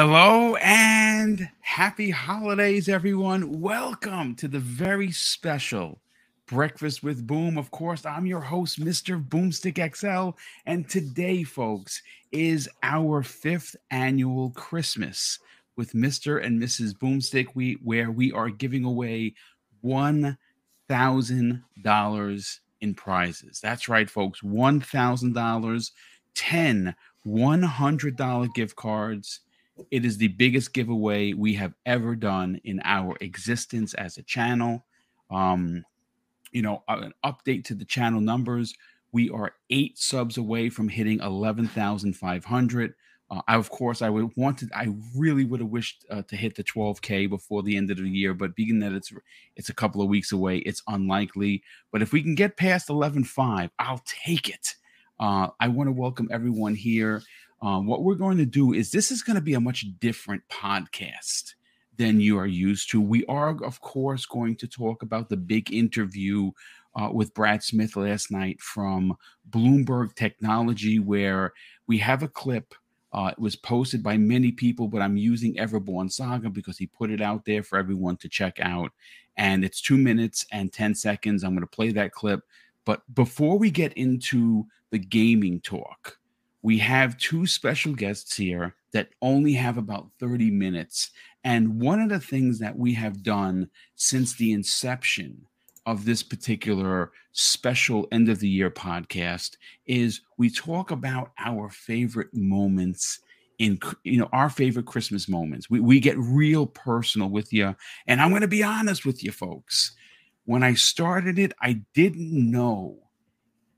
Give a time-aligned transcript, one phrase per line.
[0.00, 3.60] Hello and happy holidays, everyone.
[3.60, 6.00] Welcome to the very special
[6.46, 7.58] Breakfast with Boom.
[7.58, 9.20] Of course, I'm your host, Mr.
[9.20, 10.38] Boomstick XL.
[10.66, 15.40] And today, folks, is our fifth annual Christmas
[15.74, 16.46] with Mr.
[16.46, 16.96] and Mrs.
[16.96, 19.34] Boomstick, we, where we are giving away
[19.84, 23.60] $1,000 in prizes.
[23.60, 24.42] That's right, folks.
[24.42, 25.90] $1,000,
[26.36, 26.94] 10
[27.26, 29.40] $100 gift cards
[29.90, 34.84] it is the biggest giveaway we have ever done in our existence as a channel.
[35.30, 35.84] Um,
[36.52, 38.74] you know, an update to the channel numbers.
[39.12, 42.94] We are eight subs away from hitting 11,500.
[43.30, 46.54] Uh, I, of course, I would wanted, I really would have wished uh, to hit
[46.54, 49.12] the 12k before the end of the year, but being that it's
[49.56, 51.62] it's a couple of weeks away, it's unlikely.
[51.92, 54.76] But if we can get past 11.5, I'll take it.
[55.20, 57.22] Uh, I want to welcome everyone here.
[57.60, 60.42] Um, what we're going to do is this is going to be a much different
[60.48, 61.54] podcast
[61.96, 63.00] than you are used to.
[63.00, 66.52] We are, of course, going to talk about the big interview
[66.94, 69.16] uh, with Brad Smith last night from
[69.50, 71.52] Bloomberg Technology, where
[71.86, 72.74] we have a clip.
[73.12, 77.10] Uh, it was posted by many people, but I'm using Everborn Saga because he put
[77.10, 78.92] it out there for everyone to check out.
[79.36, 81.42] And it's two minutes and 10 seconds.
[81.42, 82.42] I'm going to play that clip.
[82.84, 86.18] But before we get into the gaming talk,
[86.68, 91.12] we have two special guests here that only have about 30 minutes.
[91.42, 95.46] And one of the things that we have done since the inception
[95.86, 102.34] of this particular special end of the year podcast is we talk about our favorite
[102.34, 103.20] moments
[103.58, 105.70] in you know our favorite christmas moments.
[105.70, 107.74] We, we get real personal with you
[108.06, 109.92] and i'm going to be honest with you folks.
[110.44, 113.07] When i started it i didn't know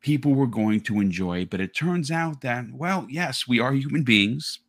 [0.00, 1.46] people were going to enjoy.
[1.46, 4.60] But it turns out that, well, yes, we are human beings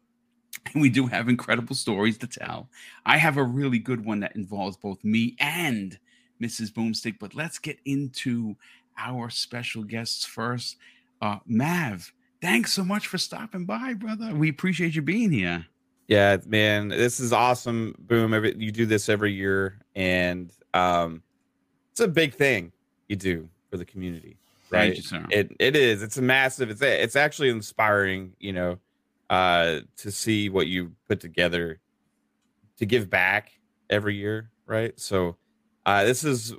[0.74, 2.70] and we do have incredible stories to tell.
[3.06, 5.98] I have a really good one that involves both me and
[6.42, 6.72] Mrs.
[6.72, 7.18] Boomstick.
[7.20, 8.56] But let's get into
[8.98, 10.78] our special guests first.
[11.22, 12.12] Uh, Mav,
[12.42, 14.34] thanks so much for stopping by, brother.
[14.34, 15.66] We appreciate you being here.
[16.08, 17.96] Yeah, man, this is awesome.
[18.00, 21.24] Boom, every, you do this every year, and um,
[21.92, 22.74] it's a big thing
[23.08, 24.36] you do for the community
[24.72, 24.96] right?
[24.96, 25.26] You, sir.
[25.30, 26.02] It it is.
[26.02, 26.70] It's a massive.
[26.70, 28.34] It's a, it's actually inspiring.
[28.40, 28.80] You know,
[29.30, 31.80] uh, to see what you put together
[32.78, 33.52] to give back
[33.90, 34.98] every year, right?
[35.00, 35.38] So,
[35.86, 36.54] uh, this is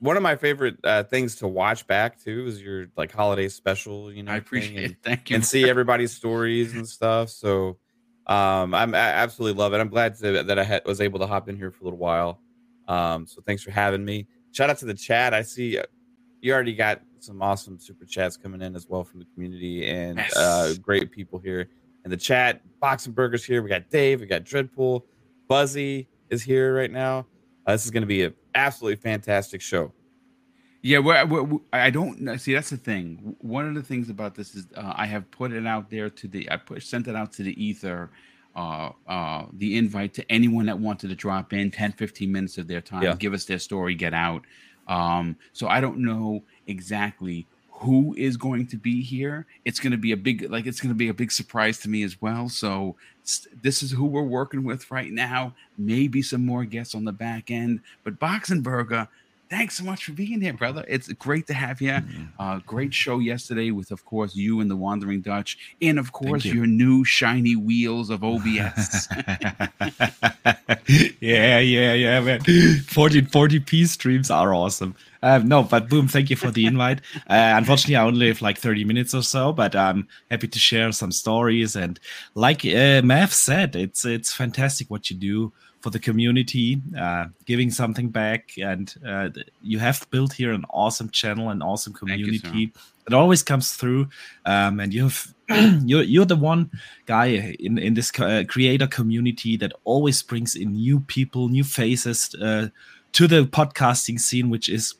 [0.00, 2.46] one of my favorite uh, things to watch back too.
[2.46, 4.12] Is your like holiday special?
[4.12, 4.98] You know, I appreciate and, it.
[5.02, 7.30] Thank you, and see everybody's stories and stuff.
[7.30, 7.78] So.
[8.26, 9.78] Um, I'm I absolutely love it.
[9.78, 11.98] I'm glad to, that I had, was able to hop in here for a little
[11.98, 12.42] while.
[12.86, 14.26] Um, so thanks for having me.
[14.52, 15.34] Shout out to the chat.
[15.34, 15.84] I see uh,
[16.40, 20.18] you already got some awesome super chats coming in as well from the community and
[20.18, 20.36] yes.
[20.36, 21.68] uh, great people here
[22.04, 22.60] in the chat.
[22.80, 23.62] Boxing Burgers here.
[23.62, 24.20] We got Dave.
[24.20, 25.02] We got Dreadpool.
[25.48, 27.26] Buzzy is here right now.
[27.66, 29.92] Uh, this is going to be an absolutely fantastic show.
[30.80, 32.54] Yeah, well, well, I don't see.
[32.54, 33.36] That's the thing.
[33.40, 36.28] One of the things about this is uh, I have put it out there to
[36.28, 36.50] the.
[36.50, 38.10] I put sent it out to the ether.
[38.54, 42.66] Uh, uh, the invite to anyone that wanted to drop in 10 15 minutes of
[42.66, 43.14] their time yeah.
[43.14, 44.42] give us their story get out
[44.88, 49.46] um, so I don't know exactly who is going to be here.
[49.64, 51.88] It's going to be a big, like, it's going to be a big surprise to
[51.88, 52.48] me as well.
[52.48, 52.96] So
[53.62, 55.54] this is who we're working with right now.
[55.76, 59.06] Maybe some more guests on the back end, but Boxenberger,
[59.50, 60.84] thanks so much for being here, brother.
[60.88, 61.90] It's great to have you.
[61.92, 62.24] Mm-hmm.
[62.38, 66.44] Uh, great show yesterday with, of course, you and the Wandering Dutch, and of course,
[66.44, 66.54] you.
[66.54, 69.08] your new shiny wheels of OBS.
[71.20, 72.40] yeah, yeah, yeah, man.
[72.40, 74.94] 1440p streams are awesome.
[75.22, 77.00] Um, no, but boom, thank you for the invite.
[77.28, 80.92] Uh, unfortunately, I only have like 30 minutes or so, but I'm happy to share
[80.92, 81.74] some stories.
[81.74, 81.98] And
[82.34, 87.70] like uh, Mav said, it's it's fantastic what you do for the community, uh, giving
[87.70, 88.52] something back.
[88.58, 89.30] And uh,
[89.62, 92.40] you have built here an awesome channel, an awesome community.
[92.52, 92.70] You,
[93.06, 94.08] it always comes through,
[94.44, 95.34] um, and you've
[95.84, 96.70] you're you're the one
[97.06, 97.26] guy
[97.58, 102.68] in in this uh, creator community that always brings in new people, new faces uh,
[103.12, 104.94] to the podcasting scene, which is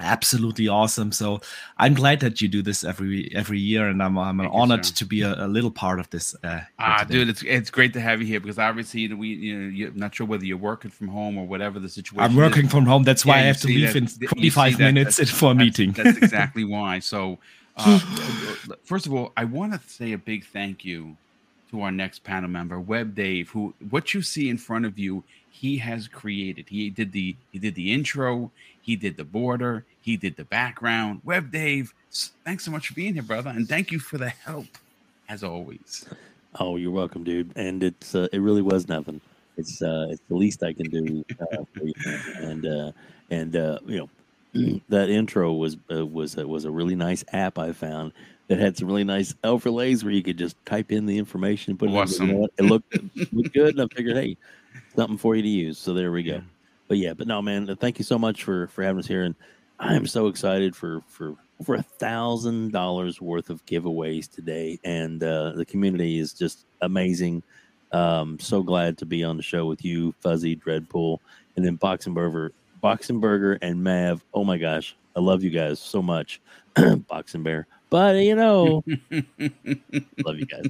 [0.00, 1.12] absolutely awesome.
[1.12, 1.40] So
[1.78, 5.04] I'm glad that you do this every every year, and I'm I'm honored you, to
[5.04, 6.34] be a, a, little part of this.
[6.42, 7.14] Uh, ah, today.
[7.14, 10.14] dude, it's it's great to have you here because obviously we you know you're not
[10.14, 12.30] sure whether you're working from home or whatever the situation.
[12.30, 12.70] I'm working is.
[12.70, 13.02] from home.
[13.02, 15.92] That's why yeah, I have to leave that, in 25 minutes that, for a meeting.
[15.92, 17.00] That's, that's exactly why.
[17.00, 17.38] So.
[17.80, 18.00] Uh,
[18.82, 21.16] first of all, I want to say a big thank you
[21.70, 25.22] to our next panel member, Web Dave, who what you see in front of you,
[25.50, 26.66] he has created.
[26.68, 28.50] He did the he did the intro,
[28.88, 29.84] he did the border.
[30.00, 31.20] He did the background.
[31.22, 31.92] Web Dave,
[32.46, 33.50] thanks so much for being here, brother.
[33.50, 34.64] And thank you for the help,
[35.28, 36.06] as always.
[36.58, 37.52] Oh, you're welcome, dude.
[37.54, 39.20] And it's uh, it really was nothing.
[39.58, 41.92] It's uh, it's the least I can do uh, for you.
[42.36, 42.92] And uh,
[43.28, 44.08] and uh, you
[44.54, 48.12] know that intro was uh, was uh, was a really nice app I found
[48.46, 51.76] that had some really nice overlays where you could just type in the information.
[51.76, 52.30] Put awesome.
[52.30, 54.38] it, in, it looked it looked good, and I figured, hey,
[54.96, 55.76] something for you to use.
[55.76, 56.40] So there we go.
[56.88, 59.34] But yeah, but no, man, thank you so much for for having us here, and
[59.78, 65.22] I am so excited for for over a thousand dollars worth of giveaways today, and
[65.22, 67.42] uh, the community is just amazing.
[67.92, 71.18] Um, so glad to be on the show with you, Fuzzy Dreadpool,
[71.56, 72.50] and then Boxenberger,
[72.82, 74.24] Boxenberger, and Mav.
[74.32, 76.40] Oh my gosh, I love you guys so much,
[77.08, 77.66] Boxing Bear.
[77.90, 80.66] But you know, love you guys.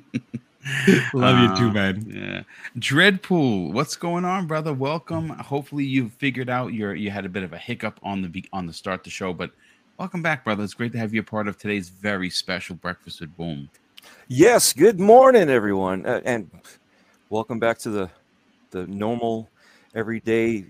[1.15, 2.05] Love you too, uh, man.
[2.09, 2.43] Yeah.
[2.79, 4.73] Dreadpool, what's going on, brother?
[4.73, 5.31] Welcome.
[5.31, 8.67] Hopefully you figured out your you had a bit of a hiccup on the on
[8.67, 9.50] the start the show, but
[9.99, 10.65] welcome back, brother.
[10.65, 13.69] It's great to have you a part of today's very special breakfast with Boom.
[14.29, 16.50] Yes, good morning, everyone, uh, and
[17.31, 18.11] welcome back to the
[18.70, 19.49] the normal
[19.94, 20.67] everyday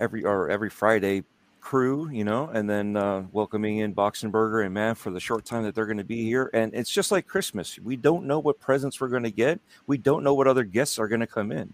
[0.00, 1.22] every or every Friday
[1.60, 5.62] crew, you know, and then uh, welcoming in Boxenberger and Matt for the short time
[5.64, 6.50] that they're going to be here.
[6.52, 7.78] And it's just like Christmas.
[7.78, 9.60] We don't know what presents we're going to get.
[9.86, 11.72] We don't know what other guests are going to come in.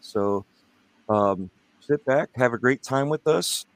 [0.00, 0.44] So
[1.08, 1.50] um,
[1.80, 3.66] sit back, have a great time with us.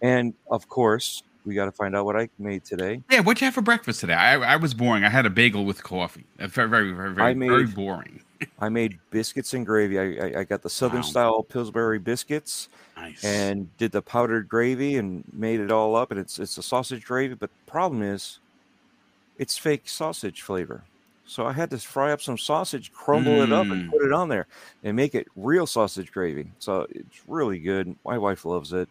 [0.00, 3.02] And of course, we got to find out what I made today.
[3.10, 4.14] Yeah, what'd you have for breakfast today?
[4.14, 5.04] I, I was boring.
[5.04, 6.24] I had a bagel with coffee.
[6.38, 8.20] Very, very, very, very, made, very boring.
[8.60, 9.98] I made biscuits and gravy.
[9.98, 11.06] I, I, I got the Southern wow.
[11.06, 12.68] style Pillsbury biscuits
[13.02, 13.24] Nice.
[13.24, 17.04] And did the powdered gravy and made it all up, and it's it's a sausage
[17.04, 17.34] gravy.
[17.34, 18.38] But the problem is,
[19.38, 20.84] it's fake sausage flavor.
[21.26, 23.44] So I had to fry up some sausage, crumble mm.
[23.44, 23.90] it up, and mm.
[23.90, 24.46] put it on there,
[24.84, 26.46] and make it real sausage gravy.
[26.60, 27.96] So it's really good.
[28.04, 28.88] My wife loves it.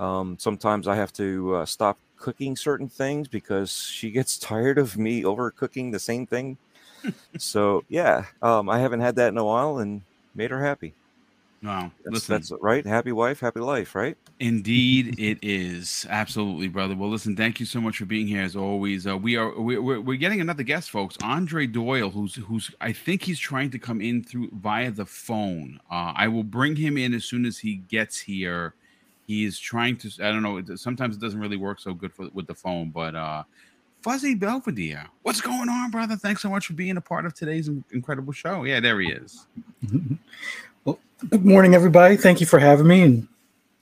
[0.00, 4.98] Um, sometimes I have to uh, stop cooking certain things because she gets tired of
[4.98, 6.56] me overcooking the same thing.
[7.38, 10.02] so yeah, um, I haven't had that in a while, and
[10.34, 10.94] made her happy.
[11.62, 11.90] Wow.
[12.04, 12.86] That's, listen, that's right.
[12.86, 14.16] Happy wife, happy life, right?
[14.38, 16.06] Indeed, it is.
[16.08, 16.94] Absolutely, brother.
[16.94, 19.06] Well, listen, thank you so much for being here as always.
[19.06, 21.16] Uh, we are we're, we're getting another guest, folks.
[21.22, 25.80] Andre Doyle, who's who's I think he's trying to come in through via the phone.
[25.90, 28.74] Uh, I will bring him in as soon as he gets here.
[29.26, 30.10] He is trying to.
[30.20, 30.62] I don't know.
[30.76, 33.42] Sometimes it doesn't really work so good for, with the phone, but uh,
[34.02, 36.14] Fuzzy Belvedere, what's going on, brother?
[36.14, 38.62] Thanks so much for being a part of today's incredible show.
[38.62, 39.46] Yeah, there he is.
[41.26, 42.16] Good morning, everybody.
[42.16, 43.02] Thank you for having me.
[43.02, 43.28] And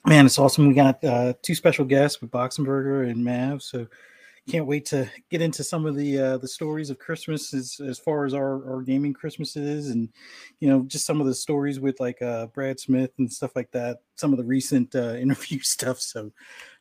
[0.06, 0.68] man, it's awesome.
[0.68, 3.62] We got uh, two special guests with Boxenberger and Mav.
[3.62, 3.86] So
[4.48, 7.98] can't wait to get into some of the uh, the stories of Christmas as, as
[7.98, 10.08] far as our, our gaming Christmases and
[10.60, 13.70] you know just some of the stories with like uh, Brad Smith and stuff like
[13.72, 13.98] that.
[14.14, 16.00] Some of the recent uh, interview stuff.
[16.00, 16.32] So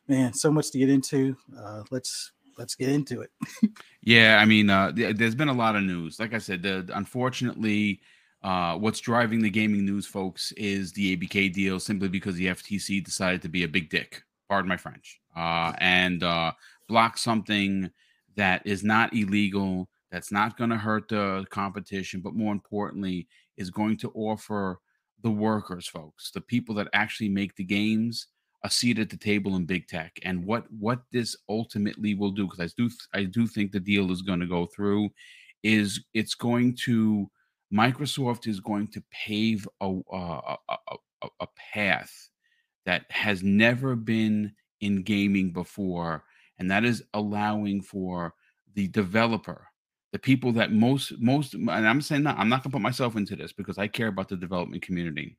[0.08, 1.36] man, so much to get into.
[1.56, 3.30] Uh, let's let's get into it.
[4.00, 6.18] yeah, I mean, uh, there's been a lot of news.
[6.18, 8.00] Like I said, the, unfortunately
[8.46, 13.02] uh, what's driving the gaming news, folks, is the ABK deal simply because the FTC
[13.02, 16.52] decided to be a big dick, pardon my French, uh, and uh,
[16.88, 17.90] block something
[18.36, 23.26] that is not illegal, that's not going to hurt the competition, but more importantly,
[23.56, 24.78] is going to offer
[25.24, 28.28] the workers, folks, the people that actually make the games,
[28.62, 30.20] a seat at the table in big tech.
[30.22, 34.12] And what what this ultimately will do, because I do I do think the deal
[34.12, 35.10] is going to go through,
[35.64, 37.28] is it's going to
[37.72, 42.28] Microsoft is going to pave a, a, a, a path
[42.84, 46.24] that has never been in gaming before,
[46.58, 48.34] and that is allowing for
[48.74, 49.66] the developer,
[50.12, 53.16] the people that most most, and I'm saying that I'm not going to put myself
[53.16, 55.36] into this because I care about the development community.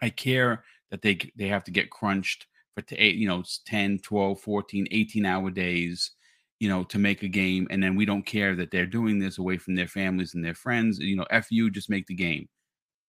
[0.00, 3.98] I care that they they have to get crunched for t- eh, you know 10
[3.98, 6.12] 12 14 18 hour days
[6.62, 9.38] you know, to make a game, and then we don't care that they're doing this
[9.38, 11.00] away from their families and their friends.
[11.00, 12.48] You know, f you, just make the game.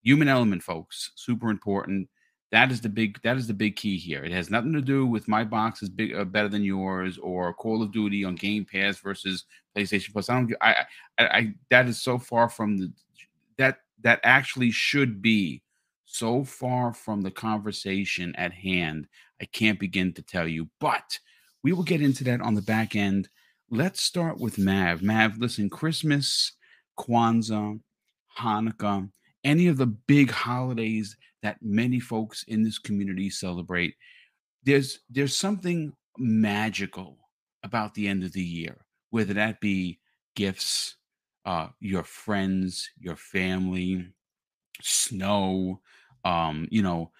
[0.02, 2.08] Human element, folks, super important.
[2.50, 3.22] That is the big.
[3.22, 4.24] That is the big key here.
[4.24, 7.54] It has nothing to do with my box is big, uh, better than yours, or
[7.54, 9.44] Call of Duty on Game Pass versus
[9.76, 10.28] PlayStation Plus.
[10.28, 10.52] I don't.
[10.60, 10.74] I,
[11.18, 12.92] I, I that is so far from the
[13.56, 15.62] that that actually should be
[16.06, 19.06] so far from the conversation at hand.
[19.40, 21.20] I can't begin to tell you, but
[21.62, 23.28] we will get into that on the back end
[23.70, 25.02] let's start with Mav.
[25.02, 26.52] Mav, listen, Christmas,
[26.98, 27.80] Kwanzaa,
[28.38, 29.10] Hanukkah,
[29.42, 33.94] any of the big holidays that many folks in this community celebrate,
[34.64, 37.18] there's there's something magical
[37.62, 39.98] about the end of the year, whether that be
[40.36, 40.96] gifts,
[41.44, 44.06] uh, your friends, your family,
[44.80, 45.80] snow,
[46.24, 47.10] um, you know,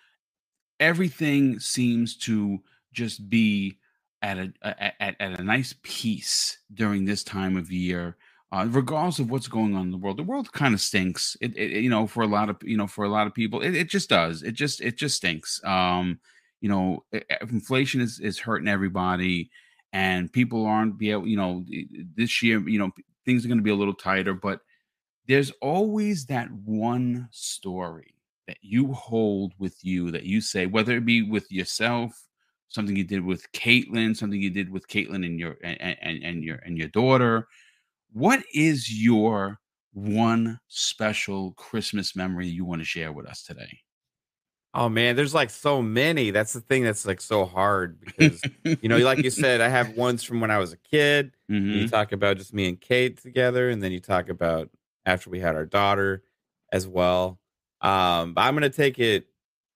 [0.80, 2.58] everything seems to
[2.92, 3.78] just be
[4.24, 4.52] at a
[5.02, 8.16] at, at a nice peace during this time of year.
[8.52, 10.16] uh, regardless of what's going on in the world.
[10.16, 11.36] The world kind of stinks.
[11.40, 13.60] It, it, you know, for a lot of you know, for a lot of people,
[13.62, 14.42] it, it just does.
[14.42, 15.60] It just it just stinks.
[15.64, 16.20] Um,
[16.60, 17.04] you know,
[17.42, 19.50] inflation is is hurting everybody,
[19.92, 21.26] and people aren't be able.
[21.28, 21.64] You know,
[22.16, 22.90] this year, you know,
[23.26, 24.60] things are going to be a little tighter, but
[25.28, 28.14] there's always that one story
[28.48, 32.23] that you hold with you that you say, whether it be with yourself,
[32.74, 36.44] something you did with Caitlin, something you did with Caitlin and your and, and, and
[36.44, 37.46] your and your daughter
[38.14, 39.58] what is your
[39.92, 43.80] one special Christmas memory you want to share with us today?
[44.72, 46.30] Oh man, there's like so many.
[46.30, 49.96] That's the thing that's like so hard because you know, like you said, I have
[49.96, 51.32] ones from when I was a kid.
[51.50, 51.70] Mm-hmm.
[51.70, 54.70] You talk about just me and Kate together, and then you talk about
[55.06, 56.22] after we had our daughter
[56.72, 57.38] as well.
[57.80, 59.26] Um, but I'm gonna take it.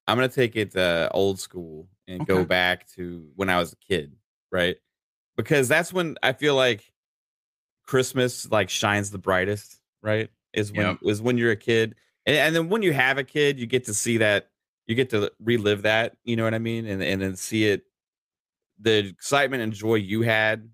[0.07, 2.35] I'm gonna take it uh, old school and okay.
[2.35, 4.17] go back to when I was a kid,
[4.51, 4.77] right?
[5.37, 6.83] Because that's when I feel like
[7.87, 10.31] Christmas like shines the brightest, right?
[10.53, 10.99] Is when yep.
[11.03, 11.95] is when you're a kid,
[12.27, 14.49] and, and then when you have a kid, you get to see that,
[14.87, 16.17] you get to relive that.
[16.25, 16.87] You know what I mean?
[16.87, 17.85] And and then see it,
[18.81, 20.69] the excitement and joy you had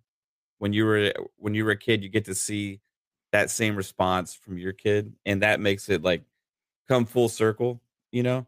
[0.59, 2.81] when you were when you were a kid, you get to see
[3.33, 6.23] that same response from your kid, and that makes it like
[6.89, 7.83] come full circle.
[8.13, 8.47] You know,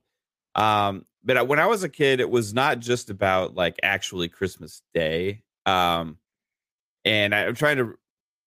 [0.54, 4.82] um, but when I was a kid, it was not just about like actually Christmas
[4.94, 5.42] Day.
[5.66, 6.18] Um,
[7.04, 7.98] and I, I'm trying to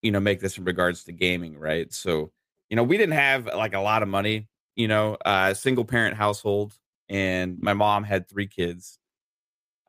[0.02, 2.30] you know make this in regards to gaming right so
[2.68, 6.16] you know we didn't have like a lot of money you know uh single parent
[6.16, 6.74] household
[7.08, 8.98] and my mom had three kids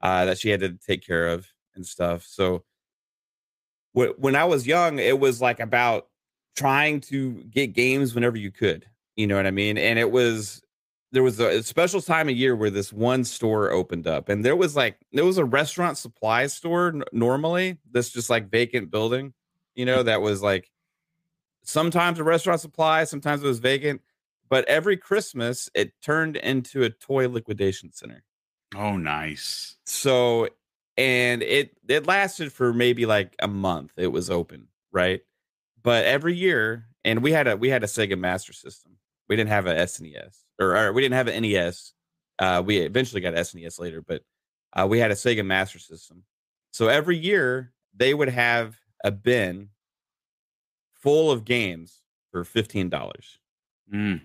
[0.01, 2.63] uh that she had to take care of and stuff so
[3.93, 6.07] wh- when i was young it was like about
[6.55, 10.61] trying to get games whenever you could you know what i mean and it was
[11.11, 14.55] there was a special time of year where this one store opened up and there
[14.55, 19.33] was like there was a restaurant supply store n- normally this just like vacant building
[19.75, 20.05] you know, mm.
[20.05, 20.69] that was like
[21.63, 24.01] sometimes a restaurant supply, sometimes it was vacant,
[24.49, 28.23] but every Christmas it turned into a toy liquidation center.
[28.75, 29.75] Oh, nice.
[29.85, 30.49] So,
[30.97, 33.93] and it it lasted for maybe like a month.
[33.97, 35.21] It was open, right?
[35.83, 38.97] But every year, and we had a we had a Sega Master System.
[39.27, 41.93] We didn't have a SNES, or, or we didn't have an NES.
[42.39, 44.23] Uh, we eventually got SNES later, but
[44.73, 46.23] uh, we had a Sega Master System.
[46.71, 49.69] So every year they would have a bin
[50.93, 51.97] full of games
[52.31, 53.39] for fifteen dollars.
[53.93, 54.21] Mm.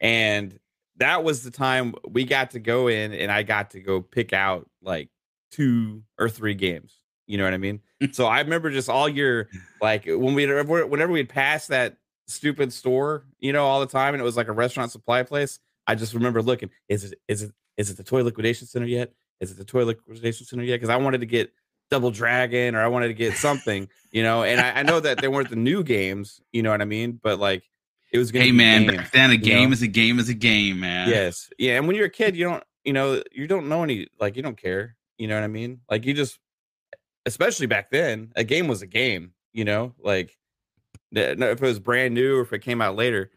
[0.00, 0.58] And
[0.96, 4.32] that was the time we got to go in and I got to go pick
[4.32, 5.08] out like
[5.50, 6.94] two or three games.
[7.26, 7.80] You know what I mean?
[8.12, 9.48] so I remember just all year,
[9.80, 11.96] like when we whenever we'd pass that
[12.26, 15.58] stupid store, you know, all the time, and it was like a restaurant supply place.
[15.86, 19.12] I just remember looking, is it is it is it the toy liquidation center yet?
[19.40, 20.76] Is it the toy liquidation center yet?
[20.76, 21.52] Because I wanted to get
[21.90, 24.42] Double Dragon or I wanted to get something, you know.
[24.42, 27.20] And I, I, know that they weren't the new games, you know what I mean?
[27.22, 27.68] But like
[28.12, 28.42] it was game.
[28.42, 29.74] Hey man, games, back then a game know?
[29.74, 31.08] is a game is a game, man.
[31.08, 31.50] Yes.
[31.58, 31.76] Yeah.
[31.76, 34.42] And when you're a kid, you don't, you know, you don't know any like you
[34.42, 34.96] don't care.
[35.18, 35.80] You know what I mean?
[35.90, 36.38] Like you just
[37.26, 40.36] especially back then, a game was a game, you know, like
[41.12, 43.30] if it was brand new or if it came out later.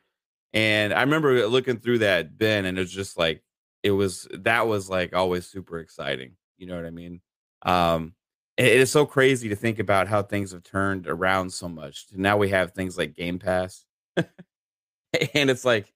[0.53, 3.43] And I remember looking through that bin and it was just like
[3.83, 6.33] it was that was like always super exciting.
[6.57, 7.21] You know what I mean?
[7.63, 8.13] Um
[8.57, 12.05] it is so crazy to think about how things have turned around so much.
[12.13, 13.85] Now we have things like Game Pass.
[14.17, 15.93] and it's like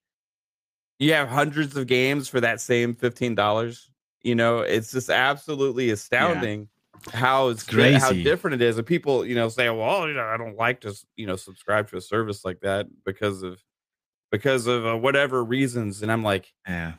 [0.99, 3.87] you have hundreds of games for that same $15.
[4.21, 6.69] You know, it's just absolutely astounding.
[7.13, 8.77] How it's crazy how different it is.
[8.77, 11.89] And people, you know, say, well, you know, I don't like to, you know, subscribe
[11.89, 13.63] to a service like that because of
[14.31, 16.03] because of uh, whatever reasons.
[16.03, 16.93] And I'm like, yeah.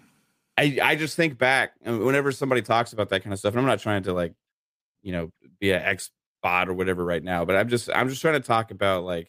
[0.59, 3.67] I, I just think back whenever somebody talks about that kind of stuff, and I'm
[3.67, 4.35] not trying to like
[5.03, 5.31] you know,
[5.61, 6.11] be an ex
[6.43, 7.45] bot or whatever right now.
[7.45, 9.29] But I'm just I'm just trying to talk about like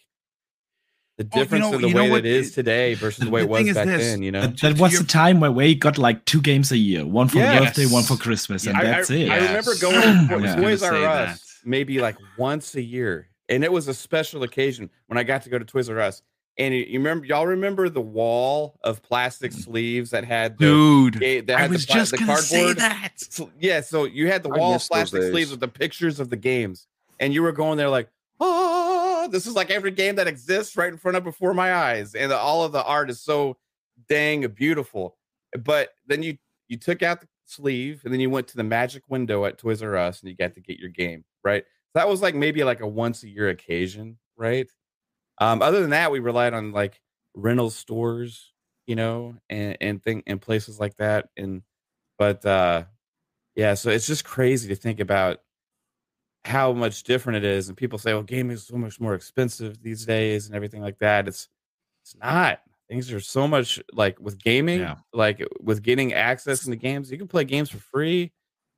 [1.17, 3.41] the difference oh, you know, in the way that it is today versus the way
[3.41, 4.01] it was back this.
[4.01, 4.23] then.
[4.23, 7.27] You know, that was the time where we got like two games a year, one
[7.27, 7.59] for yes.
[7.59, 9.29] birthday, one for Christmas, and I, that's I, it.
[9.29, 10.55] I remember going to.
[10.61, 15.17] Toys R Us maybe like once a year, and it was a special occasion when
[15.17, 16.21] I got to go to Toys R Us.
[16.57, 19.63] And you remember, y'all remember the wall of plastic mm.
[19.63, 21.13] sleeves that had the, dude.
[21.47, 23.13] That had I was the, just the gonna say that.
[23.17, 26.37] So, yeah, so you had the wall of plastic sleeves with the pictures of the
[26.37, 26.87] games,
[27.19, 28.72] and you were going there like, oh,
[29.27, 32.31] this is like every game that exists right in front of before my eyes, and
[32.31, 33.57] all of the art is so
[34.07, 35.17] dang beautiful.
[35.59, 36.37] But then you
[36.67, 39.81] you took out the sleeve, and then you went to the magic window at Toys
[39.83, 41.63] R Us, and you got to get your game right.
[41.63, 44.69] So that was like maybe like a once a year occasion, right?
[45.39, 46.99] Um, other than that, we relied on like
[47.35, 48.53] rental stores,
[48.87, 51.29] you know, and and thing and places like that.
[51.37, 51.63] And
[52.17, 52.85] but uh
[53.55, 55.39] yeah, so it's just crazy to think about
[56.45, 57.67] how much different it is.
[57.67, 60.99] And people say, well, gaming is so much more expensive these days and everything like
[60.99, 61.27] that.
[61.27, 61.47] It's
[62.03, 62.59] it's not.
[62.89, 64.95] Things are so much like with gaming, yeah.
[65.13, 68.33] like with getting access into games, you can play games for free,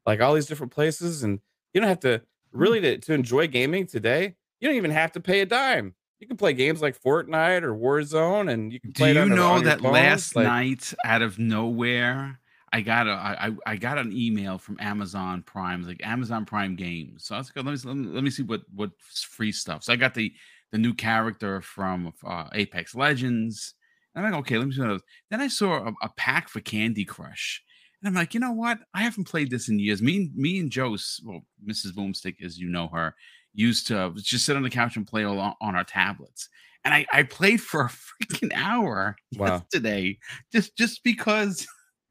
[0.05, 1.39] like all these different places, and
[1.74, 2.60] you don't have to hmm.
[2.60, 4.36] really to, to enjoy gaming today.
[4.60, 5.95] You don't even have to pay a dime.
[6.19, 9.13] You can play games like Fortnite or Warzone, and you can play.
[9.13, 12.39] Do you know that last like, night, out of nowhere,
[12.75, 17.25] I got a I, I got an email from Amazon Prime, like Amazon Prime Games.
[17.25, 19.86] So I was like, let me let me see what what free stuff.
[19.86, 20.34] So I got the
[20.74, 23.75] the new character from uh, Apex Legends.
[24.13, 25.03] And I'm like, okay, let me see those.
[25.32, 27.63] Then I saw a, a, pack for Candy Crush.
[28.01, 28.79] And I'm like, you know what?
[28.94, 30.01] I haven't played this in years.
[30.01, 31.91] Me, me and Joe's, well, Mrs.
[31.91, 33.15] Boomstick, as you know her,
[33.53, 36.50] used to just sit on the couch and play all on, on our tablets.
[36.84, 37.89] And I, I played for a
[38.24, 39.48] freaking hour wow.
[39.48, 40.17] yesterday
[40.51, 41.65] just just because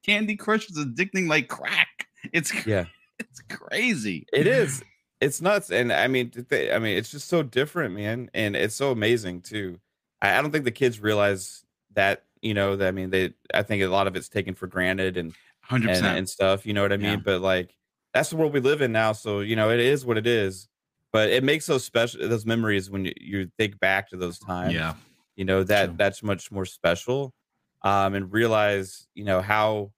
[0.04, 2.06] Candy Crush is addicting like crack.
[2.32, 2.84] It's yeah,
[3.18, 4.26] it's crazy.
[4.32, 4.82] It is.
[5.20, 8.90] It's nuts, and I mean, I mean, it's just so different, man, and it's so
[8.90, 9.78] amazing too.
[10.20, 12.24] I, I don't think the kids realize that.
[12.42, 13.32] You know, that I mean, they.
[13.54, 15.32] I think a lot of it's taken for granted and
[15.62, 16.66] hundred percent and stuff.
[16.66, 17.12] You know what I mean?
[17.12, 17.24] Yeah.
[17.24, 17.74] But like,
[18.12, 19.12] that's the world we live in now.
[19.12, 20.68] So you know, it is what it is.
[21.10, 24.74] But it makes those special those memories when you, you think back to those times.
[24.74, 24.92] Yeah,
[25.36, 25.94] you know that True.
[25.96, 27.32] that's much more special
[27.84, 29.92] um, and realize you know how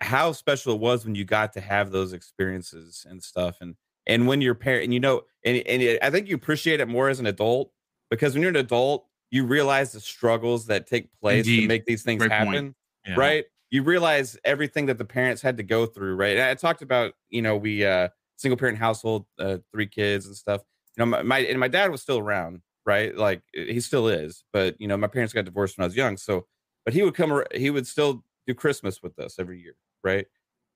[0.00, 3.76] how special it was when you got to have those experiences and stuff and
[4.06, 7.08] and when your parent and you know and, and i think you appreciate it more
[7.08, 7.70] as an adult
[8.10, 11.62] because when you're an adult you realize the struggles that take place Indeed.
[11.62, 12.74] to make these things Great happen
[13.06, 13.14] yeah.
[13.16, 13.44] right?
[13.70, 16.36] You realize everything that the parents had to go through right?
[16.36, 20.34] And i talked about you know we uh single parent household uh, three kids and
[20.36, 20.62] stuff.
[20.96, 23.16] You know my, my and my dad was still around right?
[23.16, 26.16] Like he still is but you know my parents got divorced when i was young
[26.16, 26.46] so
[26.84, 30.26] but he would come he would still do christmas with us every year right?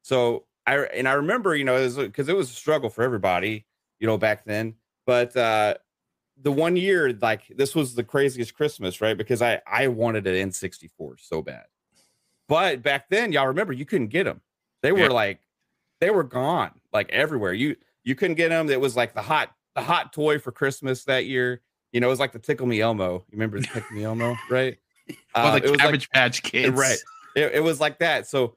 [0.02, 3.66] So i and i remember you know because it, it was a struggle for everybody
[3.98, 5.74] you know back then but uh
[6.42, 9.16] the one year like this was the craziest christmas right?
[9.16, 11.64] Because i i wanted an n64 so bad.
[12.48, 14.40] But back then y'all remember you couldn't get them
[14.82, 15.08] they were yeah.
[15.08, 15.40] like
[16.00, 17.52] they were gone like everywhere.
[17.52, 21.04] You you couldn't get them it was like the hot the hot toy for christmas
[21.04, 21.62] that year.
[21.92, 23.14] You know it was like the tickle me elmo.
[23.14, 24.78] You remember the tickle me elmo right
[25.34, 26.76] well, uh, the Cabbage like, Patch Kids.
[26.76, 26.98] Right.
[27.34, 28.26] It, it, was like that.
[28.26, 28.56] So,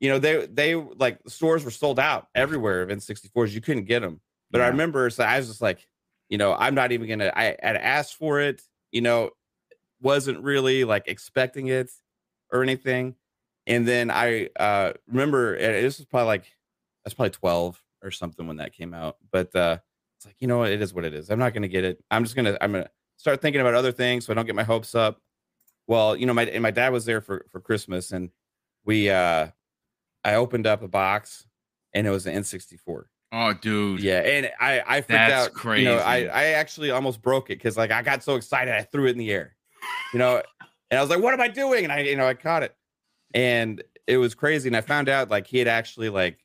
[0.00, 3.52] you know, they they like stores were sold out everywhere of N64s.
[3.52, 4.20] You couldn't get them.
[4.50, 4.66] But yeah.
[4.66, 5.86] I remember, so I was just like,
[6.28, 7.32] you know, I'm not even gonna.
[7.34, 8.62] I had asked for it.
[8.92, 9.30] You know,
[10.00, 11.90] wasn't really like expecting it
[12.52, 13.14] or anything.
[13.66, 16.44] And then I uh remember this was probably like
[17.04, 19.16] that's probably 12 or something when that came out.
[19.30, 19.78] But uh
[20.16, 21.30] it's like, you know what, it is what it is.
[21.30, 22.02] I'm not gonna get it.
[22.10, 24.62] I'm just gonna I'm gonna start thinking about other things so I don't get my
[24.62, 25.20] hopes up
[25.88, 28.30] well, you know, my and my dad was there for for Christmas, and
[28.84, 29.48] we uh
[30.22, 31.46] I opened up a box,
[31.92, 33.04] and it was an N64.
[33.32, 34.00] Oh, dude.
[34.00, 35.52] Yeah, and I I freaked That's out.
[35.54, 35.84] Crazy.
[35.84, 38.82] You know, I I actually almost broke it because like I got so excited I
[38.82, 39.56] threw it in the air.
[40.12, 40.42] You know,
[40.90, 42.76] and I was like, "What am I doing?" And I you know I caught it,
[43.32, 44.68] and it was crazy.
[44.68, 46.38] And I found out like he had actually like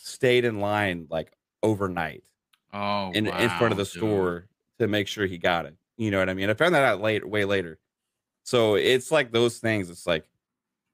[0.00, 2.24] stayed in line like overnight.
[2.72, 3.92] Oh, in wow, in front of the dude.
[3.92, 5.76] store to make sure he got it.
[5.98, 6.48] You know what I mean?
[6.48, 7.78] I found that out late, way later.
[8.50, 9.90] So it's like those things.
[9.90, 10.24] It's like,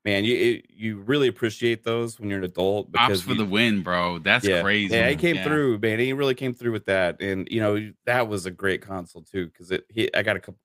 [0.05, 3.38] man, you it, you really appreciate those when you're an adult because Ops for you,
[3.38, 4.19] the win, bro.
[4.19, 4.95] That's yeah, crazy.
[4.95, 5.45] Yeah, he came yeah.
[5.45, 5.99] through, man.
[5.99, 9.47] He really came through with that, and you know that was a great console too
[9.47, 9.87] because it.
[9.88, 10.61] He, I got a couple.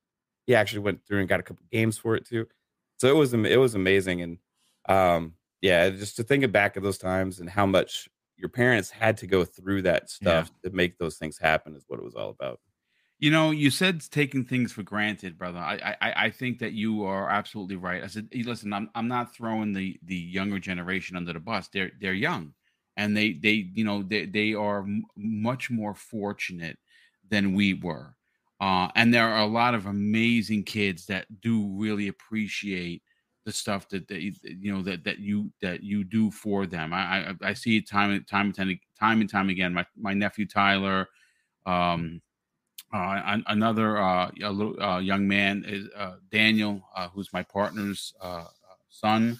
[0.45, 2.45] He actually went through and got a couple games for it too.
[2.97, 4.37] So it was it was amazing, and
[4.89, 9.15] um, yeah, just to think back of those times and how much your parents had
[9.19, 10.69] to go through that stuff yeah.
[10.69, 12.59] to make those things happen is what it was all about.
[13.21, 15.59] You know, you said taking things for granted, brother.
[15.59, 18.03] I, I I think that you are absolutely right.
[18.03, 21.69] I said, listen, I'm I'm not throwing the the younger generation under the bus.
[21.71, 22.53] They're they're young,
[22.97, 26.79] and they they you know they they are m- much more fortunate
[27.29, 28.15] than we were.
[28.59, 33.03] Uh, and there are a lot of amazing kids that do really appreciate
[33.45, 36.93] the stuff that, that you know that that you that you do for them.
[36.93, 39.75] I I, I see it time and time and time, time and time again.
[39.75, 41.07] My my nephew Tyler,
[41.65, 42.21] um,
[42.93, 48.45] uh, another uh, little, uh, young man is uh, Daniel, uh, who's my partner's uh,
[48.89, 49.39] son,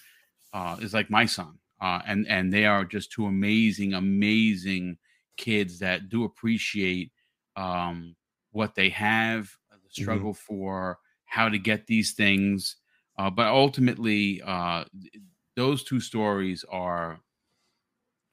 [0.80, 4.98] is like my son, and and they are just two amazing, amazing
[5.38, 7.12] kids that do appreciate
[7.56, 8.16] um,
[8.52, 10.02] what they have, the mm-hmm.
[10.02, 10.56] struggle mm-hmm.
[10.56, 12.78] for how to get these things,
[13.18, 14.42] but ultimately,
[15.58, 17.20] those two stories are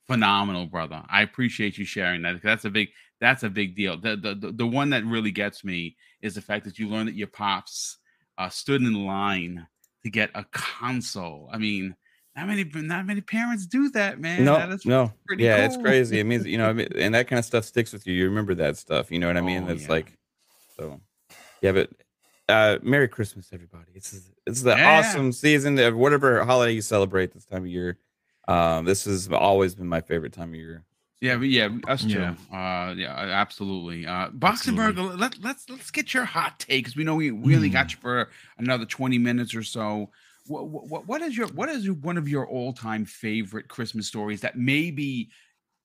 [0.06, 1.02] phenomenal, brother.
[1.08, 2.40] I appreciate you sharing that.
[2.42, 2.88] That's a big
[3.20, 3.96] that's a big deal.
[3.96, 7.14] The, the the one that really gets me is the fact that you learn that
[7.14, 7.98] your pops
[8.36, 9.66] uh, stood in line
[10.04, 11.50] to get a console.
[11.52, 11.94] I mean,
[12.36, 14.44] not many not many parents do that, man.
[14.44, 15.64] No, that no, yeah, cool.
[15.66, 16.20] it's crazy.
[16.20, 18.14] It means you know, and that kind of stuff sticks with you.
[18.14, 19.10] You remember that stuff.
[19.10, 19.64] You know what I mean?
[19.68, 19.88] Oh, it's yeah.
[19.88, 20.16] like,
[20.76, 21.00] so,
[21.60, 21.72] yeah.
[21.72, 21.90] But
[22.48, 23.90] uh Merry Christmas, everybody.
[23.94, 24.98] It's it's the yeah.
[24.98, 27.98] awesome season of whatever holiday you celebrate this time of year.
[28.46, 30.84] Um, this has always been my favorite time of year.
[31.20, 32.10] Yeah, yeah, us too.
[32.10, 32.34] Yeah.
[32.52, 34.06] Uh, yeah, absolutely.
[34.06, 36.94] Uh, Boxenberg, let, let's let's get your hot takes.
[36.94, 37.92] We know we, we only got mm.
[37.92, 38.28] you for
[38.58, 40.10] another twenty minutes or so.
[40.46, 44.40] What, what, what is your what is one of your all time favorite Christmas stories
[44.42, 45.28] that maybe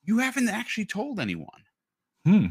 [0.04, 1.64] you haven't actually told anyone?
[2.26, 2.46] Hmm.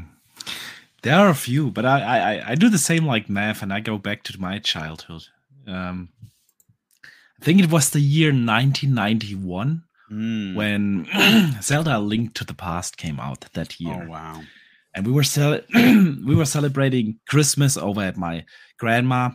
[1.03, 3.79] There are a few, but I I, I do the same like math, and I
[3.79, 5.23] go back to my childhood.
[5.65, 6.09] Um,
[7.41, 10.55] I think it was the year 1991 mm.
[10.55, 11.07] when
[11.61, 14.03] Zelda: Link to the Past came out that year.
[14.05, 14.41] Oh wow!
[14.95, 18.45] And we were cel- we were celebrating Christmas over at my
[18.77, 19.31] grandma.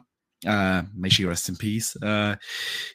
[0.46, 1.96] Uh, may she rest in peace.
[1.96, 2.36] Uh,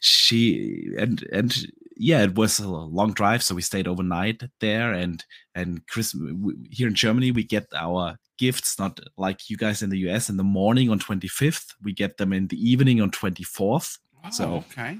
[0.00, 1.54] she and and
[1.96, 4.92] yeah, it was a long drive, so we stayed overnight there.
[4.92, 6.32] And and Christmas
[6.70, 10.36] here in Germany, we get our gifts not like you guys in the US in
[10.36, 11.74] the morning on 25th.
[11.82, 13.98] We get them in the evening on 24th.
[14.24, 14.98] Oh, so okay,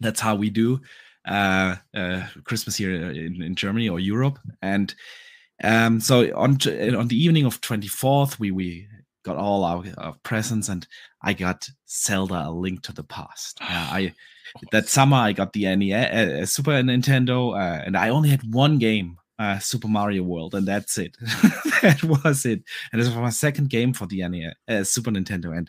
[0.00, 0.80] that's how we do
[1.26, 4.38] uh, uh, Christmas here in, in, Germany or Europe.
[4.62, 4.94] And
[5.62, 6.58] um, so on
[6.96, 8.88] on the evening of 24th, we we
[9.24, 10.86] got all our, our, presents, and
[11.22, 13.58] I got Zelda: A Link to the Past.
[13.62, 14.14] Uh, I
[14.70, 18.78] that summer I got the NES, uh, Super Nintendo, uh, and I only had one
[18.78, 19.18] game.
[19.36, 21.16] Uh, Super Mario World, and that's it.
[21.82, 22.62] that was it.
[22.92, 25.58] And this was my second game for the NES, uh, Super Nintendo.
[25.58, 25.68] And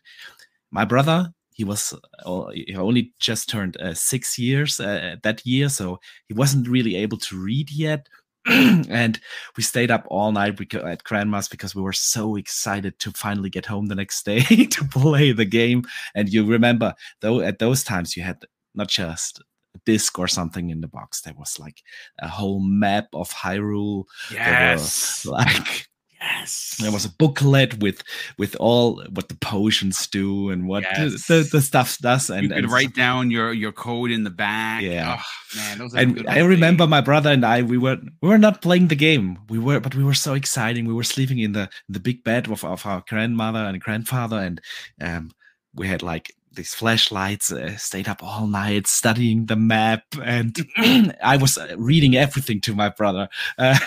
[0.69, 1.93] my brother he was
[2.25, 6.95] uh, he only just turned uh, six years uh, that year, so he wasn't really
[6.97, 8.07] able to read yet.
[8.45, 9.19] and
[9.57, 13.65] we stayed up all night at grandma's because we were so excited to finally get
[13.65, 14.39] home the next day
[14.69, 15.83] to play the game.
[16.13, 18.43] And you remember, though, at those times you had
[18.75, 21.21] not just a disc or something in the box.
[21.21, 21.81] There was like
[22.19, 24.03] a whole map of Hyrule.
[24.31, 25.25] Yes.
[25.25, 25.87] like
[26.25, 26.77] Yes.
[26.81, 28.03] There was a booklet with
[28.38, 31.27] with all what the potions do and what yes.
[31.27, 32.29] the, the, stuff does.
[32.29, 34.81] And you could and write down your your code in the back.
[34.81, 38.39] Yeah, oh, man, those and I remember my brother and I we were we were
[38.39, 39.38] not playing the game.
[39.49, 40.85] We were, but we were so exciting.
[40.85, 44.61] We were sleeping in the the big bed of, of our grandmother and grandfather, and
[45.01, 45.31] um,
[45.75, 50.57] we had like these flashlights, uh, stayed up all night studying the map, and
[51.23, 53.77] I was uh, reading everything to my brother uh,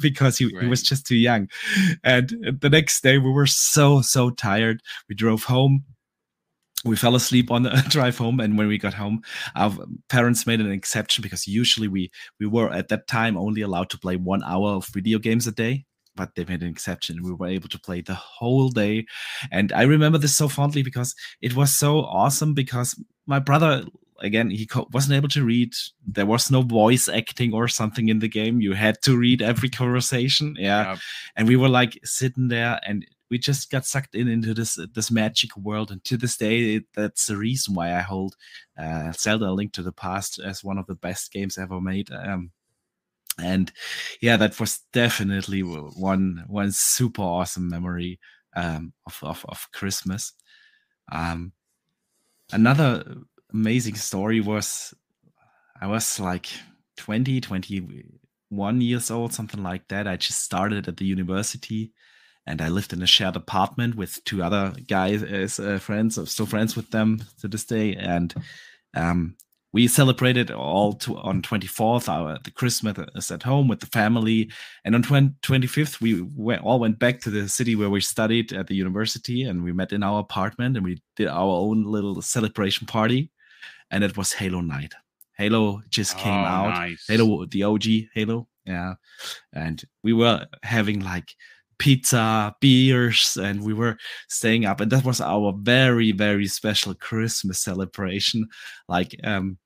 [0.00, 0.64] because he, right.
[0.64, 1.48] he, was just too young.
[2.04, 4.82] And the next day, we were so so tired.
[5.08, 5.84] We drove home.
[6.84, 9.22] We fell asleep on the drive home, and when we got home,
[9.54, 9.76] our
[10.08, 13.98] parents made an exception because usually we we were at that time only allowed to
[13.98, 15.84] play one hour of video games a day
[16.16, 17.22] but they made an exception.
[17.22, 19.06] We were able to play the whole day.
[19.50, 23.84] And I remember this so fondly because it was so awesome because my brother
[24.22, 25.72] again he wasn't able to read
[26.06, 29.68] there was no voice acting or something in the game you had to read every
[29.68, 30.98] conversation yeah yep.
[31.36, 35.10] and we were like sitting there and we just got sucked in into this this
[35.10, 38.36] magic world and to this day it, that's the reason why i hold
[38.78, 42.50] uh, zelda link to the past as one of the best games ever made um,
[43.38, 43.72] and
[44.20, 48.18] yeah that was definitely one one super awesome memory
[48.56, 50.32] um, of, of, of christmas.
[51.12, 51.52] Um,
[52.52, 53.04] another
[53.52, 54.94] amazing story was
[55.80, 56.48] i was like
[56.96, 60.06] 20 21 years old something like that.
[60.06, 61.92] I just started at the university
[62.46, 66.18] and i lived in a shared apartment with two other guys as uh, friends.
[66.18, 68.34] I'm still friends with them to this day and
[68.94, 69.36] um,
[69.72, 74.50] we celebrated all to, on 24th our the christmas at home with the family.
[74.84, 78.52] And on 20, 25th we went, all went back to the city where we studied
[78.52, 82.20] at the university and we met in our apartment and we did our own little
[82.22, 83.30] celebration party.
[83.90, 84.94] And it was halo night.
[85.36, 86.70] Halo just oh, came oh, out.
[86.70, 87.06] nice.
[87.08, 88.94] halo the og halo yeah.
[89.52, 91.34] And we were having like
[91.80, 93.96] pizza, beers, and we were
[94.28, 94.80] staying up.
[94.80, 98.46] And that was our very, very special Christmas celebration.
[98.86, 99.58] Like, um,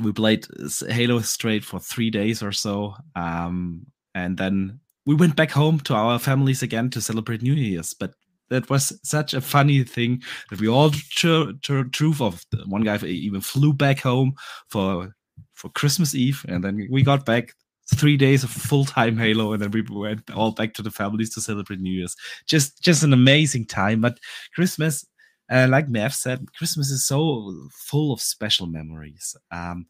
[0.00, 0.46] we played
[0.88, 2.94] Halo straight for three days or so.
[3.16, 7.94] Um, and then we went back home to our families again to celebrate New Year's.
[7.94, 8.12] But
[8.50, 13.72] that was such a funny thing that we all truth of one guy even flew
[13.72, 14.34] back home
[14.68, 15.12] for
[15.54, 17.54] for Christmas Eve, and then we got back
[17.94, 21.30] three days of full time Halo, and then we went all back to the families
[21.34, 22.16] to celebrate New Year's.
[22.46, 24.00] Just just an amazing time.
[24.00, 24.18] But
[24.54, 25.06] Christmas,
[25.50, 29.36] uh, like Mav said, Christmas is so full of special memories.
[29.50, 29.86] Um,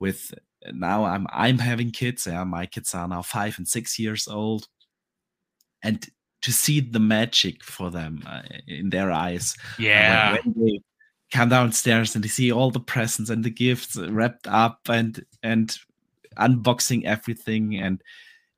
[0.00, 0.34] with
[0.72, 2.26] now I'm I'm having kids.
[2.26, 4.68] Yeah, my kids are now five and six years old,
[5.82, 6.06] and
[6.42, 9.54] to see the magic for them uh, in their eyes.
[9.78, 10.32] Yeah.
[10.32, 10.80] When, when, they
[11.32, 15.76] come downstairs and they see all the presents and the gifts wrapped up and and
[16.36, 18.02] unboxing everything and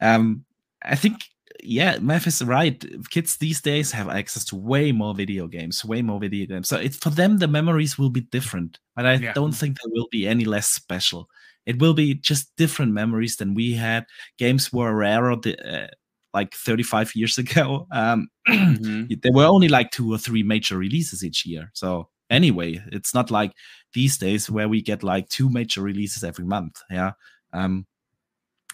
[0.00, 0.44] um
[0.84, 1.24] i think
[1.62, 2.84] yeah Mav is right.
[3.10, 6.68] Kids these days have access to way more video games way more video games.
[6.68, 9.32] So it's for them the memories will be different but i yeah.
[9.32, 11.28] don't think they will be any less special.
[11.64, 14.04] It will be just different memories than we had.
[14.36, 15.86] Games were rarer uh,
[16.34, 17.86] like 35 years ago.
[17.90, 19.14] Um mm-hmm.
[19.22, 21.70] there were only like two or three major releases each year.
[21.72, 23.52] So anyway it's not like
[23.92, 27.12] these days where we get like two major releases every month yeah
[27.54, 27.86] um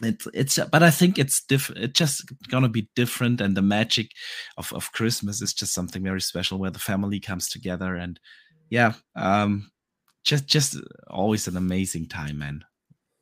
[0.02, 4.10] it's it's but i think it's different it's just gonna be different and the magic
[4.56, 8.18] of of christmas is just something very special where the family comes together and
[8.70, 9.70] yeah um
[10.24, 10.76] just just
[11.08, 12.64] always an amazing time man.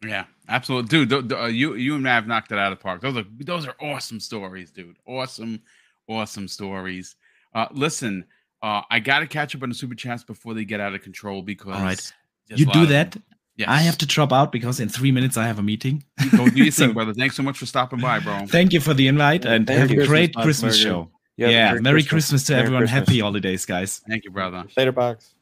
[0.03, 3.01] Yeah absolutely dude uh, you you and have knocked it out of the park.
[3.01, 4.97] Those are those are awesome stories dude.
[5.07, 5.61] Awesome
[6.09, 7.17] awesome stories.
[7.55, 8.25] Uh listen
[8.63, 11.43] uh i gotta catch up on the super chats before they get out of control
[11.43, 12.13] because all right.
[12.49, 13.17] you do that
[13.59, 13.69] Yes.
[13.69, 16.05] I have to drop out because in three minutes I have a meeting.
[16.31, 17.13] Go do your thing, brother.
[17.13, 18.47] Thanks so much for stopping by, bro.
[18.47, 21.11] Thank you for the invite and Thank have a great Christmas, Christmas show.
[21.37, 22.81] Yeah, yeah Merry, Merry Christmas, Christmas to Merry everyone.
[22.83, 23.09] Christmas.
[23.09, 24.01] Happy holidays, guys.
[24.09, 24.65] Thank you, brother.
[24.77, 25.35] Later, box.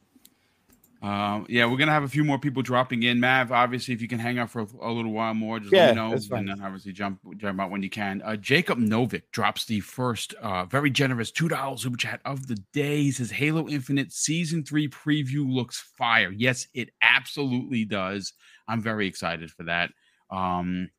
[1.01, 3.19] Um, yeah, we're gonna have a few more people dropping in.
[3.19, 5.87] Mav, obviously, if you can hang out for a, a little while more, just yeah,
[5.87, 8.21] let me know, and then obviously jump jump out when you can.
[8.23, 12.55] Uh, Jacob Novik drops the first, uh, very generous two dollars super chat of the
[12.73, 13.03] day.
[13.03, 16.31] He says Halo Infinite season three preview looks fire.
[16.31, 18.33] Yes, it absolutely does.
[18.67, 19.91] I'm very excited for that.
[20.31, 20.89] Um,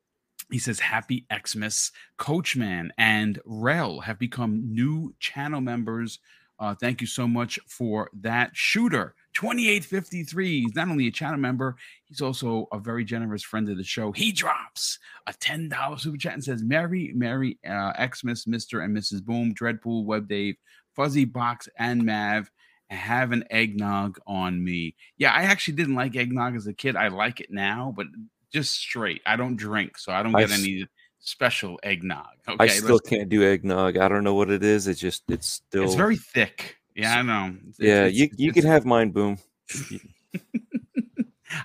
[0.50, 1.92] he says, Happy Xmas.
[2.16, 6.18] Coachman and Rel have become new channel members.
[6.58, 8.50] Uh, thank you so much for that.
[8.52, 10.62] Shooter 2853.
[10.62, 14.10] He's not only a channel member, he's also a very generous friend of the show.
[14.10, 18.82] He drops a $10 super chat and says, Merry, Merry uh, Xmas, Mr.
[18.84, 19.24] and Mrs.
[19.24, 20.56] Boom, Dreadpool, Web Dave,
[20.96, 22.50] Fuzzy Box, and Mav.
[22.90, 24.94] Have an eggnog on me.
[25.18, 26.96] Yeah, I actually didn't like eggnog as a kid.
[26.96, 28.06] I like it now, but
[28.50, 29.20] just straight.
[29.26, 30.86] I don't drink, so I don't get I any
[31.20, 32.26] special eggnog.
[32.48, 33.96] Okay, I still can't do eggnog.
[33.96, 34.86] I don't know what it is.
[34.86, 36.76] It's just it's still it's very thick.
[36.94, 37.54] Yeah, I know.
[37.68, 39.38] It's, yeah, it's, you you can have mine, boom.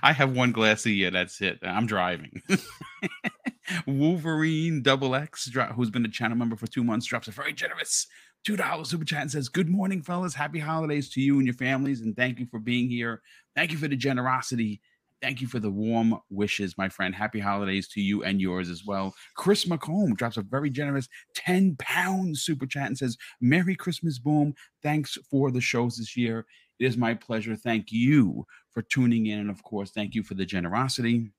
[0.02, 1.10] I have one glass a year.
[1.10, 1.58] That's it.
[1.62, 2.42] I'm driving.
[3.86, 8.06] Wolverine Double X, who's been a channel member for two months, drops a very generous
[8.44, 10.34] two dollars super chat and says, "Good morning, fellas.
[10.34, 13.22] Happy holidays to you and your families, and thank you for being here.
[13.54, 14.80] Thank you for the generosity
[15.24, 17.14] Thank you for the warm wishes, my friend.
[17.14, 19.14] Happy holidays to you and yours as well.
[19.38, 24.54] Chris McComb drops a very generous 10 pound super chat and says, Merry Christmas, Boom.
[24.82, 26.44] Thanks for the shows this year.
[26.78, 27.56] It is my pleasure.
[27.56, 29.38] Thank you for tuning in.
[29.38, 31.32] And of course, thank you for the generosity.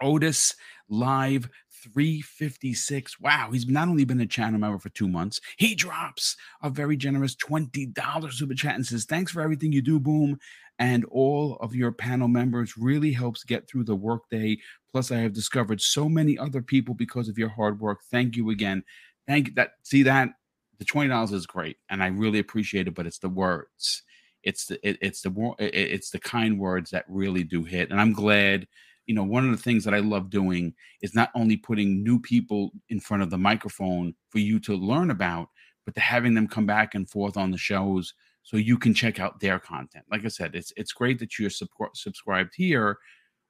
[0.00, 0.54] Otis
[0.88, 1.48] Live
[1.92, 3.20] 356.
[3.20, 6.96] Wow, he's not only been a channel member for two months, he drops a very
[6.96, 10.38] generous $20 super chat and says, Thanks for everything you do, Boom
[10.78, 14.56] and all of your panel members really helps get through the workday.
[14.90, 18.00] Plus, I have discovered so many other people because of your hard work.
[18.10, 18.84] Thank you again.
[19.26, 19.54] Thank you.
[19.54, 20.30] That see that
[20.78, 22.94] the twenty dollars is great, and I really appreciate it.
[22.94, 24.02] But it's the words,
[24.42, 28.12] it's the it, it's the it's the kind words that really do hit, and I'm
[28.12, 28.66] glad.
[29.06, 32.20] You know, one of the things that I love doing is not only putting new
[32.20, 35.48] people in front of the microphone for you to learn about,
[35.86, 38.12] but to having them come back and forth on the shows
[38.48, 40.06] so you can check out their content.
[40.10, 42.96] Like I said, it's it's great that you're subscribed here,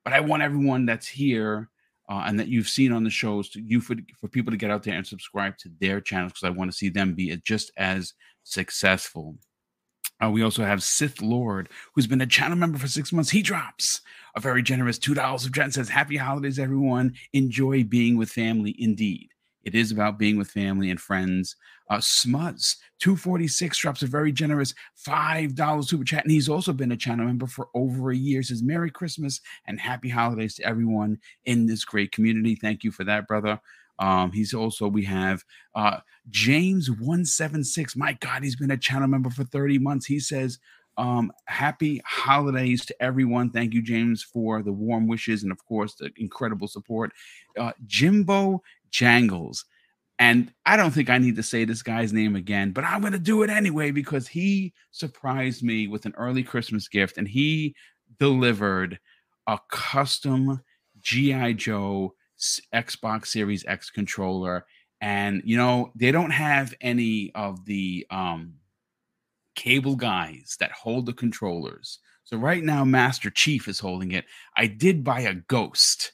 [0.04, 1.70] but I want everyone that's here
[2.08, 4.72] uh, and that you've seen on the shows to you for for people to get
[4.72, 7.70] out there and subscribe to their channels because I want to see them be just
[7.76, 9.36] as successful.
[10.20, 13.30] Uh, we also have Sith Lord, who's been a channel member for six months.
[13.30, 14.00] He drops
[14.34, 17.14] a very generous two dollars of chat says, "Happy holidays, everyone!
[17.34, 18.74] Enjoy being with family.
[18.80, 19.28] Indeed,
[19.62, 21.54] it is about being with family and friends.
[21.90, 24.74] Uh, Smuds, 246 drops a very generous
[25.06, 26.24] $5 super chat.
[26.24, 28.42] And he's also been a channel member for over a year.
[28.42, 32.54] Says Merry Christmas and happy holidays to everyone in this great community.
[32.54, 33.60] Thank you for that, brother.
[33.98, 35.98] Um, he's also, we have uh,
[36.30, 37.96] James176.
[37.96, 40.06] My God, he's been a channel member for 30 months.
[40.06, 40.58] He says,
[40.98, 43.50] um, happy holidays to everyone.
[43.50, 47.12] Thank you, James, for the warm wishes and, of course, the incredible support.
[47.56, 49.64] Uh, Jimbo Jangles.
[50.18, 53.12] And I don't think I need to say this guy's name again, but I'm going
[53.12, 57.74] to do it anyway because he surprised me with an early Christmas gift and he
[58.18, 58.98] delivered
[59.46, 60.60] a custom
[61.00, 61.52] G.I.
[61.52, 62.14] Joe
[62.74, 64.66] Xbox Series X controller.
[65.00, 68.54] And, you know, they don't have any of the um,
[69.54, 72.00] cable guys that hold the controllers.
[72.24, 74.24] So right now, Master Chief is holding it.
[74.56, 76.12] I did buy a ghost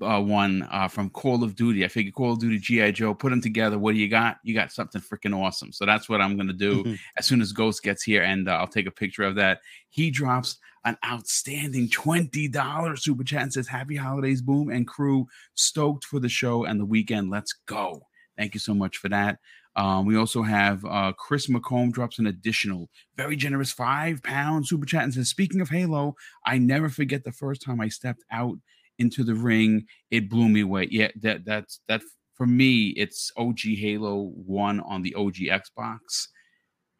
[0.00, 1.84] uh, one uh, from Call of Duty.
[1.84, 3.14] I figured Call of Duty GI Joe.
[3.14, 3.78] Put them together.
[3.78, 4.38] What do you got?
[4.42, 5.72] You got something freaking awesome.
[5.72, 6.94] So that's what I'm gonna do mm-hmm.
[7.18, 9.60] as soon as Ghost gets here, and uh, I'll take a picture of that.
[9.90, 15.26] He drops an outstanding twenty dollars super chat and says, "Happy holidays, boom and crew.
[15.54, 17.30] Stoked for the show and the weekend.
[17.30, 18.02] Let's go."
[18.36, 19.38] Thank you so much for that.
[19.76, 24.86] Um, we also have uh, Chris McComb drops an additional, very generous five pound super
[24.86, 26.14] chat and says, Speaking of Halo,
[26.46, 28.56] I never forget the first time I stepped out
[28.98, 29.86] into the ring.
[30.10, 30.88] It blew me away.
[30.90, 32.02] Yeah, that that's that
[32.34, 36.28] for me, it's OG Halo 1 on the OG Xbox.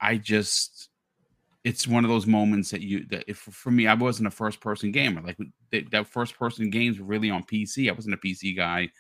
[0.01, 0.89] I just
[1.65, 4.61] it's one of those moments that you that if for me I wasn't a first
[4.61, 5.39] person gamer like
[5.73, 8.91] that, that first person games were really on PC I wasn't a PC guy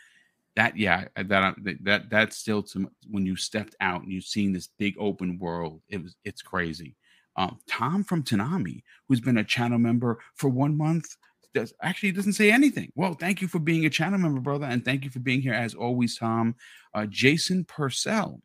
[0.56, 4.68] that yeah that that that still to when you stepped out and you've seen this
[4.78, 6.96] big open world it was it's crazy
[7.36, 11.06] um, tom from tanami who's been a channel member for one month
[11.54, 14.84] does actually doesn't say anything well thank you for being a channel member brother and
[14.84, 16.54] thank you for being here as always tom
[16.94, 18.40] uh, jason purcell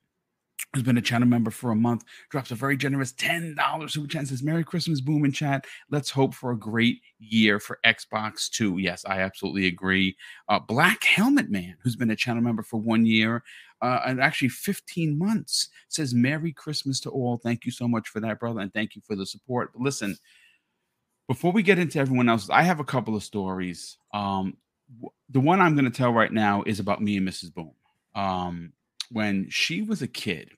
[0.74, 4.28] who's been a channel member for a month, drops a very generous $10 super chat
[4.28, 5.66] says, Merry Christmas, boom in chat.
[5.90, 8.78] Let's hope for a great year for Xbox 2.
[8.78, 10.16] Yes, I absolutely agree.
[10.48, 13.44] Uh, Black Helmet Man, who's been a channel member for one year
[13.82, 17.38] uh, and actually 15 months, says, Merry Christmas to all.
[17.38, 19.72] Thank you so much for that, brother, and thank you for the support.
[19.74, 20.16] But listen,
[21.30, 23.98] before we get into everyone else, I have a couple of stories.
[24.16, 24.58] Um,
[25.30, 27.54] the one I'm going to tell right now is about me and Mrs.
[27.54, 27.72] Boom.
[28.16, 28.74] Um,
[29.12, 30.50] when she was a kid,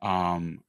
[0.00, 0.62] um,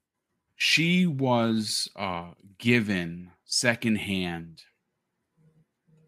[0.56, 4.63] she was uh, given secondhand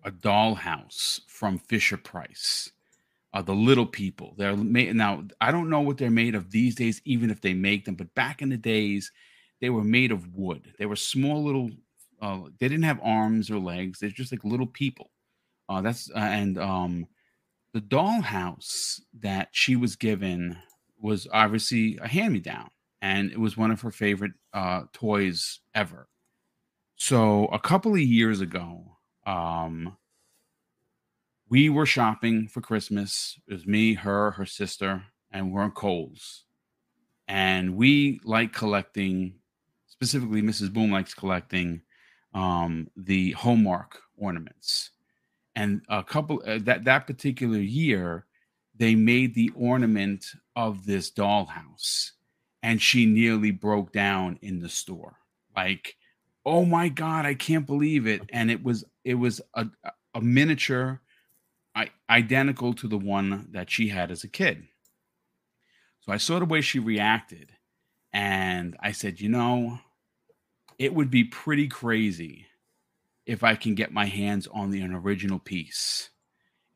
[0.03, 2.71] a dollhouse from Fisher Price.
[3.31, 4.33] Uh, the little people.
[4.39, 5.23] They're made now.
[5.39, 7.93] I don't know what they're made of these days, even if they make them.
[7.93, 9.11] But back in the days,
[9.61, 10.73] they were made of wood.
[10.79, 11.69] They were small little.
[12.21, 13.99] Uh, they didn't have arms or legs.
[13.99, 15.11] They're just like little people.
[15.67, 17.07] Uh, that's uh, and um,
[17.73, 20.57] the dollhouse that she was given
[20.99, 22.69] was obviously a hand me down,
[23.01, 26.07] and it was one of her favorite uh, toys ever.
[26.95, 29.95] So a couple of years ago, um,
[31.49, 33.39] we were shopping for Christmas.
[33.47, 36.43] It was me, her, her sister, and we're on Kohl's.
[37.27, 39.35] And we like collecting,
[39.87, 40.73] specifically, Mrs.
[40.73, 41.81] Boom likes collecting
[42.33, 44.91] um, the Hallmark ornaments.
[45.55, 48.25] And a couple uh, that that particular year
[48.77, 52.11] they made the ornament of this dollhouse
[52.63, 55.17] and she nearly broke down in the store.
[55.55, 55.95] Like
[56.45, 58.21] oh my god i can't believe it.
[58.29, 59.67] And it was it was a,
[60.13, 61.01] a miniature
[61.75, 64.65] I, identical to the one that she had as a kid.
[66.01, 67.51] So i saw the way she reacted
[68.13, 69.79] and i said you know
[70.79, 72.47] it would be pretty crazy
[73.25, 76.09] if I can get my hands on the an original piece.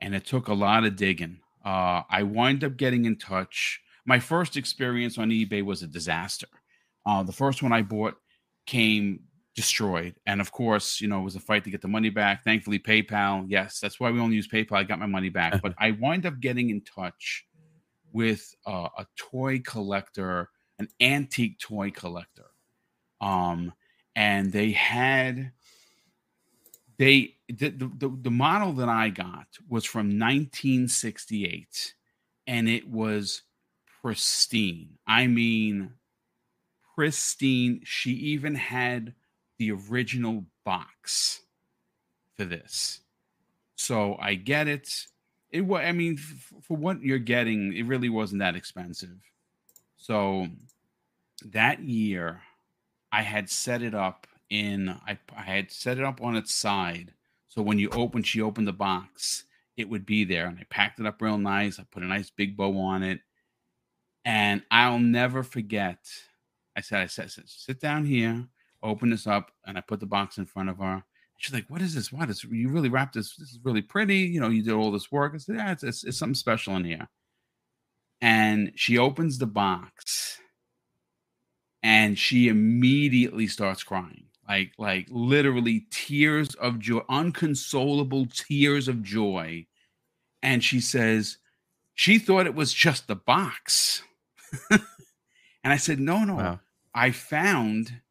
[0.01, 1.39] And it took a lot of digging.
[1.65, 3.81] Uh, I wind up getting in touch.
[4.05, 6.47] My first experience on eBay was a disaster.
[7.05, 8.15] Uh, the first one I bought
[8.65, 9.21] came
[9.55, 10.15] destroyed.
[10.25, 12.43] And of course, you know, it was a fight to get the money back.
[12.43, 14.77] Thankfully, PayPal, yes, that's why we only use PayPal.
[14.77, 15.61] I got my money back.
[15.61, 17.45] but I wind up getting in touch
[18.11, 22.47] with uh, a toy collector, an antique toy collector.
[23.21, 23.73] Um,
[24.15, 25.51] and they had
[26.97, 31.93] they the, the, the model that I got was from 1968
[32.47, 33.43] and it was
[34.01, 34.97] pristine.
[35.07, 35.91] I mean
[36.95, 37.81] pristine.
[37.83, 39.13] She even had
[39.57, 41.41] the original box
[42.35, 43.01] for this.
[43.75, 45.07] So I get it.
[45.51, 49.17] It was I mean f- for what you're getting, it really wasn't that expensive.
[49.97, 50.47] So
[51.45, 52.41] that year
[53.13, 57.13] I had set it up in I, I had set it up on its side.
[57.47, 59.45] So when you open she opened the box
[59.77, 60.47] it would be there.
[60.47, 61.79] And i packed it up real nice.
[61.79, 63.21] I put a nice big bow on it.
[64.25, 65.99] And i'll never forget
[66.75, 68.47] i said i said sit down here
[68.81, 71.03] open this up and i put the box in front of her.
[71.37, 72.11] She's like what is this?
[72.11, 74.19] What is you really wrapped this this is really pretty.
[74.19, 75.33] You know you did all this work.
[75.35, 77.07] I said yeah it's, it's, it's something special in here.
[78.21, 80.39] And she opens the box
[81.83, 84.25] and she immediately starts crying.
[84.47, 89.67] Like like literally tears of joy unconsolable tears of joy.
[90.41, 91.37] And she says
[91.93, 94.03] she thought it was just the box.
[95.63, 96.35] And i said no no.
[96.35, 96.59] Wow.
[96.93, 98.01] i found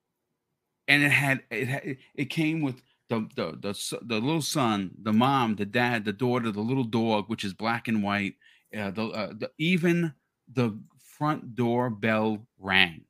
[0.88, 5.12] and it had it had, it came with the, the the the little son the
[5.12, 8.36] mom the dad the daughter the little dog which is black and white.
[8.74, 10.14] Uh, the, uh, the even
[10.50, 10.80] the
[11.18, 13.04] front door bell rang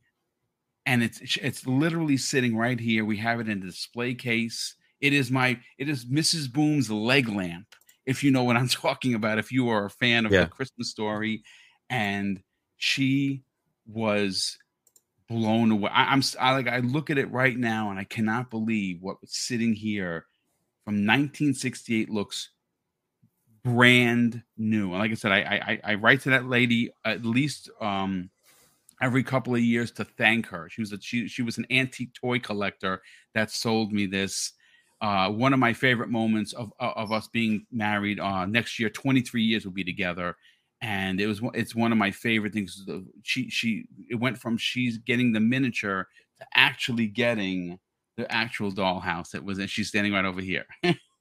[0.86, 3.04] and it's it's literally sitting right here.
[3.04, 4.74] We have it in the display case.
[5.00, 6.52] It is my it is Mrs.
[6.52, 7.66] Boom's leg lamp
[8.06, 10.44] if you know what I'm talking about, if you are a fan of yeah.
[10.44, 11.42] the Christmas story,
[11.90, 12.42] and
[12.76, 13.42] she
[13.86, 14.58] was
[15.28, 15.90] blown away.
[15.92, 19.20] I, am I like I look at it right now and I cannot believe what
[19.20, 20.26] was sitting here
[20.84, 22.50] from 1968 looks
[23.64, 24.90] brand new.
[24.90, 28.30] And like I said, I, I I write to that lady at least um
[29.02, 30.68] every couple of years to thank her.
[30.70, 33.02] She was a she she was an antique toy collector
[33.34, 34.52] that sold me this.
[35.02, 38.20] Uh, one of my favorite moments of of us being married.
[38.20, 40.36] Uh, next year, 23 years we'll be together,
[40.80, 42.86] and it was it's one of my favorite things.
[43.24, 46.06] She she it went from she's getting the miniature
[46.38, 47.80] to actually getting
[48.16, 49.34] the actual dollhouse.
[49.34, 50.64] It was and she's standing right over here.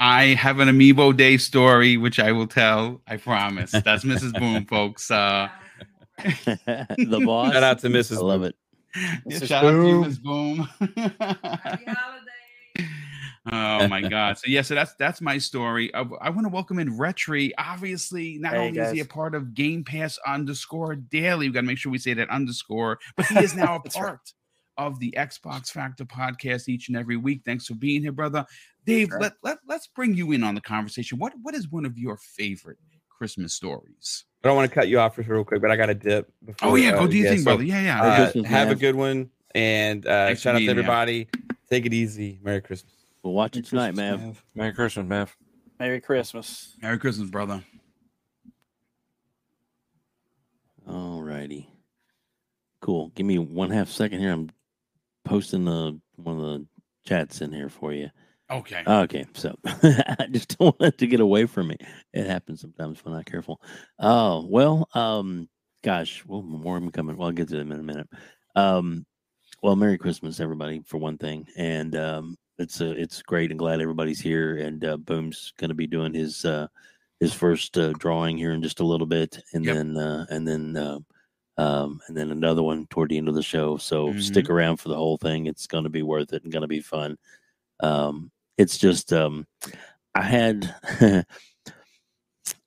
[0.00, 3.02] I have an Amiibo Day story, which I will tell.
[3.06, 3.70] I promise.
[3.70, 4.32] That's Mrs.
[4.32, 5.10] Boom, folks.
[5.10, 5.48] Uh,
[6.24, 7.52] the boss.
[7.52, 8.16] Shout out to Mrs.
[8.16, 8.56] I love it.
[9.26, 10.04] Yeah, shout Boom.
[10.04, 10.22] out to Mrs.
[10.22, 10.58] Boom.
[11.20, 12.26] Happy holiday.
[13.50, 14.36] Oh my God!
[14.36, 15.92] So yeah, so that's that's my story.
[15.94, 17.52] I, I want to welcome in Retri.
[17.56, 18.88] Obviously, not hey, only guys.
[18.88, 21.96] is he a part of Game Pass underscore Daily, we got to make sure we
[21.96, 24.86] say that underscore, but he is now a part right.
[24.86, 27.40] of the Xbox Factor podcast each and every week.
[27.46, 28.44] Thanks for being here, brother.
[28.86, 29.20] Dave, right.
[29.20, 31.18] let, let let's bring you in on the conversation.
[31.18, 32.78] What what is one of your favorite
[33.08, 34.24] Christmas stories?
[34.42, 36.32] I don't want to cut you off real quick, but I got to dip.
[36.44, 37.62] Before, oh yeah, go uh, do your yeah, thing, so, brother.
[37.62, 38.02] Yeah, yeah.
[38.02, 41.28] Uh, have a good one, and uh, shout out to everybody.
[41.68, 42.40] Take it easy.
[42.42, 42.92] Merry Christmas.
[43.22, 44.36] We'll watch it tonight, man.
[44.54, 45.28] Merry Christmas, man.
[45.78, 46.74] Merry Christmas.
[46.80, 47.62] Merry Christmas, brother.
[50.88, 51.68] All righty.
[52.80, 53.12] Cool.
[53.14, 54.32] Give me one half second here.
[54.32, 54.50] I'm
[55.24, 56.66] posting the one of the
[57.06, 58.10] chats in here for you.
[58.50, 58.82] Okay.
[58.86, 59.26] Okay.
[59.34, 61.76] So I just don't want it to get away from me.
[62.12, 63.60] It happens sometimes when I'm not careful.
[63.98, 65.48] Oh, well, um,
[65.84, 67.16] gosh, well, more of them coming.
[67.16, 68.08] Well, I'll get to them in a minute.
[68.56, 69.06] Um,
[69.62, 71.46] well, Merry Christmas, everybody, for one thing.
[71.56, 74.56] And um, it's uh, it's great and glad everybody's here.
[74.56, 76.66] And uh, Boom's going to be doing his uh,
[77.20, 79.76] his first uh, drawing here in just a little bit, and yep.
[79.76, 80.98] then uh, and then uh,
[81.58, 83.76] um, and then another one toward the end of the show.
[83.76, 84.20] So mm-hmm.
[84.20, 85.46] stick around for the whole thing.
[85.46, 87.16] It's going to be worth it and going to be fun.
[87.80, 88.30] Um,
[88.60, 89.46] it's just um,
[90.14, 90.74] I had.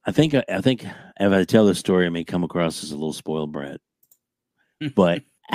[0.05, 2.95] I think I think if I tell this story, I may come across as a
[2.95, 3.79] little spoiled brat,
[4.95, 5.21] but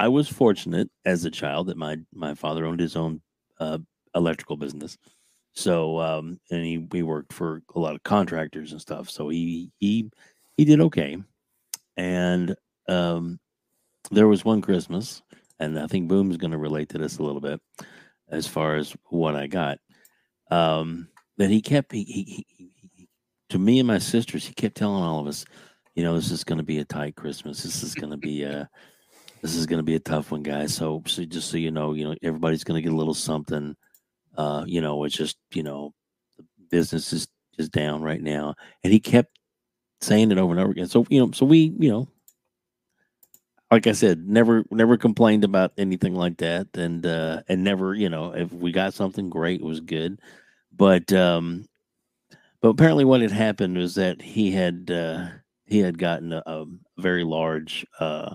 [0.00, 3.20] I was fortunate as a child that my my father owned his own
[3.60, 3.78] uh,
[4.16, 4.98] electrical business.
[5.52, 9.08] So um, and he we worked for a lot of contractors and stuff.
[9.08, 10.10] So he he
[10.56, 11.18] he did okay.
[11.96, 12.56] And
[12.88, 13.38] um,
[14.10, 15.22] there was one Christmas
[15.62, 17.60] and I think Boom's going to relate to this a little bit
[18.28, 19.78] as far as what I got.
[20.50, 21.08] Um,
[21.38, 23.08] that he kept he, he, he,
[23.50, 25.44] to me and my sisters, he kept telling all of us,
[25.94, 27.62] you know, this is going to be a tight Christmas.
[27.62, 28.68] This is going to be a
[29.40, 30.74] this is going to be a tough one, guys.
[30.74, 33.76] So, so just so you know, you know, everybody's going to get a little something.
[34.36, 35.94] Uh, you know, it's just you know,
[36.38, 39.38] the business is is down right now, and he kept
[40.00, 40.88] saying it over and over again.
[40.88, 42.08] So you know, so we you know
[43.72, 48.10] like I said, never never complained about anything like that, and uh, and never, you
[48.10, 50.20] know, if we got something great, it was good.
[50.76, 51.66] But um,
[52.62, 55.28] but apparently, what had happened was that he had uh,
[55.66, 56.66] he had gotten a, a
[56.98, 58.34] very large uh,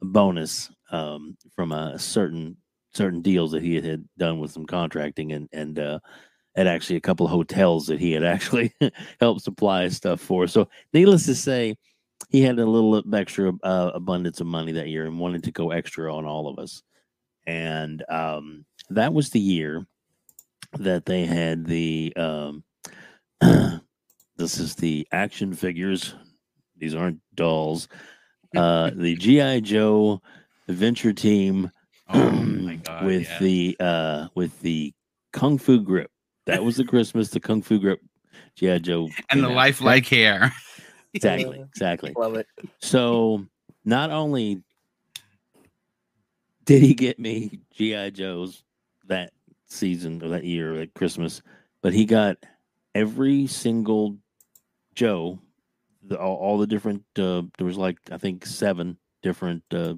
[0.00, 2.56] bonus um, from a certain
[2.94, 5.98] certain deals that he had, had done with some contracting and and uh,
[6.56, 8.72] at actually a couple of hotels that he had actually
[9.20, 10.46] helped supply stuff for.
[10.48, 11.76] So, needless to say
[12.32, 15.70] he had a little extra uh, abundance of money that year and wanted to go
[15.70, 16.82] extra on all of us.
[17.46, 19.86] And um, that was the year
[20.78, 22.12] that they had the.
[22.16, 22.64] Um,
[24.36, 26.14] this is the action figures.
[26.76, 27.86] These aren't dolls.
[28.54, 30.20] Uh, the GI Joe
[30.68, 31.70] Adventure Team
[32.10, 33.38] oh God, with yeah.
[33.38, 34.92] the uh, with the
[35.32, 36.10] Kung Fu grip.
[36.44, 37.30] That was the Christmas.
[37.30, 38.00] The Kung Fu grip
[38.56, 40.52] GI Joe and the lifelike hair.
[41.14, 41.60] Exactly.
[41.60, 42.12] Exactly.
[42.16, 42.46] Love it.
[42.80, 43.46] So
[43.84, 44.62] not only
[46.64, 48.62] did he get me GI Joes
[49.06, 49.32] that
[49.66, 51.42] season or that year at Christmas,
[51.82, 52.36] but he got
[52.94, 54.16] every single
[54.94, 55.38] Joe,
[56.02, 57.02] the, all, all, the different.
[57.18, 59.94] Uh, there was like I think seven different uh,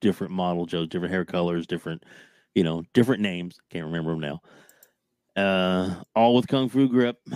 [0.00, 2.04] different model Joes, different hair colors, different
[2.54, 3.58] you know different names.
[3.70, 4.40] Can't remember them now.
[5.36, 7.18] Uh, all with kung fu grip,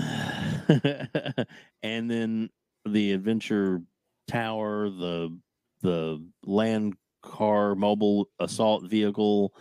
[1.83, 2.51] and then
[2.87, 3.83] the adventure
[4.29, 5.37] tower, the
[5.83, 9.53] the land car, mobile assault vehicle,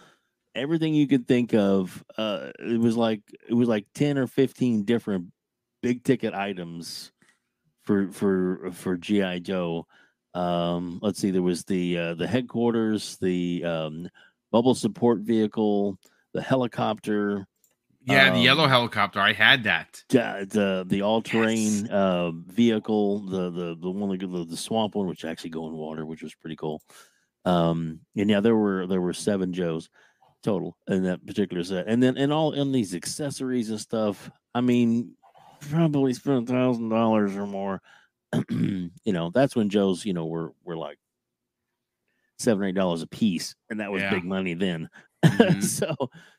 [0.56, 2.04] everything you could think of.
[2.18, 5.28] Uh, it was like it was like ten or fifteen different
[5.82, 7.12] big ticket items
[7.84, 9.88] for for for GI Joe.
[10.34, 14.10] Um, let's see, there was the uh, the headquarters, the um,
[14.54, 15.98] mobile support vehicle,
[16.34, 17.48] the helicopter.
[18.04, 19.20] Yeah, um, the yellow helicopter.
[19.20, 20.04] I had that.
[20.10, 21.90] The the, the all terrain yes.
[21.90, 26.06] uh, vehicle, the the the one the, the swamp one, which actually go in water,
[26.06, 26.82] which was pretty cool.
[27.46, 29.90] Um, and yeah, there were there were seven Joes
[30.44, 34.32] total in that particular set, and then and all in these accessories and stuff.
[34.56, 35.16] I mean,
[35.70, 37.82] probably spent a thousand dollars or more.
[38.50, 40.98] you know, that's when Joe's, you know, were were like
[42.40, 44.10] seven or eight dollars a piece, and that was yeah.
[44.10, 44.90] big money then.
[45.24, 45.62] Mm-hmm.
[45.62, 45.96] so,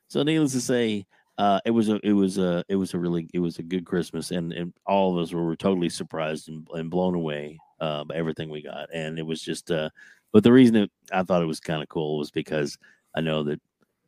[0.09, 1.07] so needless to say,
[1.39, 3.87] uh, it was a it was a it was a really it was a good
[3.87, 8.05] Christmas, and and all of us were, were totally surprised and, and blown away uh,
[8.05, 9.71] by everything we got, and it was just.
[9.71, 9.89] Uh,
[10.33, 12.79] but the reason it, I thought it was kind of cool was because
[13.15, 13.61] I know that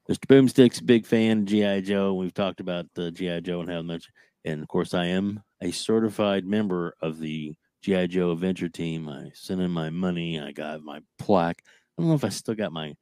[0.08, 0.26] Mr.
[0.26, 2.14] Boomstick's a big fan of GI Joe.
[2.14, 4.08] We've talked about the GI Joe and how much,
[4.44, 9.08] and of course, I am a certified member of the GI Joe Adventure Team.
[9.08, 10.40] I sent in my money.
[10.40, 11.62] I got my plaque.
[11.98, 12.94] I don't know if I still got my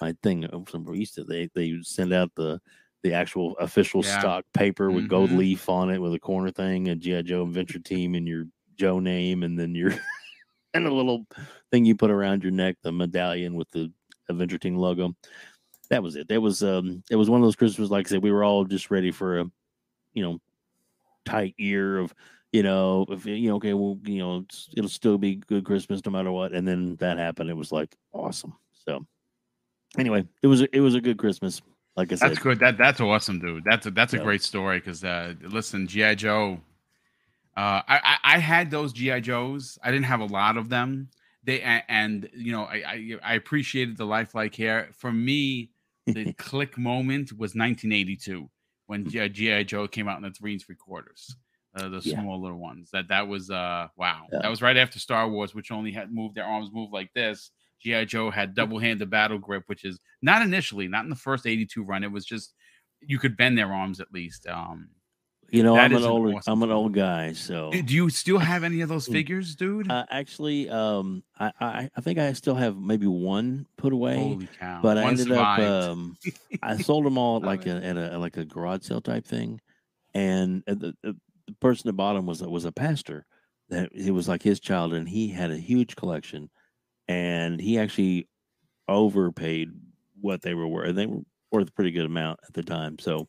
[0.00, 1.24] my thing from used to.
[1.24, 2.60] They they send out the
[3.02, 4.18] the actual official yeah.
[4.18, 5.10] stock paper with mm-hmm.
[5.10, 8.46] gold leaf on it with a corner thing, a GI Joe Adventure Team, and your
[8.76, 9.92] Joe name, and then your
[10.74, 11.26] and a little
[11.70, 13.92] thing you put around your neck, the medallion with the
[14.28, 15.14] Adventure Team logo.
[15.90, 16.28] That was it.
[16.28, 18.64] That was um it was one of those Christmas, like I said, we were all
[18.64, 19.44] just ready for a
[20.14, 20.38] you know
[21.24, 22.14] tight year of
[22.52, 24.44] you know, if you know, okay, well, you know,
[24.76, 26.52] it'll still be good Christmas no matter what.
[26.52, 27.48] And then that happened.
[27.48, 28.54] It was like awesome.
[28.86, 29.06] So
[29.98, 31.62] anyway, it was a, it was a good Christmas.
[31.96, 32.58] Like I said, that's good.
[32.60, 33.64] That that's awesome, dude.
[33.64, 34.22] That's a that's a yeah.
[34.22, 34.78] great story.
[34.78, 36.60] Because uh, listen, GI Joe,
[37.56, 39.78] uh, I, I, I had those GI Joes.
[39.82, 41.10] I didn't have a lot of them.
[41.44, 44.88] They and, and you know I, I I appreciated the lifelike hair.
[44.96, 45.70] For me,
[46.06, 48.48] the click moment was 1982
[48.86, 51.36] when GI Joe came out in the three and three quarters
[51.74, 52.20] uh, the yeah.
[52.20, 52.90] smaller ones.
[52.92, 54.26] That that was uh wow.
[54.32, 54.40] Yeah.
[54.42, 57.50] That was right after Star Wars, which only had moved their arms moved like this.
[57.82, 61.46] GI Joe had double handed battle grip, which is not initially, not in the first
[61.46, 62.04] eighty two run.
[62.04, 62.54] It was just
[63.00, 64.46] you could bend their arms at least.
[64.46, 64.90] Um,
[65.52, 68.64] you know, I'm an old awesome I'm an old guy, so do you still have
[68.64, 69.12] any of those mm.
[69.12, 69.90] figures, dude?
[69.90, 74.16] Uh, actually, um, I, I, I think I still have maybe one put away.
[74.16, 74.80] Holy cow!
[74.82, 75.62] But I ended survived.
[75.62, 76.16] up um,
[76.62, 79.60] I sold them all like a, at a like a garage sale type thing,
[80.14, 81.16] and the, the
[81.46, 83.26] the person at the bottom was was a pastor
[83.68, 86.48] that it was like his child, and he had a huge collection,
[87.08, 88.28] and he actually
[88.88, 89.70] overpaid
[90.20, 90.94] what they were worth.
[90.94, 93.28] They were worth a pretty good amount at the time, so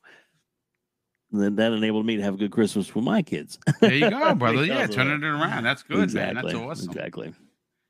[1.32, 3.58] then that enabled me to have a good Christmas with my kids.
[3.82, 4.64] There you go, brother.
[4.66, 5.64] yeah, turning it around.
[5.64, 6.36] That's good, exactly.
[6.36, 6.46] man.
[6.46, 6.90] That's awesome.
[6.90, 7.34] Exactly.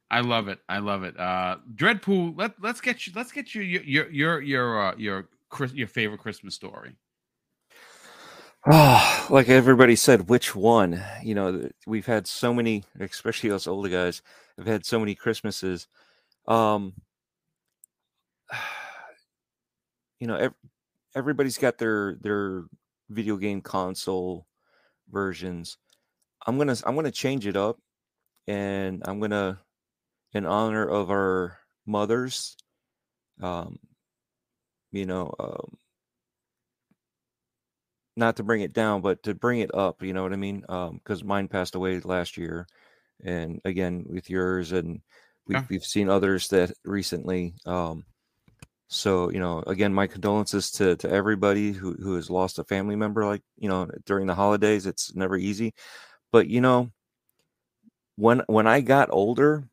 [0.10, 0.60] I love it.
[0.70, 1.20] I love it.
[1.20, 5.30] Uh Dreadpool, let let's get you let's get you your your your your uh, your
[5.74, 6.96] your favorite Christmas story.
[8.66, 11.04] Oh, like everybody said, which one?
[11.24, 14.22] You know, we've had so many, especially us older guys,
[14.58, 15.88] have had so many Christmases.
[16.48, 16.94] Um,
[20.20, 20.54] you know, ev-
[21.16, 22.66] everybody's got their their
[23.10, 24.48] video game console
[25.12, 25.78] versions.
[26.48, 27.80] I'm gonna I'm gonna change it up,
[28.48, 29.60] and I'm gonna,
[30.34, 32.58] in honor of our mothers,
[33.42, 33.80] um,
[34.92, 35.78] you know, um,
[38.16, 40.04] not to bring it down, but to bring it up.
[40.04, 40.62] You know what I mean?
[40.62, 42.68] Because um, mine passed away last year,
[43.24, 45.02] and again with yours, and
[45.48, 45.66] we've yeah.
[45.70, 47.54] we've seen others that recently.
[47.66, 48.06] Um,
[48.88, 52.96] so you know, again, my condolences to to everybody who who has lost a family
[52.96, 53.26] member.
[53.26, 55.74] Like you know, during the holidays, it's never easy.
[56.32, 56.92] But you know,
[58.16, 59.68] when when I got older,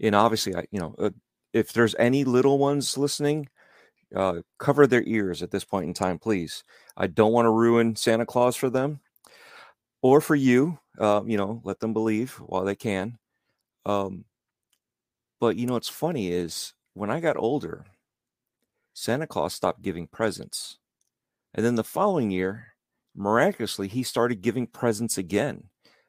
[0.00, 1.10] and obviously, I you know, uh,
[1.52, 3.48] if there's any little ones listening,
[4.14, 6.64] uh, cover their ears at this point in time, please.
[6.96, 9.00] I don't want to ruin Santa Claus for them
[10.02, 10.78] or for you.
[10.98, 13.18] Uh, you know, let them believe while they can.
[13.86, 14.24] Um,
[15.40, 17.86] but you know, what's funny is when I got older,
[18.94, 20.78] Santa Claus stopped giving presents.
[21.54, 22.74] And then the following year,
[23.14, 25.64] miraculously, he started giving presents again.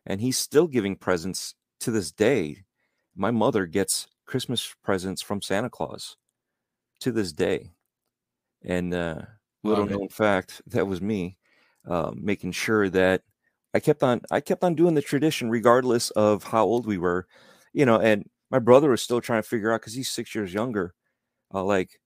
[0.05, 2.63] And he's still giving presents to this day.
[3.15, 6.17] My mother gets Christmas presents from Santa Claus
[6.99, 7.71] to this day.
[8.65, 9.21] And uh,
[9.63, 11.37] little known fact, that was me
[11.87, 13.23] uh, making sure that
[13.73, 17.27] I kept on I kept on doing the tradition regardless of how old we were,
[17.73, 17.99] you know.
[17.99, 20.93] And my brother was still trying to figure out because he's six years younger,
[21.53, 21.99] uh, like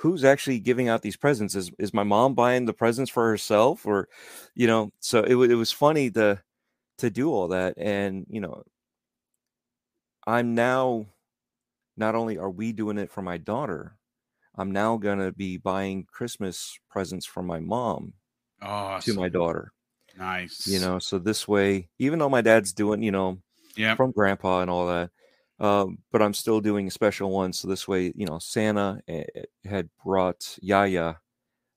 [0.00, 1.54] who's actually giving out these presents?
[1.54, 4.08] Is is my mom buying the presents for herself, or
[4.54, 4.92] you know?
[5.00, 6.42] So it it was funny to
[6.98, 8.64] to do all that, and you know,
[10.26, 11.06] I'm now
[11.96, 13.98] not only are we doing it for my daughter,
[14.56, 18.14] I'm now going to be buying Christmas presents for my mom
[18.60, 19.14] awesome.
[19.14, 19.72] to my daughter.
[20.18, 20.66] Nice.
[20.66, 23.38] You know, so this way, even though my dad's doing, you know,
[23.76, 25.10] yeah, from grandpa and all that,
[25.58, 27.54] um, but I'm still doing a special one.
[27.54, 31.18] So this way, you know, Santa eh, eh, had brought Yaya,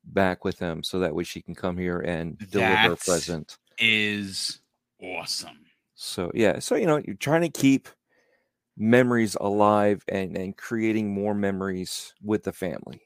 [0.08, 3.58] back with him, so that way she can come here and deliver a present.
[3.80, 4.60] Is
[5.02, 5.60] awesome.
[5.96, 7.90] So yeah, so you know, you're trying to keep
[8.78, 13.02] memories alive and and creating more memories with the family.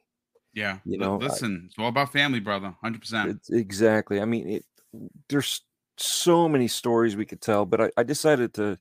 [0.53, 2.75] Yeah, you know, listen, I, it's all about family, brother.
[2.81, 3.39] Hundred percent.
[3.49, 4.19] Exactly.
[4.19, 4.65] I mean, it,
[5.29, 5.61] there's
[5.97, 8.77] so many stories we could tell, but I, I decided to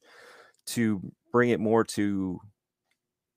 [0.68, 2.40] to bring it more to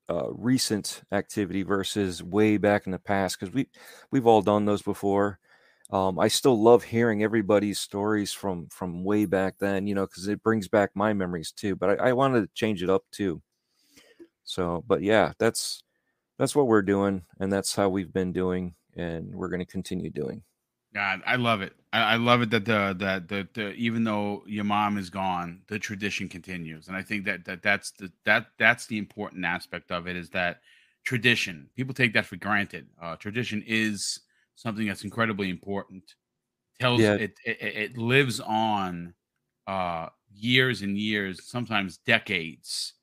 [0.08, 3.68] uh, recent activity versus way back in the past because we
[4.10, 5.38] we've all done those before.
[5.92, 10.26] Um, I still love hearing everybody's stories from from way back then, you know, because
[10.26, 11.76] it brings back my memories too.
[11.76, 13.42] But I, I wanted to change it up too.
[14.44, 15.82] So, but yeah, that's
[16.38, 20.10] that's what we're doing, and that's how we've been doing, and we're going to continue
[20.10, 20.42] doing.
[20.94, 21.74] God, I love it.
[21.92, 25.60] I, I, love it that the that the, the even though your mom is gone,
[25.68, 29.90] the tradition continues, and I think that that that's the that that's the important aspect
[29.90, 30.60] of it is that
[31.04, 31.68] tradition.
[31.76, 32.88] People take that for granted.
[33.00, 34.20] Uh, tradition is
[34.62, 36.02] something that's incredibly important.
[36.80, 37.14] Tells yeah.
[37.14, 39.14] it, it it lives on
[39.66, 42.94] uh, years and years, sometimes decades,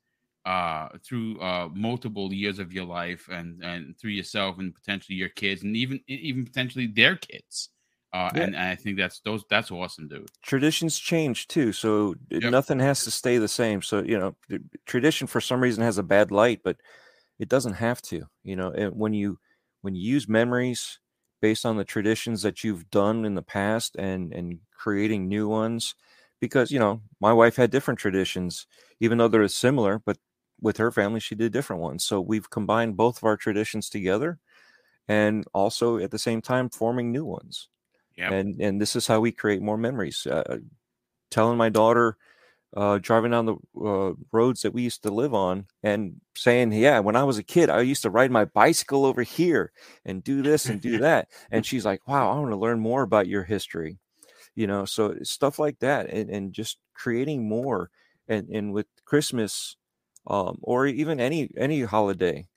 [0.44, 5.28] uh, through uh, multiple years of your life, and and through yourself, and potentially your
[5.30, 7.70] kids, and even even potentially their kids
[8.12, 8.42] uh, yeah.
[8.42, 10.28] and, and, I think that's those that's awesome, dude.
[10.42, 12.50] Traditions change too, so yep.
[12.50, 13.82] nothing has to stay the same.
[13.82, 14.34] So you know,
[14.84, 16.76] tradition for some reason has a bad light, but
[17.38, 18.24] it doesn't have to.
[18.42, 19.38] You know, and when you
[19.82, 20.98] when you use memories
[21.40, 25.94] based on the traditions that you've done in the past and and creating new ones,
[26.40, 28.66] because you know, my wife had different traditions,
[29.00, 30.18] even though they're similar, but
[30.60, 32.04] with her family, she did different ones.
[32.04, 34.38] So we've combined both of our traditions together,
[35.08, 37.68] and also at the same time forming new ones.
[38.16, 38.32] Yep.
[38.32, 40.26] And and this is how we create more memories.
[40.26, 40.58] Uh,
[41.30, 42.16] telling my daughter,
[42.76, 47.00] uh, driving down the uh, roads that we used to live on, and saying, "Yeah,
[47.00, 49.72] when I was a kid, I used to ride my bicycle over here
[50.04, 53.02] and do this and do that." and she's like, "Wow, I want to learn more
[53.02, 53.98] about your history."
[54.54, 57.90] You know, so stuff like that, and and just creating more.
[58.28, 59.76] And and with Christmas,
[60.26, 62.48] um, or even any any holiday,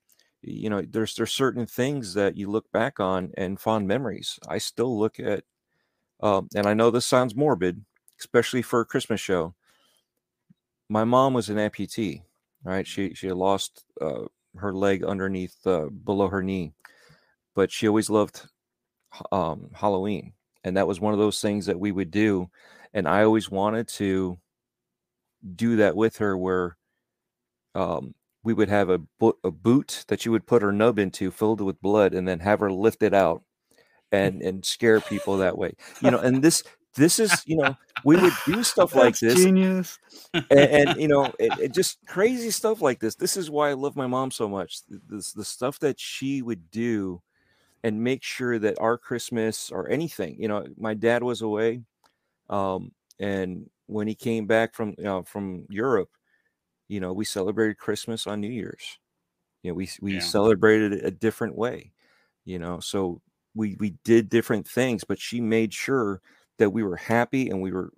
[0.42, 4.58] you know there's there's certain things that you look back on and fond memories i
[4.58, 5.44] still look at
[6.22, 7.84] um, and I know this sounds morbid,
[8.20, 9.56] especially for a Christmas show.
[10.90, 12.24] My mom was an amputee,
[12.64, 12.86] right?
[12.86, 14.26] She she lost uh,
[14.58, 16.74] her leg underneath uh, below her knee,
[17.56, 18.48] but she always loved
[19.32, 22.50] um, Halloween, and that was one of those things that we would do,
[22.94, 24.38] and I always wanted to
[25.56, 26.78] do that with her, where
[27.76, 28.14] um,
[28.44, 31.62] we would have a, bo- a boot that you would put her nub into, filled
[31.62, 33.44] with blood, and then have her lift it out
[34.14, 36.64] and and scare people that way you know and this
[36.96, 40.00] this is you know we would do stuff like this genius.
[40.34, 43.16] and, and you know it, it just crazy stuff like this.
[43.16, 44.82] This is why i love my mom so much.
[44.88, 47.22] This the stuff that she would do
[47.84, 51.82] and make sure that our christmas or anything you know my dad was away
[52.50, 56.10] um and when he came back from you know from europe
[56.88, 59.00] you know we celebrated christmas on new year's.
[59.64, 60.20] You know we we yeah.
[60.22, 61.92] celebrated it a different way
[62.46, 63.22] you know so
[63.56, 66.22] we we did different things, but she made sure
[66.58, 67.92] that we were happy and we were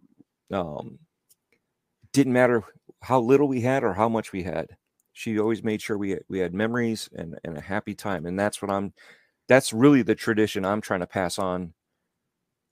[0.51, 0.99] um
[2.13, 2.63] didn't matter
[3.01, 4.67] how little we had or how much we had.
[5.11, 8.25] She always made sure we had, we had memories and, and a happy time.
[8.25, 8.93] And that's what I'm
[9.47, 11.73] that's really the tradition I'm trying to pass on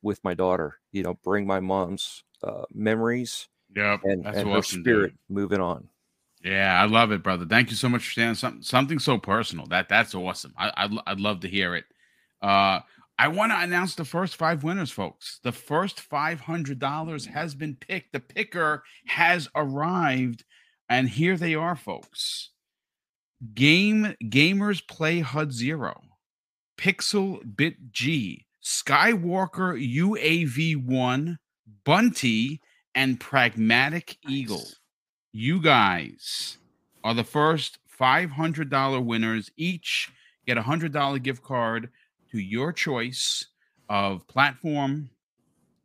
[0.01, 0.79] with my daughter.
[0.91, 5.89] You know, bring my mom's uh, memories yeah, and, and her spirit moving on.
[6.43, 7.45] Yeah, I love it, brother.
[7.45, 9.65] Thank you so much for saying something something so personal.
[9.67, 10.53] That that's awesome.
[10.57, 11.85] I I'd, I'd love to hear it.
[12.41, 12.81] Uh,
[13.23, 15.39] I want to announce the first five winners, folks.
[15.43, 18.11] The first $500 has been picked.
[18.11, 20.43] The picker has arrived.
[20.89, 22.49] And here they are, folks.
[23.53, 26.01] Game Gamers Play HUD Zero,
[26.77, 31.39] Pixel Bit G, Skywalker UAV One,
[31.85, 32.59] Bunty,
[32.93, 34.33] and Pragmatic nice.
[34.33, 34.67] Eagle.
[35.31, 36.57] You guys
[37.05, 39.49] are the first $500 winners.
[39.55, 40.11] Each
[40.45, 41.89] get a $100 gift card
[42.33, 43.45] to your choice
[43.89, 45.09] of platform.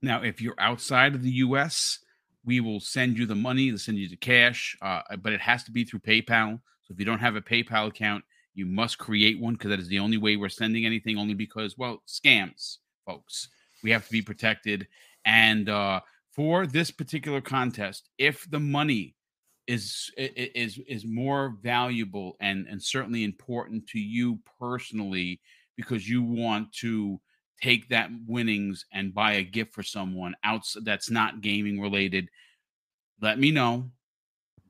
[0.01, 1.99] Now, if you're outside of the US,
[2.43, 5.63] we will send you the money, they'll send you the cash, uh, but it has
[5.65, 6.55] to be through PayPal.
[6.85, 8.25] So if you don't have a PayPal account,
[8.55, 11.77] you must create one because that is the only way we're sending anything, only because,
[11.77, 13.49] well, scams, folks.
[13.83, 14.89] We have to be protected.
[15.27, 16.01] And uh,
[16.33, 19.15] for this particular contest, if the money
[19.67, 25.41] is is is more valuable and and certainly important to you personally
[25.79, 27.23] because you want to
[27.63, 32.29] take that winnings and buy a gift for someone else that's not gaming related,
[33.21, 33.91] let me know.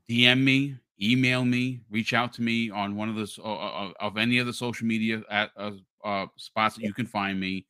[0.08, 4.16] DM me, email me, reach out to me on one of the uh, uh, of
[4.16, 5.72] any of the social media at, uh,
[6.04, 7.66] uh, spots that you can find me.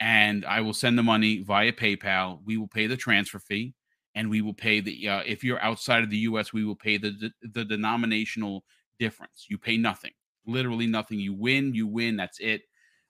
[0.00, 2.40] and I will send the money via PayPal.
[2.46, 3.74] We will pay the transfer fee,
[4.14, 6.98] and we will pay the uh, if you're outside of the U.S., we will pay
[6.98, 8.64] the the, the denominational
[9.00, 9.46] difference.
[9.50, 10.12] You pay nothing,
[10.46, 11.20] literally nothing.
[11.20, 12.16] You win, you win.
[12.16, 12.62] That's it.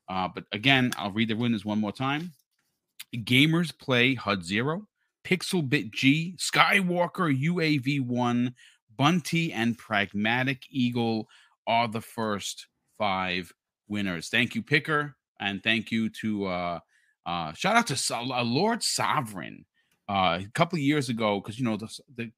[0.09, 2.32] Uh, but again, I'll read the winners one more time.
[3.14, 4.86] Gamers play HUD Zero,
[5.24, 8.54] Pixel Bit G, Skywalker UAV One,
[8.96, 11.28] Bunty, and Pragmatic Eagle
[11.66, 12.66] are the first
[12.98, 13.52] five
[13.88, 14.28] winners.
[14.28, 16.78] Thank you, Picker, and thank you to uh,
[17.26, 19.64] uh, shout out to uh, Lord Sovereign.
[20.09, 22.30] Uh, a couple years ago, because you know the, the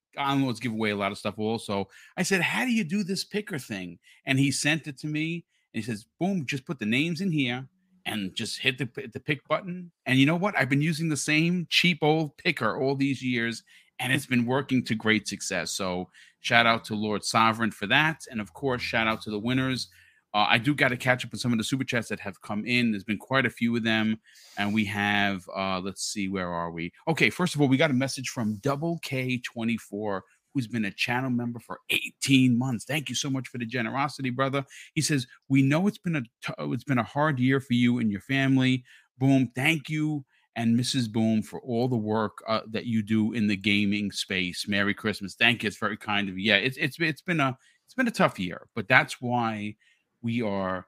[0.58, 1.34] give away a lot of stuff.
[1.38, 5.06] Also, I said, "How do you do this picker thing?" And he sent it to
[5.06, 5.44] me,
[5.78, 7.68] he says, "Boom, just put the names in here."
[8.08, 9.90] and just hit the, the pick button.
[10.06, 10.56] And you know what?
[10.58, 13.62] I've been using the same cheap old picker all these years,
[13.98, 15.72] and it's been working to great success.
[15.72, 16.08] So
[16.40, 19.88] shout out to Lord Sovereign for that, and of course, shout out to the winners.
[20.34, 22.40] Uh, I do got to catch up on some of the super chats that have
[22.42, 22.90] come in.
[22.90, 24.18] There's been quite a few of them,
[24.58, 25.48] and we have.
[25.54, 26.92] Uh, let's see, where are we?
[27.08, 30.24] Okay, first of all, we got a message from Double K twenty four
[30.58, 32.84] who's been a channel member for 18 months.
[32.84, 34.64] Thank you so much for the generosity, brother.
[34.94, 37.98] He says, "We know it's been a t- it's been a hard year for you
[37.98, 38.84] and your family.
[39.18, 40.24] Boom, thank you."
[40.56, 41.10] And Mrs.
[41.12, 44.66] Boom for all the work uh, that you do in the gaming space.
[44.66, 45.36] Merry Christmas.
[45.36, 45.68] Thank you.
[45.68, 46.52] It's very kind of you.
[46.52, 47.56] Yeah, it's it's it's been a
[47.86, 49.76] it's been a tough year, but that's why
[50.20, 50.86] we are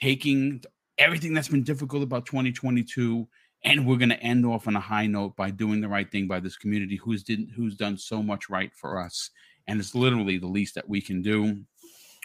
[0.00, 0.62] taking
[0.98, 3.28] everything that's been difficult about 2022
[3.64, 6.26] and we're going to end off on a high note by doing the right thing
[6.26, 9.30] by this community who's did who's done so much right for us.
[9.66, 11.62] And it's literally the least that we can do.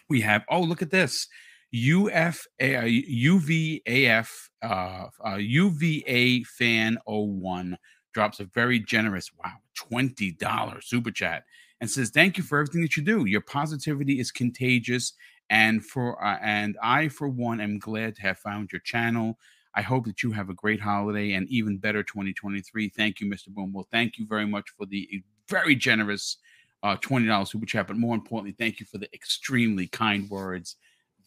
[0.10, 1.28] We have oh look at this.
[1.74, 4.30] UF UVAF
[4.64, 7.78] uh, uh, UVA fan 01
[8.14, 9.52] drops a very generous wow
[9.92, 11.44] $20 super chat
[11.82, 13.26] and says thank you for everything that you do.
[13.26, 15.14] Your positivity is contagious.
[15.50, 19.38] And for uh, and I for one am glad to have found your channel
[19.76, 22.90] I hope that you have a great holiday and even better 2023.
[22.90, 23.50] Thank you, Mr.
[23.50, 23.74] Boom.
[23.74, 26.38] Well, thank you very much for the very generous
[26.84, 27.88] uh, $20 super chat.
[27.88, 30.78] But more importantly, thank you for the extremely kind words.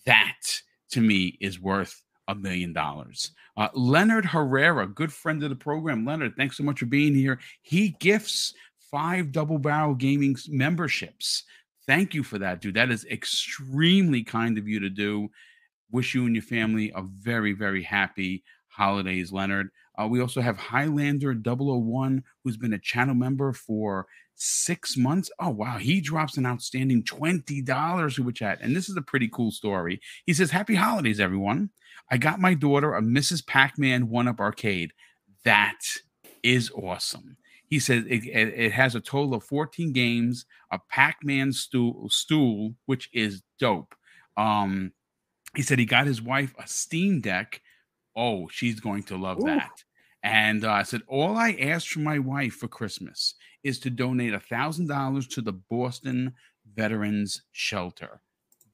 [0.06, 0.40] That
[0.90, 3.32] to me is worth a million dollars.
[3.56, 6.04] Uh, Leonard Herrera, good friend of the program.
[6.04, 7.40] Leonard, thanks so much for being here.
[7.62, 8.54] He gifts
[8.90, 11.44] five double barrel gaming memberships.
[11.86, 12.74] Thank you for that, dude.
[12.74, 15.30] That is extremely kind of you to do.
[15.90, 19.70] Wish you and your family a very, very happy holidays, Leonard.
[20.00, 25.30] Uh, we also have Highlander 001, who's been a channel member for six months.
[25.40, 25.78] Oh, wow.
[25.78, 28.58] He drops an outstanding $20 super chat.
[28.62, 30.00] And this is a pretty cool story.
[30.24, 31.70] He says, Happy holidays, everyone.
[32.10, 33.46] I got my daughter a Mrs.
[33.46, 34.92] Pac Man one up arcade.
[35.44, 35.80] That
[36.42, 37.36] is awesome.
[37.66, 42.08] He says it, it, it, has a total of 14 games, a Pac Man stool,
[42.08, 43.94] stool, which is dope.
[44.38, 44.92] Um,
[45.54, 47.60] he said he got his wife a Steam Deck.
[48.14, 49.46] Oh, she's going to love Ooh.
[49.46, 49.84] that.
[50.22, 54.34] And uh, I said, all I asked from my wife for Christmas is to donate
[54.34, 56.34] a thousand dollars to the Boston
[56.74, 58.20] Veterans Shelter.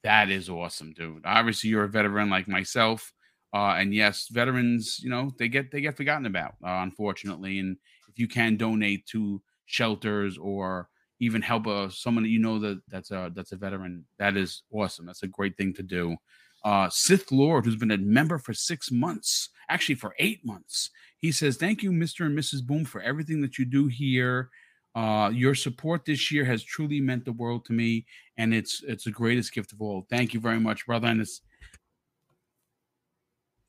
[0.03, 1.23] That is awesome, dude.
[1.25, 3.13] Obviously, you're a veteran like myself,
[3.53, 7.59] uh, and yes, veterans, you know, they get they get forgotten about, uh, unfortunately.
[7.59, 12.59] And if you can donate to shelters or even help uh, someone that you know
[12.59, 15.07] that that's a that's a veteran, that is awesome.
[15.07, 16.17] That's a great thing to do
[16.65, 20.89] uh, Sith Lord, who's been a member for six months, actually for eight months.
[21.19, 22.25] He says, Thank you, Mr.
[22.25, 22.65] and Mrs.
[22.65, 24.49] Boom, for everything that you do here.
[24.95, 28.05] Uh, your support this year has truly meant the world to me,
[28.37, 30.07] and it's it's the greatest gift of all.
[30.09, 31.07] Thank you very much, brother.
[31.07, 31.41] And it's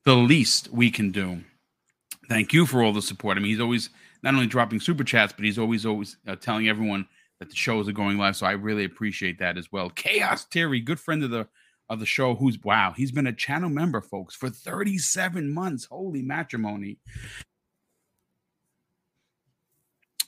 [0.05, 1.41] the least we can do.
[2.29, 3.37] Thank you for all the support.
[3.37, 3.89] I mean, he's always
[4.23, 7.05] not only dropping super chats, but he's always always uh, telling everyone
[7.39, 8.37] that the shows are going live.
[8.37, 9.89] So I really appreciate that as well.
[9.89, 11.47] Chaos Terry, good friend of the
[11.89, 15.85] of the show who's wow he's been a channel member folks for 37 months.
[15.85, 16.97] Holy matrimony.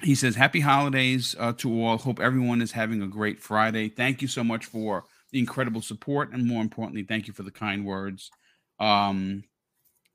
[0.01, 1.97] He says happy holidays uh, to all.
[1.97, 3.89] Hope everyone is having a great friday.
[3.89, 7.51] Thank you so much for the incredible support and more importantly thank you for the
[7.51, 8.31] kind words.
[8.79, 9.43] Um,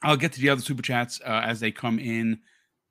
[0.03, 2.41] i'll get to the other super chats uh, as they come in.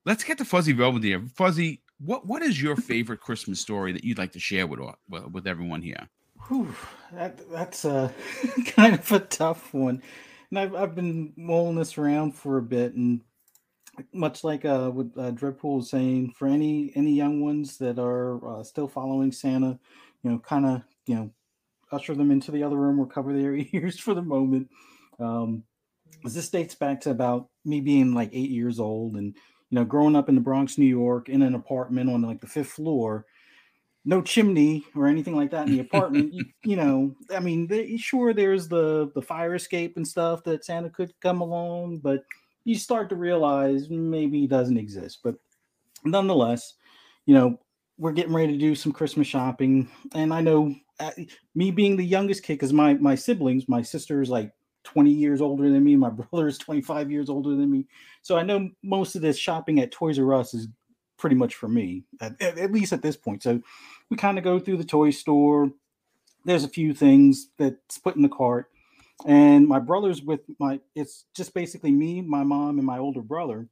[0.05, 4.17] Let's get to fuzzy belvedere fuzzy what what is your favorite christmas story that you'd
[4.17, 4.79] like to share with
[5.09, 6.09] with everyone here
[6.47, 6.75] Whew,
[7.13, 8.13] that that's a
[8.67, 10.01] kind of a tough one,
[10.49, 13.21] and I've I've been mulling this around for a bit, and
[14.11, 18.59] much like uh, what uh, Dreadpool was saying, for any any young ones that are
[18.59, 19.79] uh, still following Santa,
[20.23, 21.31] you know, kind of you know,
[21.91, 24.69] usher them into the other room or cover their ears for the moment.
[25.19, 25.63] Um,
[26.25, 29.35] this dates back to about me being like eight years old, and
[29.69, 32.47] you know, growing up in the Bronx, New York, in an apartment on like the
[32.47, 33.25] fifth floor
[34.05, 36.33] no chimney or anything like that in the apartment.
[36.33, 40.65] you, you, know, I mean, they, sure, there's the the fire escape and stuff that
[40.65, 42.23] Santa could come along, but
[42.65, 45.19] you start to realize maybe he doesn't exist.
[45.23, 45.35] But
[46.03, 46.73] nonetheless,
[47.25, 47.59] you know,
[47.97, 51.11] we're getting ready to do some Christmas shopping, and I know uh,
[51.55, 54.51] me being the youngest kid, because my my siblings, my sister is like
[54.83, 57.85] 20 years older than me, my brother is 25 years older than me,
[58.21, 60.67] so I know most of this shopping at Toys R Us is
[61.23, 63.41] pretty much for me, at, at least at this point.
[63.41, 63.61] So
[64.09, 65.71] we kind of go through the toy store.
[66.43, 68.69] There's a few things that's put in the cart,
[69.25, 70.81] and my brother's with my.
[70.95, 73.69] It's just basically me, my mom, and my older brother.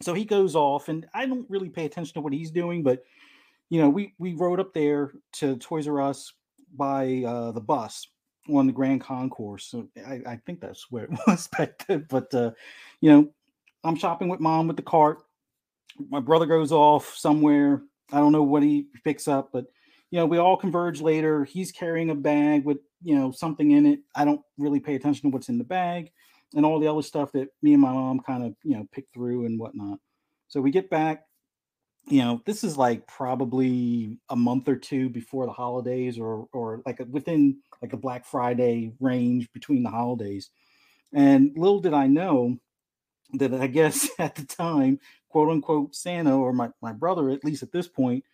[0.00, 3.04] So he goes off, and I don't really pay attention to what he's doing, but
[3.68, 6.32] you know, we we rode up there to Toys R Us
[6.74, 8.08] by uh, the bus
[8.52, 9.66] on the Grand Concourse.
[9.66, 12.06] So I, I think that's where it was back then.
[12.08, 12.50] But uh,
[13.00, 13.30] you know,
[13.84, 15.22] I'm shopping with mom with the cart.
[16.10, 17.82] My brother goes off somewhere.
[18.12, 19.66] I don't know what he picks up, but
[20.10, 21.44] you know, we all converge later.
[21.44, 24.00] He's carrying a bag with you know something in it.
[24.14, 26.10] I don't really pay attention to what's in the bag
[26.54, 29.06] and all the other stuff that me and my mom kind of you know pick
[29.14, 29.98] through and whatnot.
[30.48, 31.24] So we get back
[32.06, 36.82] you know, this is like probably a month or two before the holidays, or or
[36.84, 40.50] like within like the Black Friday range between the holidays.
[41.12, 42.58] And little did I know
[43.34, 47.62] that I guess at the time, quote unquote, Santa or my, my brother, at least
[47.62, 48.24] at this point,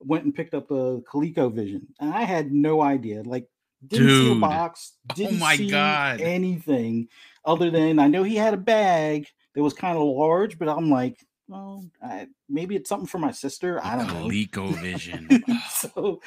[0.00, 1.82] went and picked up a ColecoVision.
[2.00, 3.22] And I had no idea.
[3.22, 3.48] Like
[3.86, 4.26] didn't Dude.
[4.26, 6.20] see a box, oh didn't oh my see God.
[6.20, 7.08] anything
[7.44, 10.90] other than I know he had a bag that was kind of large, but I'm
[10.90, 13.80] like, well, I, maybe it's something for my sister.
[13.82, 14.28] I don't know.
[14.28, 15.42] ColecoVision.
[15.70, 16.20] so,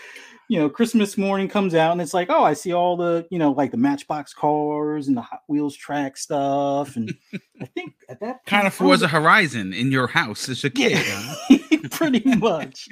[0.50, 3.38] you know, Christmas morning comes out and it's like, oh, I see all the, you
[3.38, 6.96] know, like the Matchbox cars and the Hot Wheels track stuff.
[6.96, 7.14] And
[7.62, 11.06] I think that kind of Forza Horizon in your house as a kid.
[11.06, 12.88] Yeah, pretty much.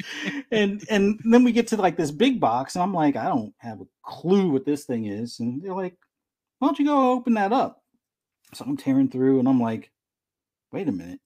[0.51, 3.53] and and then we get to like this big box, and I'm like, I don't
[3.59, 5.39] have a clue what this thing is.
[5.39, 5.95] And they're like,
[6.59, 7.81] why don't you go open that up?
[8.53, 9.91] So I'm tearing through, and I'm like,
[10.71, 11.19] wait a minute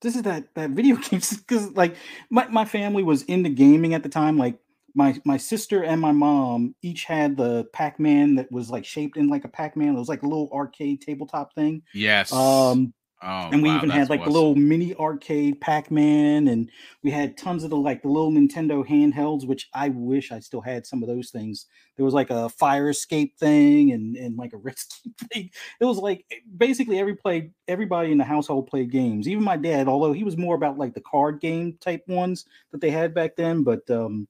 [0.00, 1.96] this is that that video games because like
[2.30, 4.58] my, my family was into gaming at the time like
[4.94, 9.28] my my sister and my mom each had the pac-man that was like shaped in
[9.28, 13.62] like a pac-man it was like a little arcade tabletop thing yes um Oh, and
[13.62, 14.32] we wow, even had like awesome.
[14.32, 16.70] the little mini arcade Pac-Man, and
[17.02, 20.60] we had tons of the like the little Nintendo handhelds, which I wish I still
[20.60, 21.66] had some of those things.
[21.96, 25.50] There was like a fire escape thing and and like a rescue thing.
[25.80, 29.26] It was like basically every play everybody in the household played games.
[29.26, 32.80] Even my dad, although he was more about like the card game type ones that
[32.80, 33.64] they had back then.
[33.64, 34.28] But um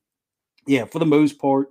[0.67, 1.69] yeah, for the most part,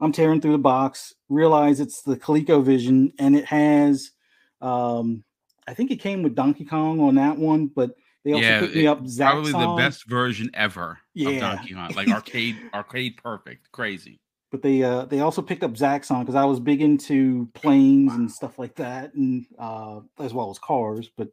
[0.00, 4.12] I'm tearing through the box, realize it's the ColecoVision, and it has
[4.60, 5.24] um
[5.68, 7.94] I think it came with Donkey Kong on that one, but
[8.24, 9.30] they also yeah, picked me up Zaxxon.
[9.30, 11.28] Probably the best version ever yeah.
[11.28, 14.18] of Donkey Kong, like arcade, arcade perfect, crazy.
[14.50, 18.30] But they uh they also picked up Zaxxon because I was big into planes and
[18.32, 21.10] stuff like that, and uh as well as cars.
[21.16, 21.28] But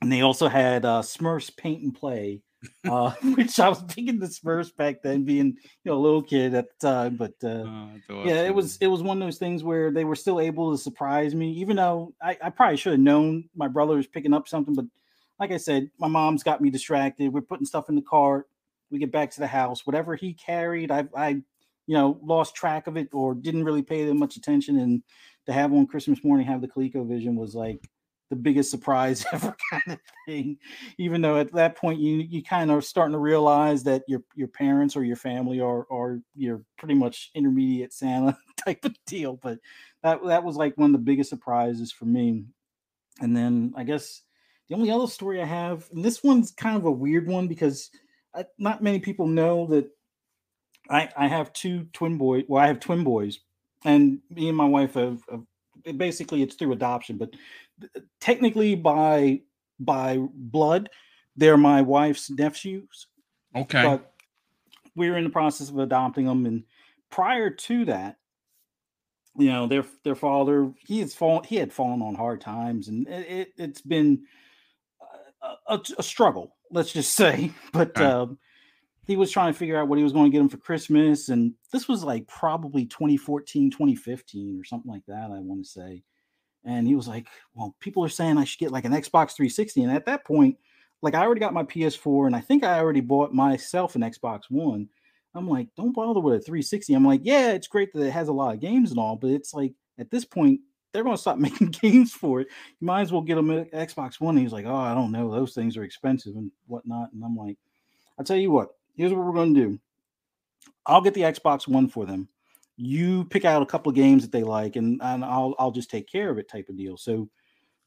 [0.00, 2.40] and they also had uh Smurfs Paint and Play,
[2.84, 6.54] uh, which I was thinking the Smurfs back then, being you know a little kid
[6.54, 7.16] at the time.
[7.16, 7.64] But uh,
[8.10, 10.72] oh, yeah, it was it was one of those things where they were still able
[10.72, 14.34] to surprise me, even though I, I probably should have known my brother was picking
[14.34, 14.74] up something.
[14.74, 14.86] But
[15.38, 17.32] like I said, my mom's got me distracted.
[17.32, 18.48] We're putting stuff in the cart.
[18.90, 19.86] We get back to the house.
[19.86, 21.28] Whatever he carried, I I
[21.86, 24.78] you know lost track of it or didn't really pay that much attention.
[24.78, 25.02] And
[25.46, 27.88] to have on Christmas morning have the ColecoVision was like
[28.32, 30.56] the biggest surprise ever kind of thing
[30.96, 34.48] even though at that point you you kind of starting to realize that your your
[34.48, 39.58] parents or your family are are you're pretty much intermediate santa type of deal but
[40.02, 42.46] that that was like one of the biggest surprises for me.
[43.20, 44.22] And then i guess
[44.70, 47.90] the only other story i have and this one's kind of a weird one because
[48.34, 49.90] I, not many people know that
[50.88, 53.40] i i have two twin boys well i have twin boys
[53.84, 55.44] and me and my wife have, have
[55.96, 57.30] basically it's through adoption but
[58.20, 59.40] technically by
[59.78, 60.90] by blood,
[61.36, 63.06] they're my wife's nephews.
[63.54, 63.82] Okay.
[63.82, 64.12] But
[64.94, 66.64] we are in the process of adopting them, and
[67.10, 68.16] prior to that,
[69.36, 73.08] you know, their their father he has fallen he had fallen on hard times, and
[73.08, 74.24] it, it has been
[75.42, 76.56] a, a, a, struggle.
[76.70, 77.90] Let's just say, but.
[77.90, 78.04] Okay.
[78.04, 78.38] Um,
[79.04, 81.28] he was trying to figure out what he was going to get him for Christmas.
[81.28, 86.02] And this was like probably 2014, 2015 or something like that, I want to say.
[86.64, 89.82] And he was like, Well, people are saying I should get like an Xbox 360.
[89.82, 90.56] And at that point,
[91.02, 94.42] like I already got my PS4 and I think I already bought myself an Xbox
[94.48, 94.88] One.
[95.34, 96.94] I'm like, don't bother with a 360.
[96.94, 99.30] I'm like, yeah, it's great that it has a lot of games and all, but
[99.30, 100.60] it's like at this point,
[100.92, 102.48] they're going to stop making games for it.
[102.80, 104.36] You might as well get them an Xbox One.
[104.36, 105.30] And he's like, oh, I don't know.
[105.30, 107.12] Those things are expensive and whatnot.
[107.12, 107.56] And I'm like,
[108.18, 109.78] I'll tell you what, here's what we're going to do.
[110.84, 112.28] I'll get the Xbox One for them
[112.82, 115.90] you pick out a couple of games that they like and, and I'll I'll just
[115.90, 116.96] take care of it type of deal.
[116.96, 117.28] So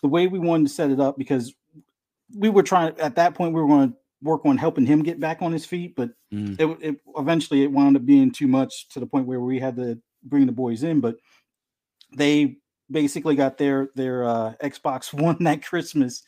[0.02, 1.54] the way we wanted to set it up because
[2.36, 5.20] we were trying at that point we were going to work on helping him get
[5.20, 6.60] back on his feet, but mm.
[6.60, 9.76] it, it eventually it wound up being too much to the point where we had
[9.76, 11.02] to bring the boys in.
[11.02, 11.18] But
[12.16, 12.58] they
[12.90, 16.24] basically got their their uh, Xbox One that Christmas,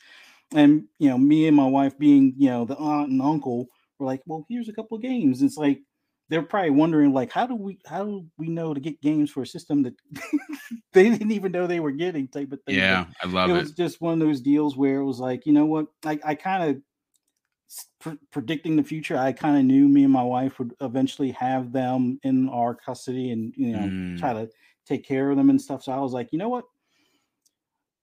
[0.54, 4.06] and you know me and my wife being you know the aunt and uncle were
[4.06, 5.42] like, well, here's a couple of games.
[5.42, 5.80] It's like
[6.28, 9.42] they're probably wondering like how do we how do we know to get games for
[9.42, 9.94] a system that
[10.92, 12.76] they didn't even know they were getting type of thing.
[12.76, 13.54] Yeah, but I love it.
[13.54, 16.18] It was just one of those deals where it was like, you know what, I,
[16.24, 19.16] I kind of pr- predicting the future.
[19.16, 23.30] I kind of knew me and my wife would eventually have them in our custody
[23.30, 24.18] and you know mm.
[24.18, 24.50] try to
[24.86, 25.82] take care of them and stuff.
[25.82, 26.64] So I was like, you know what,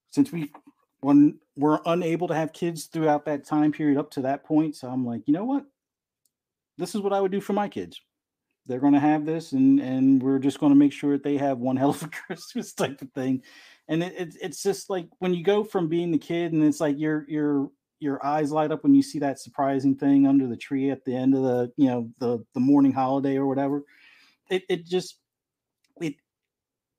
[0.10, 0.52] since we
[1.02, 4.90] when we're unable to have kids throughout that time period up to that point, so
[4.90, 5.66] I'm like, you know what,
[6.80, 8.02] this is what I would do for my kids
[8.66, 11.38] they're going to have this and and we're just going to make sure that they
[11.38, 13.42] have one hell of a christmas type of thing.
[13.88, 16.82] And it, it, it's just like when you go from being the kid and it's
[16.82, 20.58] like your your your eyes light up when you see that surprising thing under the
[20.58, 23.84] tree at the end of the you know the the morning holiday or whatever
[24.50, 25.20] it, it just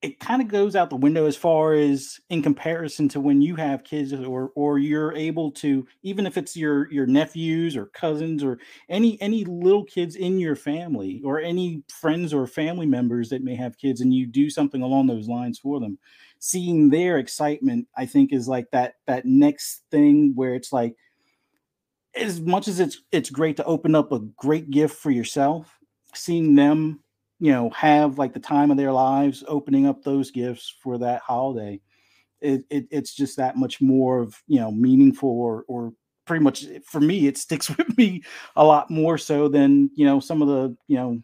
[0.02, 3.56] it kind of goes out the window as far as in comparison to when you
[3.56, 8.44] have kids or or you're able to even if it's your your nephews or cousins
[8.44, 13.42] or any any little kids in your family or any friends or family members that
[13.42, 15.98] may have kids and you do something along those lines for them
[16.38, 20.94] seeing their excitement i think is like that that next thing where it's like
[22.14, 25.78] as much as it's it's great to open up a great gift for yourself
[26.14, 27.00] seeing them
[27.40, 31.20] you know have like the time of their lives opening up those gifts for that
[31.20, 31.80] holiday
[32.40, 35.92] it, it it's just that much more of you know meaningful or or
[36.24, 38.22] pretty much for me it sticks with me
[38.56, 41.20] a lot more so than you know some of the you know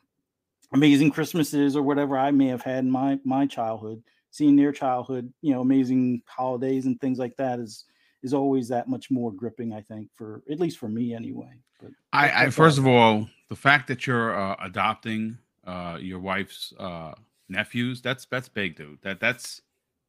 [0.73, 4.03] amazing christmases or whatever i may have had in my my childhood.
[4.31, 7.85] Seeing their childhood you know amazing holidays and things like that is
[8.23, 11.91] is always that much more gripping i think for at least for me anyway but
[12.15, 15.37] i, I first of all the fact that you're uh, adopting
[15.67, 17.13] uh, your wife's uh,
[17.49, 18.03] nephews.
[18.03, 18.99] That's that's big, dude.
[19.03, 19.63] That that's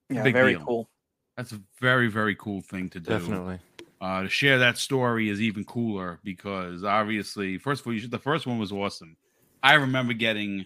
[0.09, 0.65] yeah, very deal.
[0.65, 0.89] cool.
[1.37, 3.11] That's a very very cool thing to do.
[3.11, 3.59] Definitely.
[4.01, 8.19] Uh, to share that story is even cooler because obviously, first of all, should, the
[8.19, 9.15] first one was awesome.
[9.61, 10.65] I remember getting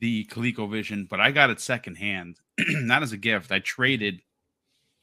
[0.00, 3.52] the ColecoVision, but I got it secondhand, not as a gift.
[3.52, 4.20] I traded.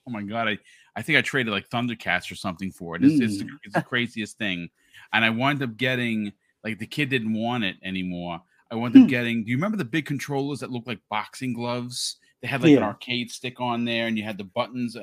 [0.07, 0.57] Oh my god, I
[0.95, 3.03] I think I traded like Thundercats or something for it.
[3.03, 3.21] It's, mm.
[3.23, 4.69] it's, the, it's the craziest thing,
[5.13, 6.31] and I wound up getting
[6.63, 8.41] like the kid didn't want it anymore.
[8.75, 9.07] I wound up hmm.
[9.07, 9.43] getting.
[9.43, 12.17] Do you remember the big controllers that looked like boxing gloves?
[12.41, 12.77] They had like yeah.
[12.77, 14.97] an arcade stick on there, and you had the buttons.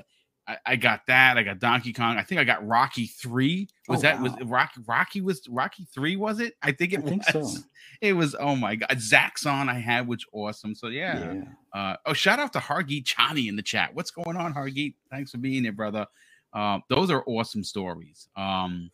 [0.46, 1.38] I, I, got that.
[1.38, 2.18] I got Donkey Kong.
[2.18, 3.68] I think I got Rocky Three.
[3.88, 4.24] Was oh, that wow.
[4.24, 4.80] was Rocky?
[4.86, 6.16] Rocky was Rocky Three?
[6.16, 6.54] Was it?
[6.62, 7.54] I think it I think was.
[7.56, 7.62] So.
[8.00, 8.36] It was.
[8.38, 10.74] Oh my god, Zaxxon I had, which awesome.
[10.74, 11.32] So yeah.
[11.32, 11.44] yeah.
[11.72, 13.94] Uh, oh, shout out to Hargeet Chani in the chat.
[13.94, 14.94] What's going on, Hargeet?
[15.10, 16.06] Thanks for being here, brother.
[16.52, 18.28] Uh, those are awesome stories.
[18.36, 18.90] Um,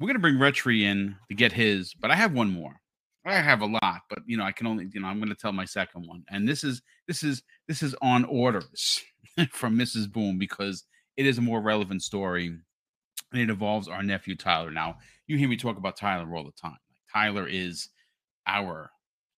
[0.00, 2.80] we're gonna bring Retri in to get his, but I have one more.
[3.28, 5.34] I have a lot, but you know, I can only, you know, I'm going to
[5.34, 9.02] tell my second one, and this is this is this is on orders
[9.52, 10.10] from Mrs.
[10.10, 10.84] Boom because
[11.16, 14.70] it is a more relevant story, and it involves our nephew Tyler.
[14.70, 16.78] Now, you hear me talk about Tyler all the time.
[17.12, 17.88] Tyler is
[18.46, 18.90] our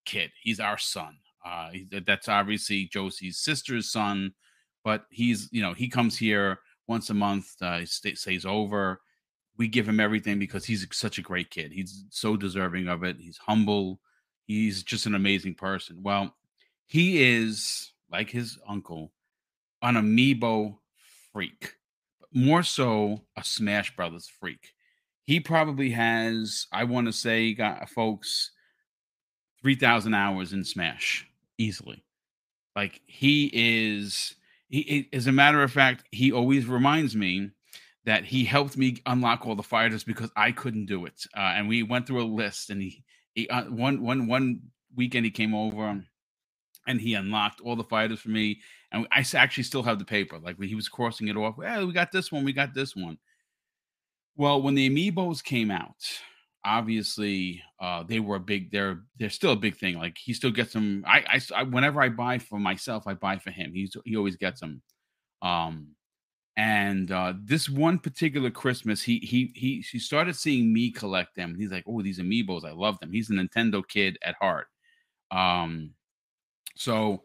[0.04, 1.16] kid; he's our son.
[1.44, 1.70] Uh,
[2.06, 4.32] that's obviously Josie's sister's son,
[4.84, 7.54] but he's, you know, he comes here once a month.
[7.60, 9.00] Uh, he stays over
[9.60, 11.70] we give him everything because he's such a great kid.
[11.70, 13.16] He's so deserving of it.
[13.20, 14.00] He's humble.
[14.46, 15.98] He's just an amazing person.
[16.02, 16.34] Well,
[16.86, 19.12] he is like his uncle,
[19.82, 20.78] an amiibo
[21.30, 21.74] freak,
[22.18, 24.72] but more so a Smash Brothers freak.
[25.24, 28.52] He probably has, I want to say, got folks,
[29.60, 32.02] 3,000 hours in Smash easily.
[32.74, 34.36] Like he is,
[34.70, 37.50] he, as a matter of fact, he always reminds me
[38.04, 41.22] that he helped me unlock all the fighters because I couldn't do it.
[41.36, 44.60] Uh, and we went through a list, and he he uh, one one one
[44.96, 46.02] weekend he came over
[46.86, 48.60] and he unlocked all the fighters for me.
[48.92, 50.38] And I actually still have the paper.
[50.38, 51.56] Like when he was crossing it off.
[51.56, 52.44] Well, we got this one.
[52.44, 53.18] We got this one.
[54.36, 55.96] Well, when the amiibos came out,
[56.64, 58.72] obviously uh, they were a big.
[58.72, 59.96] They're they're still a big thing.
[59.98, 61.04] Like he still gets them.
[61.06, 61.18] I,
[61.54, 63.72] I, I whenever I buy for myself, I buy for him.
[63.74, 64.82] He's he always gets them.
[65.42, 65.88] Um,
[66.56, 71.54] and uh, this one particular Christmas, he he he he started seeing me collect them.
[71.58, 74.66] He's like, "Oh, these amiibos, I love them." He's a Nintendo kid at heart.
[75.30, 75.94] Um,
[76.76, 77.22] so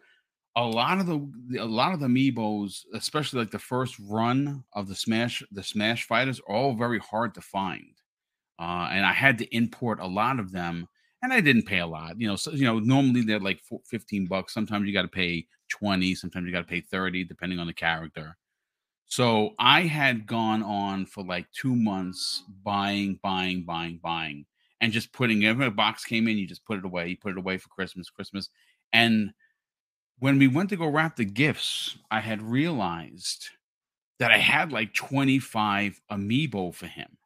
[0.55, 4.87] a lot of the a lot of the amiibos, especially like the first run of
[4.87, 7.93] the Smash the Smash fighters, are all very hard to find.
[8.59, 10.87] Uh, and I had to import a lot of them,
[11.21, 12.19] and I didn't pay a lot.
[12.19, 14.53] You know, so you know, normally they're like 15 bucks.
[14.53, 16.15] Sometimes you got to pay 20.
[16.15, 18.37] Sometimes you got to pay 30, depending on the character.
[19.07, 24.45] So I had gone on for like two months buying, buying, buying, buying,
[24.81, 27.07] and just putting every box came in, you just put it away.
[27.09, 28.49] You put it away for Christmas, Christmas.
[28.93, 29.31] And
[30.19, 33.49] when we went to go wrap the gifts, I had realized
[34.19, 37.17] that I had like 25 amiibo for him.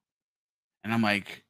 [0.84, 1.43] And I'm like,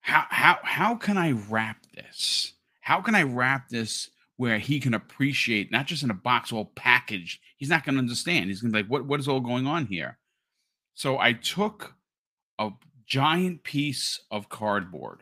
[0.00, 2.52] how how how can I wrap this?
[2.80, 6.72] How can I wrap this where he can appreciate not just in a box all
[6.76, 7.40] packaged?
[7.56, 8.48] He's not going to understand.
[8.48, 10.18] He's going to be like, what what is all going on here?
[10.94, 11.94] So I took
[12.58, 12.70] a
[13.06, 15.20] giant piece of cardboard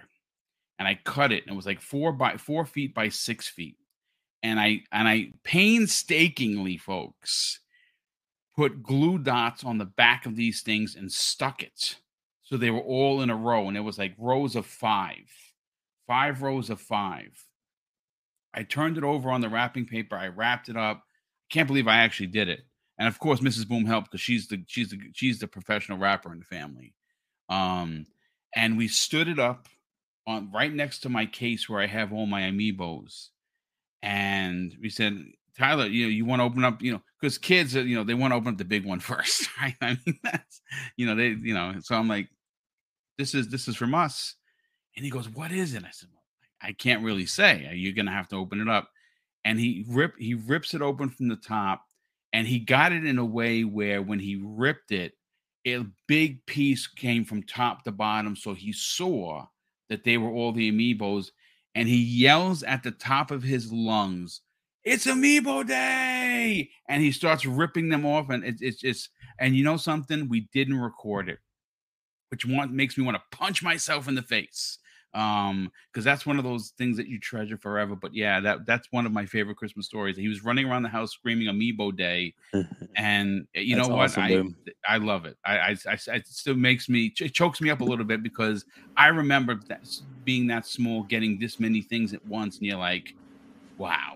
[0.79, 1.43] and I cut it.
[1.45, 3.77] And it was like four by four feet by six feet.
[4.43, 7.61] And I and I painstakingly, folks,
[8.57, 11.97] put glue dots on the back of these things and stuck it
[12.45, 15.25] so they were all in a row, and it was like rows of five,
[16.07, 17.43] five rows of five.
[18.55, 20.17] I turned it over on the wrapping paper.
[20.17, 21.03] I wrapped it up.
[21.51, 22.61] Can't believe I actually did it.
[22.99, 23.67] And of course, Mrs.
[23.67, 26.95] Boom helped because she's the she's the she's the professional wrapper in the family.
[27.49, 28.07] Um,
[28.55, 29.69] and we stood it up
[30.27, 33.29] on right next to my case where I have all my amiibos.
[34.03, 35.19] And we said,
[35.59, 38.15] Tyler, you know, you want to open up, you know, because kids, you know, they
[38.15, 39.77] want to open up the big one first, right?
[39.81, 40.61] I mean, that's,
[40.97, 42.29] you know, they, you know, so I'm like,
[43.19, 44.35] this is this is from us,
[44.97, 45.85] and he goes, what is it?
[45.85, 46.09] I said,
[46.65, 47.67] I can't really say.
[47.69, 48.89] Uh, you're gonna have to open it up,
[49.45, 51.85] and he rip he rips it open from the top,
[52.33, 55.12] and he got it in a way where when he ripped it,
[55.67, 59.47] a big piece came from top to bottom, so he saw
[59.89, 61.29] that they were all the amiibos,
[61.75, 64.41] and he yells at the top of his lungs
[64.85, 69.09] it's Amiibo Day, and he starts ripping them off, and it's it's just
[69.39, 71.39] and you know something, we didn't record it,
[72.31, 74.79] which one makes me want to punch myself in the face,
[75.15, 77.97] um, because that's one of those things that you treasure forever.
[77.97, 80.17] But yeah, that that's one of my favorite Christmas stories.
[80.17, 82.35] He was running around the house screaming Amiibo Day,
[82.97, 84.43] and eh, you know what, awesome, I
[84.89, 85.37] I love it.
[85.45, 88.65] I, I, I it still makes me it chokes me up a little bit because
[88.97, 89.81] I remember that
[90.25, 93.07] being that small, getting this many things at once, and you're like,
[93.79, 94.15] wow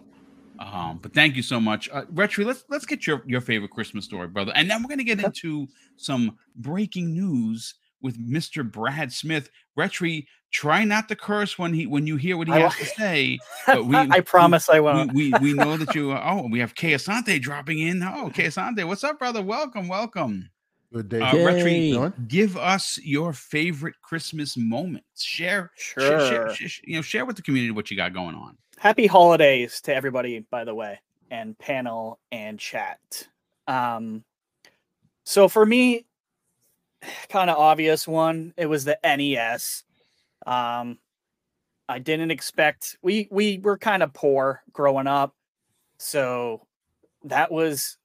[0.61, 2.45] um, but thank you so much, uh, Retri.
[2.45, 5.69] Let's let's get your your favorite Christmas story, brother, and then we're gonna get into
[5.97, 8.69] some breaking news with Mr.
[8.69, 9.51] Brad Smith.
[9.79, 12.85] Retri, try not to curse when he when you hear what he I has to
[12.85, 13.39] say.
[13.67, 15.13] But we, I promise we, I won't.
[15.13, 16.13] We, we, we know that you.
[16.13, 18.03] oh, we have Kay Asante dropping in.
[18.03, 19.43] Oh, Kay Asante, what's up, brother?
[19.43, 20.51] Welcome, welcome.
[20.93, 21.21] Good day.
[21.21, 25.23] Uh, Retri, give us your favorite Christmas moments.
[25.23, 26.03] Share, sure.
[26.03, 29.07] Share, share, share, you know, share with the community what you got going on happy
[29.07, 33.29] holidays to everybody, by the way, and panel and chat.
[33.67, 34.25] Um,
[35.25, 36.07] so for me,
[37.29, 39.85] kind of obvious one, it was the NES.
[40.47, 40.99] Um,
[41.89, 45.35] I didn't expect we we were kind of poor growing up,
[45.99, 46.67] so
[47.25, 47.97] that was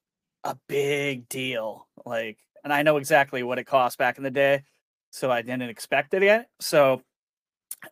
[0.43, 1.87] a big deal.
[2.05, 4.63] Like, and I know exactly what it cost back in the day,
[5.11, 6.47] so I didn't expect it yet.
[6.59, 7.01] So,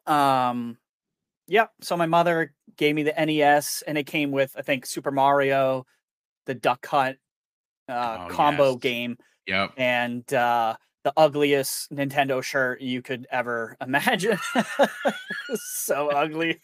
[0.07, 0.77] um,
[1.47, 1.67] yeah.
[1.81, 5.85] So my mother gave me the NES, and it came with I think Super Mario,
[6.45, 7.17] the Duck Hunt
[7.89, 8.79] uh, oh, combo yes.
[8.79, 9.17] game.
[9.47, 9.71] Yep.
[9.77, 14.37] And uh, the ugliest Nintendo shirt you could ever imagine.
[15.55, 16.61] so ugly.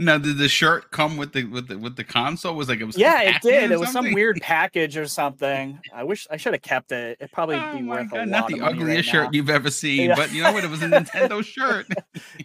[0.00, 2.54] now, did the shirt come with the with the with the console?
[2.54, 3.70] Was like it was yeah, it did.
[3.70, 5.80] It was some weird package or something.
[5.94, 7.18] I wish I should have kept it.
[7.20, 9.30] It probably oh be worth God, a not the ugliest right shirt now.
[9.32, 10.14] you've ever seen, yeah.
[10.16, 10.64] but you know what?
[10.64, 11.86] It was a Nintendo shirt.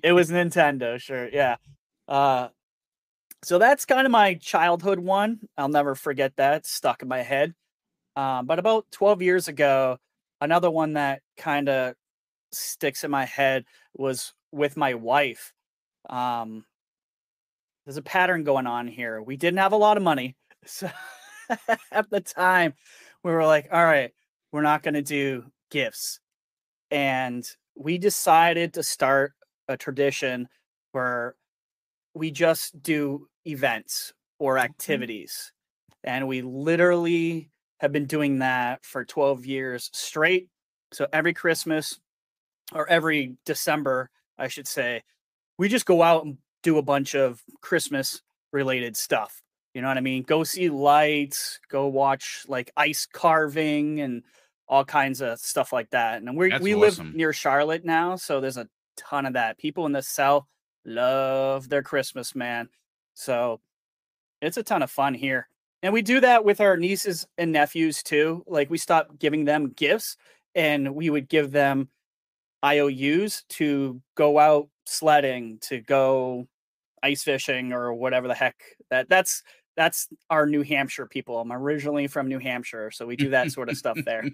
[0.03, 1.33] it was Nintendo shirt.
[1.33, 1.57] Yeah.
[2.07, 2.49] Uh,
[3.43, 5.39] so that's kind of my childhood one.
[5.57, 6.65] I'll never forget that.
[6.65, 7.53] stuck in my head.
[8.15, 9.97] Um, but about 12 years ago,
[10.41, 11.93] another one that kind of
[12.51, 13.63] sticks in my head
[13.93, 15.53] was with my wife.
[16.09, 16.65] Um,
[17.85, 19.21] there's a pattern going on here.
[19.21, 20.35] We didn't have a lot of money.
[20.63, 20.91] So
[21.91, 22.75] at the time,
[23.23, 24.11] we were like, all right,
[24.51, 26.19] we're not going to do gifts.
[26.91, 27.43] And
[27.75, 29.33] we decided to start
[29.67, 30.47] a tradition
[30.91, 31.33] where
[32.13, 34.65] we just do events or mm-hmm.
[34.65, 35.51] activities.
[36.03, 37.49] And we literally
[37.81, 40.49] have been doing that for 12 years straight.
[40.93, 41.99] So every Christmas
[42.73, 45.01] or every December, I should say,
[45.57, 48.21] we just go out and do a bunch of Christmas
[48.53, 49.41] related stuff.
[49.73, 50.21] You know what I mean?
[50.21, 54.21] Go see lights, go watch like ice carving and
[54.67, 56.21] all kinds of stuff like that.
[56.21, 57.07] And we we awesome.
[57.07, 59.57] live near Charlotte now, so there's a ton of that.
[59.57, 60.45] People in the South
[60.85, 62.69] love their Christmas, man.
[63.15, 63.59] So
[64.39, 65.47] it's a ton of fun here.
[65.83, 68.43] And we do that with our nieces and nephews too.
[68.47, 70.15] Like we stopped giving them gifts
[70.53, 71.89] and we would give them
[72.63, 76.47] IOUs to go out sledding, to go
[77.03, 79.43] ice fishing or whatever the heck that that's
[79.75, 81.39] that's our New Hampshire people.
[81.39, 84.25] I'm originally from New Hampshire, so we do that sort of stuff there.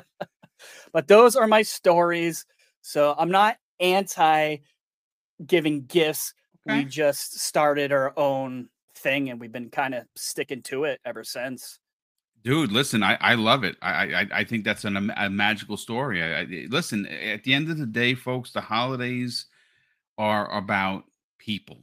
[0.92, 2.46] but those are my stories.
[2.80, 4.58] So I'm not anti
[5.44, 6.32] giving gifts.
[6.68, 6.78] Okay.
[6.78, 8.68] We just started our own
[9.06, 11.78] thing and we've been kind of sticking to it ever since.
[12.42, 13.76] Dude, listen, I, I love it.
[13.80, 16.22] I, I I think that's an, a magical story.
[16.22, 19.46] I, I, listen, at the end of the day, folks, the holidays
[20.18, 21.04] are about
[21.38, 21.78] people,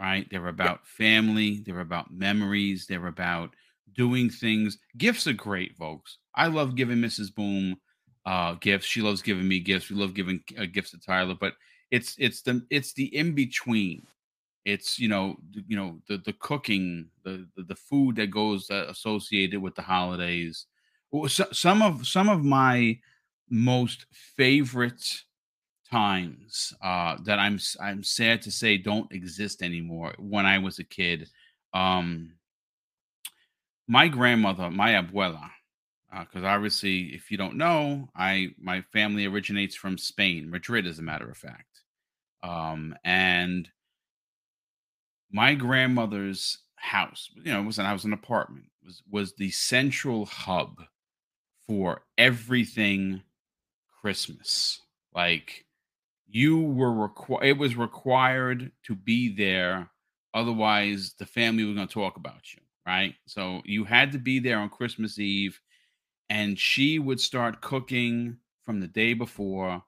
[0.00, 0.26] right?
[0.30, 1.62] They're about family.
[1.64, 2.86] They're about memories.
[2.86, 3.54] They're about
[3.94, 4.78] doing things.
[4.96, 6.18] Gifts are great, folks.
[6.34, 7.34] I love giving Mrs.
[7.34, 7.76] Boom
[8.24, 8.86] uh, gifts.
[8.86, 9.90] She loves giving me gifts.
[9.90, 11.54] We love giving uh, gifts to Tyler, but
[11.90, 14.06] it's it's the it's the in between
[14.64, 15.36] it's you know
[15.66, 20.66] you know the the cooking the the, food that goes uh, associated with the holidays.
[21.28, 22.98] So, some of some of my
[23.50, 25.22] most favorite
[25.90, 30.84] times uh that i'm i'm sad to say don't exist anymore when i was a
[30.84, 31.28] kid
[31.74, 32.32] um
[33.86, 35.50] my grandmother my abuela
[36.20, 40.98] because uh, obviously if you don't know i my family originates from spain madrid as
[40.98, 41.82] a matter of fact.
[42.42, 43.68] Um and
[45.32, 50.26] my grandmother's house, you know, it was an house, an apartment, was was the central
[50.26, 50.82] hub
[51.66, 53.22] for everything
[54.00, 54.80] Christmas.
[55.14, 55.64] Like
[56.26, 59.90] you were required, it was required to be there,
[60.34, 63.14] otherwise the family was going to talk about you, right?
[63.26, 65.58] So you had to be there on Christmas Eve,
[66.28, 69.82] and she would start cooking from the day before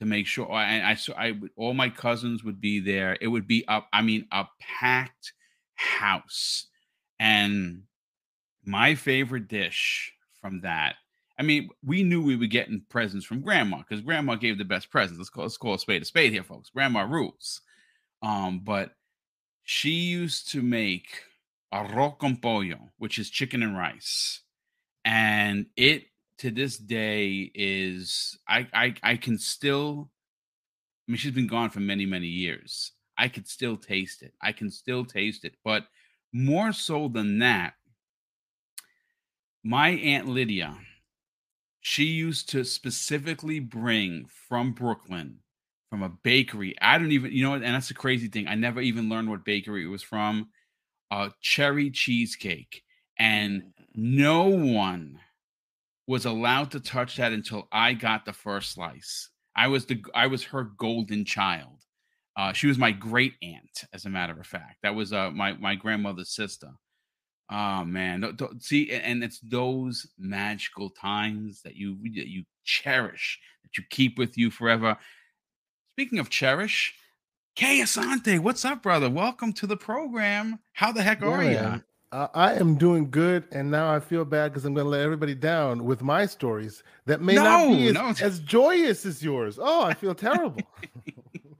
[0.00, 0.50] to make sure.
[0.50, 3.16] And I, so I, all my cousins would be there.
[3.20, 3.86] It would be up.
[3.92, 5.32] I mean, a packed
[5.74, 6.66] house.
[7.18, 7.82] And
[8.64, 10.96] my favorite dish from that.
[11.38, 14.90] I mean, we knew we were getting presents from grandma because grandma gave the best
[14.90, 15.18] presents.
[15.18, 16.70] Let's call let's call a spade a spade here, folks.
[16.70, 17.62] Grandma rules.
[18.22, 18.92] Um, but
[19.62, 21.22] she used to make
[21.72, 24.40] arroz con pollo, which is chicken and rice,
[25.04, 26.04] and it
[26.40, 30.10] to this day is I I I can still
[31.06, 32.92] I mean she's been gone for many many years.
[33.18, 34.32] I could still taste it.
[34.40, 35.84] I can still taste it, but
[36.32, 37.74] more so than that,
[39.62, 40.78] my aunt Lydia,
[41.80, 45.40] she used to specifically bring from Brooklyn
[45.90, 46.74] from a bakery.
[46.80, 48.48] I don't even, you know, and that's a crazy thing.
[48.48, 50.48] I never even learned what bakery it was from.
[51.10, 52.82] A cherry cheesecake,
[53.18, 55.18] and no one
[56.10, 59.30] was allowed to touch that until I got the first slice.
[59.54, 61.84] I was the I was her golden child.
[62.36, 64.78] Uh, she was my great aunt, as a matter of fact.
[64.82, 66.70] That was uh, my my grandmother's sister.
[67.48, 73.84] Oh man, see, and it's those magical times that you that you cherish, that you
[73.88, 74.96] keep with you forever.
[75.92, 76.92] Speaking of cherish,
[77.54, 79.08] Kay Asante, what's up, brother?
[79.08, 80.58] Welcome to the program.
[80.72, 81.84] How the heck are you?
[82.12, 85.02] Uh, I am doing good, and now I feel bad because I'm going to let
[85.02, 88.14] everybody down with my stories that may no, not be as, no.
[88.26, 89.60] as, joyous as yours.
[89.62, 90.60] Oh, I feel terrible.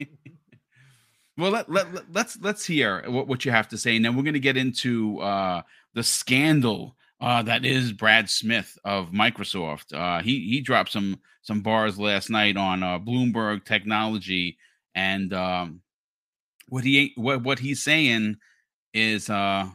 [1.39, 4.17] well, let, let, let, let's let's hear what, what you have to say, and then
[4.17, 5.63] we're going to get into uh,
[5.95, 9.95] the scandal uh, that is Brad Smith of Microsoft.
[9.95, 14.59] Uh, he he dropped some some bars last night on uh, Bloomberg Technology,
[14.97, 15.81] and um,
[16.69, 18.37] what he what what he's saying
[18.93, 19.69] is uh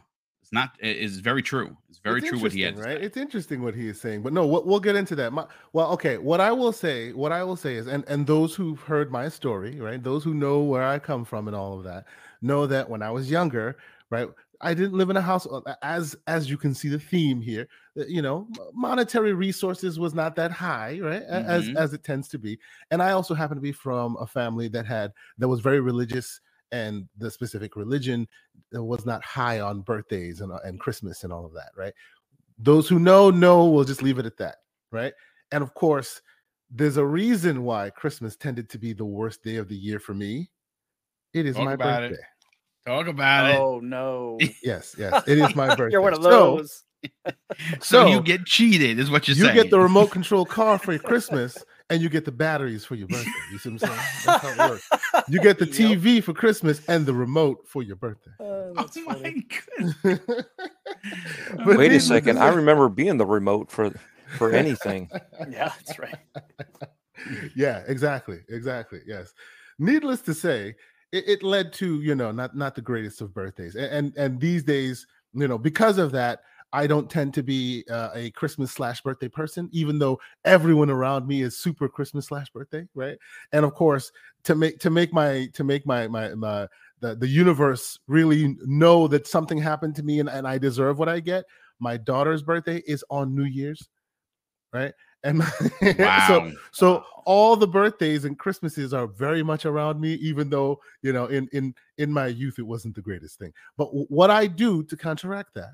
[0.46, 0.76] it's not.
[0.78, 1.76] It's very true.
[1.90, 2.78] It's very it's true what he had.
[2.78, 3.02] Right.
[3.02, 5.32] It's interesting what he is saying, but no, we'll, we'll get into that.
[5.32, 6.18] My, well, okay.
[6.18, 9.28] What I will say, what I will say is, and and those who've heard my
[9.28, 12.04] story, right, those who know where I come from and all of that,
[12.42, 13.76] know that when I was younger,
[14.08, 14.28] right,
[14.60, 15.48] I didn't live in a house.
[15.48, 17.66] Uh, as as you can see the theme here,
[17.98, 21.50] uh, you know, monetary resources was not that high, right, mm-hmm.
[21.50, 22.56] as as it tends to be.
[22.92, 26.40] And I also happen to be from a family that had that was very religious
[26.76, 28.28] and the specific religion
[28.72, 31.92] was not high on birthdays and, uh, and Christmas and all of that, right?
[32.58, 34.56] Those who know, know, we'll just leave it at that,
[34.92, 35.12] right?
[35.52, 36.20] And of course,
[36.70, 40.14] there's a reason why Christmas tended to be the worst day of the year for
[40.14, 40.50] me.
[41.32, 42.14] It is Talk my birthday.
[42.14, 42.20] It.
[42.86, 43.58] Talk about it.
[43.58, 44.38] Oh no.
[44.62, 45.22] yes, yes.
[45.26, 45.92] It is my birthday.
[45.92, 46.82] You're one of those.
[47.04, 47.32] So, so,
[47.80, 49.56] so you get cheated, is what you're you saying.
[49.56, 51.56] You get the remote control car for Christmas,
[51.90, 53.30] and you get the batteries for your birthday.
[53.52, 54.00] You see what I'm saying?
[54.26, 54.90] That's how it works.
[55.28, 58.32] You get the TV for Christmas and the remote for your birthday.
[58.40, 59.44] Uh, oh my
[59.76, 60.20] goodness.
[61.66, 62.38] Wait a second.
[62.38, 63.92] I remember being the remote for
[64.36, 65.08] for anything.
[65.48, 66.16] yeah, that's right.
[67.54, 68.40] yeah, exactly.
[68.48, 69.00] Exactly.
[69.06, 69.32] Yes.
[69.78, 70.74] Needless to say,
[71.12, 73.76] it, it, led to, you know, not not the greatest of birthdays.
[73.76, 76.40] And, and and these days, you know, because of that,
[76.72, 81.26] I don't tend to be uh, a Christmas slash birthday person, even though everyone around
[81.26, 83.16] me is super Christmas slash birthday, right?
[83.52, 84.10] And of course,
[84.44, 86.66] to make to make my to make my my, my
[87.00, 91.08] the, the universe really know that something happened to me and, and I deserve what
[91.08, 91.44] I get.
[91.78, 93.88] My daughter's birthday is on New Year's,
[94.72, 94.92] right?
[95.22, 95.42] And
[95.98, 96.26] wow.
[96.28, 101.12] so so all the birthdays and Christmases are very much around me, even though you
[101.12, 103.52] know in in in my youth it wasn't the greatest thing.
[103.76, 105.70] But what I do to counteract that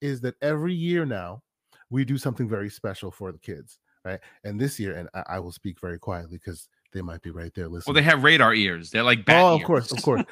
[0.00, 1.42] is that every year now
[1.90, 4.20] we do something very special for the kids, right?
[4.44, 7.52] And this year, and I, I will speak very quietly because they might be right
[7.54, 7.94] there listening.
[7.94, 8.90] Well, they have radar ears.
[8.90, 10.24] They're like bat oh, of course, of course.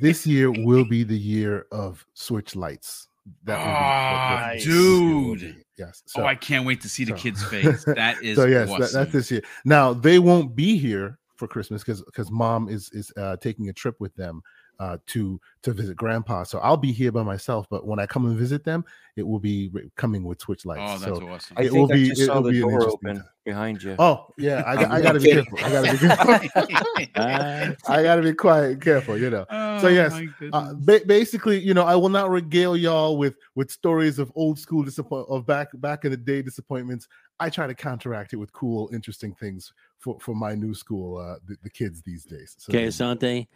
[0.00, 3.08] this year will be the year of Switch Lites.
[3.44, 5.64] That be, oh, dude.
[5.78, 6.02] Yes.
[6.06, 7.16] So, oh, I can't wait to see the so.
[7.16, 7.84] kid's face.
[7.94, 8.46] That is so.
[8.46, 8.80] Yes, awesome.
[8.80, 9.42] that, that's this year.
[9.64, 13.72] Now they won't be here for Christmas because because mom is is uh, taking a
[13.72, 14.42] trip with them
[14.80, 16.42] uh, to to visit grandpa.
[16.42, 18.84] So I'll be here by myself, but when I come and visit them,
[19.14, 20.80] it will be coming with Switch Lites.
[20.82, 21.56] Oh, that's so awesome!
[21.58, 22.08] I it will be.
[22.08, 23.28] it will be door open time.
[23.44, 23.94] behind you.
[23.98, 25.58] Oh yeah, I, I got to be careful.
[25.62, 27.84] I got to be careful.
[27.86, 29.18] I got to be quiet and careful.
[29.18, 29.44] You know.
[29.50, 30.18] Oh, so yes,
[30.50, 34.58] uh, ba- basically, you know, I will not regale y'all with with stories of old
[34.58, 37.06] school disappoint of back back in the day disappointments.
[37.38, 41.36] I try to counteract it with cool, interesting things for for my new school, uh,
[41.46, 42.56] the, the kids these days.
[42.58, 43.46] So, okay, Asante.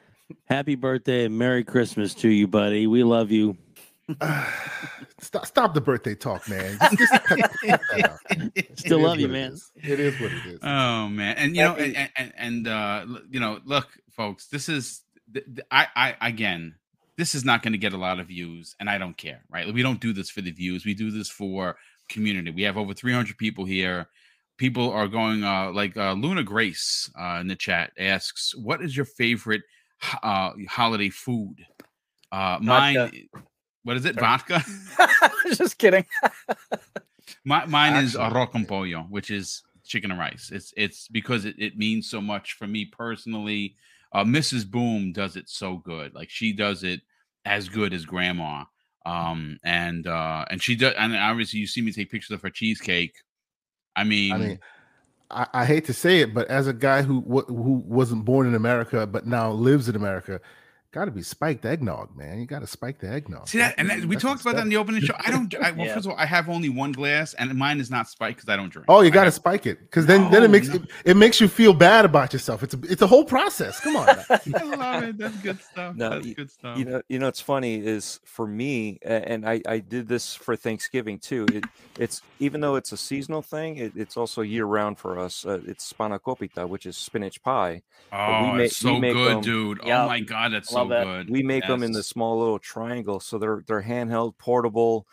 [0.47, 2.87] Happy birthday and Merry Christmas to you, buddy.
[2.87, 3.57] We love you.
[5.21, 6.79] stop, stop the birthday talk, man.
[6.97, 9.57] Just, just Still love you, man.
[9.77, 10.59] It is what it is.
[10.63, 15.03] Oh man, and you know, and and, and uh, you know, look, folks, this is
[15.71, 16.75] I I again,
[17.17, 19.73] this is not going to get a lot of views, and I don't care, right?
[19.73, 20.85] We don't do this for the views.
[20.85, 21.77] We do this for
[22.09, 22.51] community.
[22.51, 24.07] We have over 300 people here.
[24.57, 28.97] People are going uh like uh Luna Grace uh in the chat asks, "What is
[28.97, 29.63] your favorite?"
[30.23, 31.65] Uh, holiday food.
[32.33, 33.29] Uh, mine,
[33.85, 34.15] what is it?
[34.15, 34.27] Sorry.
[34.27, 34.65] Vodka?
[35.55, 36.05] Just kidding.
[37.45, 40.51] My, mine Actually, is arroz con pollo, which is chicken and rice.
[40.53, 43.77] It's it's because it, it means so much for me personally.
[44.13, 44.71] Uh, Mrs.
[44.71, 46.15] Boom does it so good.
[46.15, 47.01] Like she does it
[47.45, 48.65] as good as grandma.
[49.07, 52.51] Um, and uh, and she does, and obviously you see me take pictures of her
[52.51, 53.15] cheesecake.
[53.95, 54.59] I mean, I mean,
[55.35, 58.55] I, I, hate to say it, but as a guy who who wasn't born in
[58.55, 60.41] America but now lives in America,
[60.95, 62.39] got to be spiked eggnog, man.
[62.39, 63.49] You got to spike the eggnog.
[63.49, 65.15] See that, and that, we talked about that in the opening show.
[65.19, 65.53] I don't.
[65.57, 65.95] I, well, yeah.
[65.95, 68.57] first of all, I have only one glass, and mine is not spiked because I
[68.57, 68.87] don't drink.
[68.89, 70.77] Oh, you got to spike it because then, no, then it makes no.
[70.77, 72.63] it, it, makes you feel bad about yourself.
[72.63, 73.81] It's a it's a whole process.
[73.81, 75.19] Come on, I love it.
[75.19, 75.97] That's good stuff.
[75.97, 76.79] No, That's you, good stuff.
[76.79, 80.55] You know, you know, it's funny is for me, and I I did this for
[80.55, 81.47] Thanksgiving too.
[81.53, 81.65] It
[81.99, 85.45] it's even though it's a seasonal thing, it, it's also year round for us.
[85.45, 87.83] Uh, it's spanakopita, which is spinach pie.
[88.13, 89.81] Oh, we make, it's so good, them, dude.
[89.85, 89.99] Yep.
[89.99, 91.05] Oh my god, that's so that.
[91.05, 91.31] good.
[91.31, 91.71] We make yes.
[91.71, 95.07] them in the small little triangle, so they're they're handheld, portable.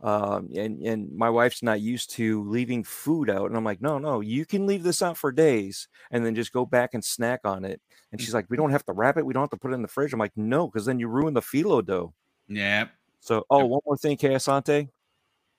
[0.00, 3.98] Um, and and my wife's not used to leaving food out, and I'm like, no,
[3.98, 7.40] no, you can leave this out for days, and then just go back and snack
[7.44, 7.80] on it.
[8.12, 9.74] And she's like, we don't have to wrap it, we don't have to put it
[9.74, 10.12] in the fridge.
[10.12, 12.14] I'm like, no, because then you ruin the phyllo dough.
[12.48, 12.86] Yeah.
[13.20, 14.88] So, oh, one more thing, Asante.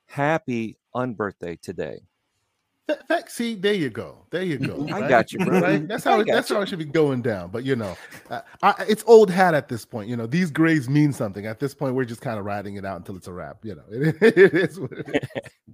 [0.07, 1.99] Happy unbirthday today.
[3.27, 4.25] See, there you go.
[4.31, 4.87] There you go.
[4.91, 5.59] I got you, bro.
[5.59, 5.87] Right?
[5.87, 6.19] That's how.
[6.19, 6.55] It, that's you.
[6.55, 7.49] how it should be going down.
[7.49, 7.95] But you know,
[8.29, 10.09] uh, I, it's old hat at this point.
[10.09, 11.45] You know, these grades mean something.
[11.45, 13.63] At this point, we're just kind of riding it out until it's a wrap.
[13.63, 15.73] You know, it, it is what it is.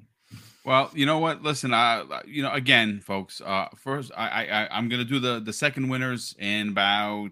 [0.65, 1.43] Well, you know what?
[1.43, 3.39] Listen, uh, you know, again, folks.
[3.39, 7.31] Uh, first, I, I, I'm gonna do the the second winners in about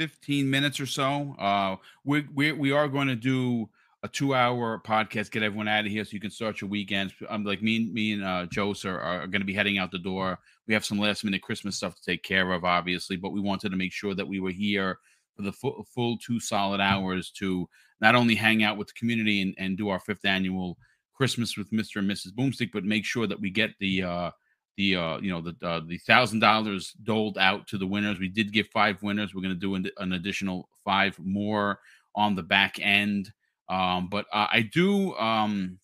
[0.00, 1.36] 15 minutes or so.
[1.38, 3.68] Uh, we we we are going to do
[4.02, 7.12] a two hour podcast, get everyone out of here so you can start your weekends.
[7.28, 9.90] I'm like me and me and uh Jose are, are going to be heading out
[9.90, 10.38] the door.
[10.66, 13.70] We have some last minute Christmas stuff to take care of, obviously, but we wanted
[13.70, 14.98] to make sure that we were here
[15.36, 17.68] for the full, full two solid hours to
[18.00, 20.78] not only hang out with the community and, and do our fifth annual
[21.14, 21.96] Christmas with Mr.
[21.96, 22.32] and Mrs.
[22.32, 24.30] Boomstick, but make sure that we get the uh
[24.78, 28.18] the uh you know the uh, the thousand dollars doled out to the winners.
[28.18, 29.34] We did give five winners.
[29.34, 31.80] We're going to do an, an additional five more
[32.14, 33.30] on the back end.
[33.70, 35.78] Um, but uh, I do um,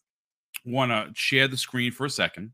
[0.67, 2.53] want to share the screen for a second.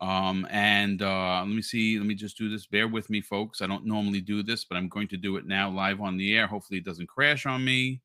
[0.00, 1.98] Um, and uh, let me see.
[1.98, 2.66] Let me just do this.
[2.66, 3.62] Bear with me, folks.
[3.62, 6.36] I don't normally do this, but I'm going to do it now live on the
[6.36, 6.46] air.
[6.46, 8.02] Hopefully, it doesn't crash on me.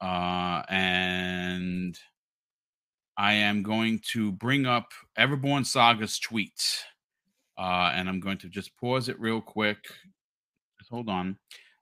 [0.00, 1.98] Uh, and
[3.18, 6.84] I am going to bring up Everborn Saga's tweet.
[7.58, 9.84] Uh, and I'm going to just pause it real quick.
[10.78, 11.36] Just hold on.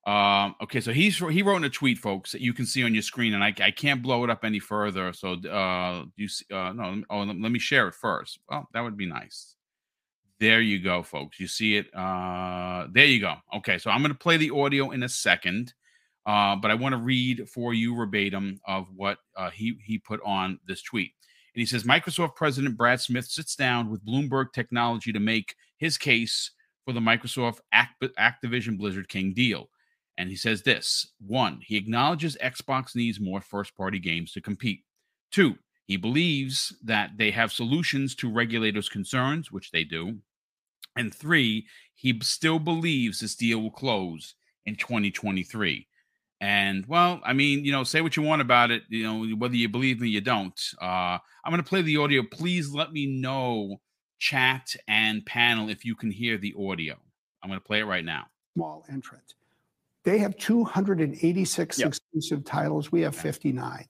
[0.08, 2.94] Um, okay, so he's he wrote in a tweet, folks, that you can see on
[2.94, 5.12] your screen, and I, I can't blow it up any further.
[5.12, 8.38] So, uh, you see, uh, no, oh, let, me share it first.
[8.48, 9.56] Well, that would be nice.
[10.40, 11.38] There you go, folks.
[11.38, 11.94] You see it.
[11.94, 13.34] Uh, there you go.
[13.56, 15.74] Okay, so I'm going to play the audio in a second,
[16.24, 20.20] uh, but I want to read for you verbatim of what uh, he he put
[20.24, 21.12] on this tweet.
[21.54, 25.98] And he says Microsoft President Brad Smith sits down with Bloomberg Technology to make his
[25.98, 26.52] case
[26.86, 29.68] for the Microsoft Activision Blizzard King deal.
[30.18, 34.80] And he says this one, he acknowledges Xbox needs more first party games to compete.
[35.30, 40.18] Two, he believes that they have solutions to regulators' concerns, which they do.
[40.96, 44.34] And three, he still believes this deal will close
[44.66, 45.86] in 2023.
[46.40, 49.56] And well, I mean, you know, say what you want about it, you know, whether
[49.56, 50.60] you believe me, you don't.
[50.80, 52.22] Uh, I'm going to play the audio.
[52.22, 53.80] Please let me know,
[54.18, 56.96] chat and panel, if you can hear the audio.
[57.42, 58.26] I'm going to play it right now.
[58.56, 59.34] Small entrant.
[60.08, 61.88] They have 286 yep.
[61.88, 62.90] exclusive titles.
[62.90, 63.84] We have 59.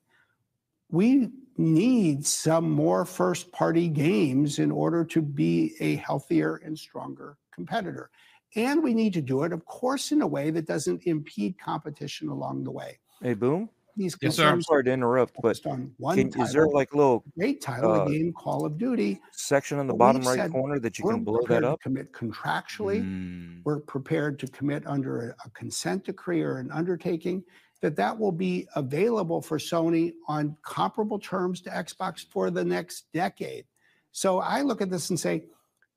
[0.90, 7.36] We need some more first party games in order to be a healthier and stronger
[7.54, 8.10] competitor.
[8.56, 12.30] And we need to do it, of course, in a way that doesn't impede competition
[12.30, 12.98] along the way.
[13.22, 13.70] Hey, Boom.
[13.98, 14.60] These yes, sir.
[14.60, 17.90] Sorry to interrupt, but on one can, title, is there like a little great title,
[17.90, 21.24] uh, a game Call of Duty section on the bottom right corner that you can
[21.24, 21.80] blow that up?
[21.80, 23.02] commit contractually.
[23.02, 23.60] Mm.
[23.64, 27.42] We're prepared to commit under a, a consent decree or an undertaking
[27.80, 33.06] that that will be available for Sony on comparable terms to Xbox for the next
[33.12, 33.64] decade.
[34.12, 35.44] So I look at this and say,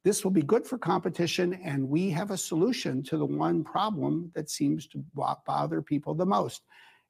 [0.04, 4.32] this will be good for competition, and we have a solution to the one problem
[4.34, 5.04] that seems to
[5.46, 6.64] bother people the most.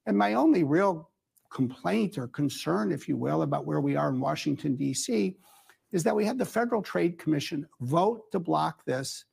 [0.05, 1.09] And my only real
[1.51, 5.35] complaint or concern, if you will, about where we are in Washington, D.C.,
[5.91, 9.25] is that we had the Federal Trade Commission vote to block this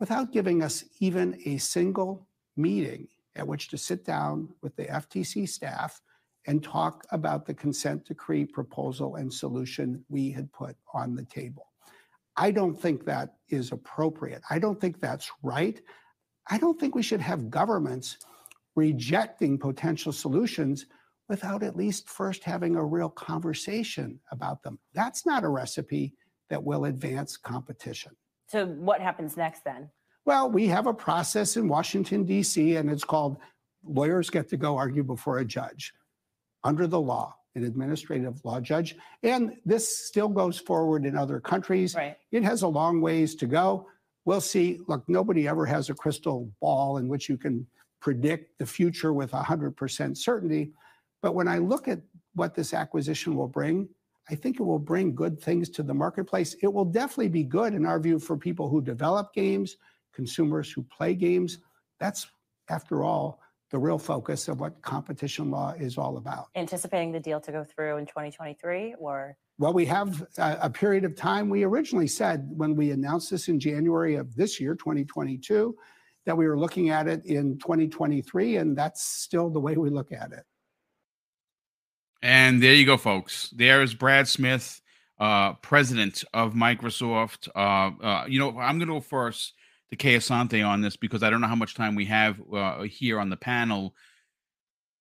[0.00, 2.26] without giving us even a single
[2.56, 3.06] meeting
[3.36, 6.00] at which to sit down with the FTC staff
[6.46, 11.68] and talk about the consent decree proposal and solution we had put on the table.
[12.36, 14.42] I don't think that is appropriate.
[14.50, 15.80] I don't think that's right.
[16.50, 18.18] I don't think we should have governments
[18.74, 20.86] rejecting potential solutions
[21.28, 24.78] without at least first having a real conversation about them.
[24.92, 26.14] That's not a recipe
[26.50, 28.12] that will advance competition.
[28.48, 29.90] So, what happens next then?
[30.26, 33.38] Well, we have a process in Washington, D.C., and it's called
[33.86, 35.92] lawyers get to go argue before a judge
[36.62, 38.96] under the law an administrative law judge.
[39.22, 41.94] And this still goes forward in other countries.
[41.94, 42.16] Right.
[42.32, 43.88] It has a long ways to go.
[44.24, 44.80] We'll see.
[44.88, 47.66] Look, nobody ever has a crystal ball in which you can
[48.04, 50.70] predict the future with 100% certainty.
[51.22, 52.00] But when I look at
[52.34, 53.88] what this acquisition will bring,
[54.28, 56.54] I think it will bring good things to the marketplace.
[56.62, 59.78] It will definitely be good, in our view, for people who develop games,
[60.12, 61.60] consumers who play games.
[61.98, 62.26] That's,
[62.68, 63.40] after all,
[63.70, 66.48] the real focus of what competition law is all about.
[66.56, 69.34] Anticipating the deal to go through in 2023 or?
[69.56, 71.48] Well, we have a, a, period of time.
[71.48, 75.74] We originally said when we announced this in January of this year, 2022,
[76.26, 80.12] that we were looking at it in 2023, and that's still the way we look
[80.12, 80.44] at it.
[82.22, 83.50] And there you go, folks.
[83.54, 84.80] There's Brad Smith,
[85.18, 87.48] uh, president of Microsoft.
[87.54, 89.52] Uh, uh, you know, I'm going to go first
[89.90, 92.82] to Kay Asante on this because I don't know how much time we have uh,
[92.82, 93.94] here on the panel.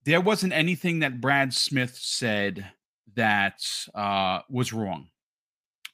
[0.04, 2.70] There wasn't anything that Brad Smith said
[3.16, 3.62] that
[3.96, 5.08] uh, was wrong.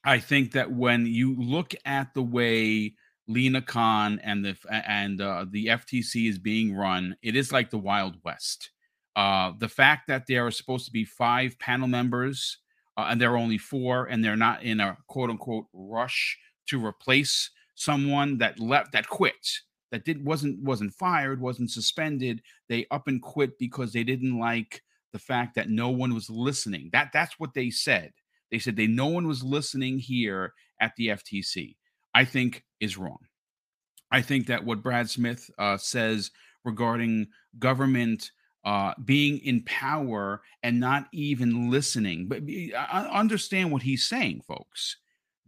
[0.02, 2.94] I think that when you look at the way
[3.30, 7.78] Lina Khan and the and uh, the FTC is being run, it is like the
[7.78, 8.70] Wild West.
[9.14, 12.58] Uh, the fact that there are supposed to be five panel members
[12.96, 16.36] uh, and there are only four, and they're not in a quote unquote rush
[16.66, 19.46] to replace someone that left that quit
[19.92, 24.82] that did wasn't wasn't fired wasn't suspended they up and quit because they didn't like
[25.12, 26.90] the fact that no one was listening.
[26.92, 28.12] That that's what they said.
[28.50, 31.76] They said they no one was listening here at the ftc
[32.14, 33.18] i think is wrong.
[34.10, 36.30] I think that what brad smith uh, says
[36.64, 37.28] regarding
[37.58, 38.30] government
[38.64, 42.42] uh, being in power and not even listening but
[42.74, 44.96] uh, understand what he's saying folks.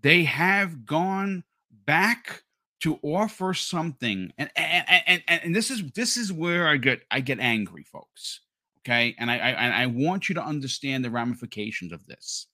[0.00, 1.44] They have gone
[1.86, 2.42] back
[2.80, 7.20] to offer something and and, and and this is this is where i get i
[7.20, 8.40] get angry folks
[8.80, 9.14] okay?
[9.18, 12.46] And i i, I want you to understand the ramifications of this.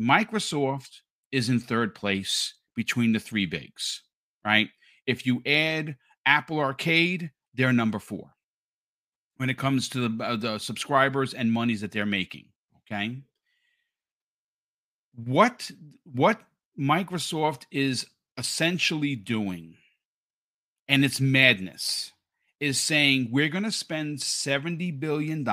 [0.00, 1.00] Microsoft
[1.30, 4.02] is in third place between the three bigs
[4.44, 4.68] right
[5.06, 5.96] if you add
[6.26, 8.34] apple arcade they're number four
[9.36, 12.46] when it comes to the, uh, the subscribers and monies that they're making
[12.76, 13.16] okay
[15.14, 15.70] what
[16.04, 16.40] what
[16.78, 19.76] microsoft is essentially doing,
[20.88, 22.12] and it's madness,
[22.60, 25.46] is saying we're going to spend $70 billion.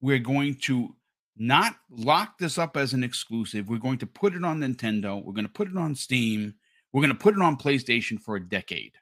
[0.00, 0.94] We're going to
[1.36, 3.68] not lock this up as an exclusive.
[3.68, 5.22] We're going to put it on Nintendo.
[5.22, 6.54] We're going to put it on Steam.
[6.92, 8.94] We're going to put it on PlayStation for a decade.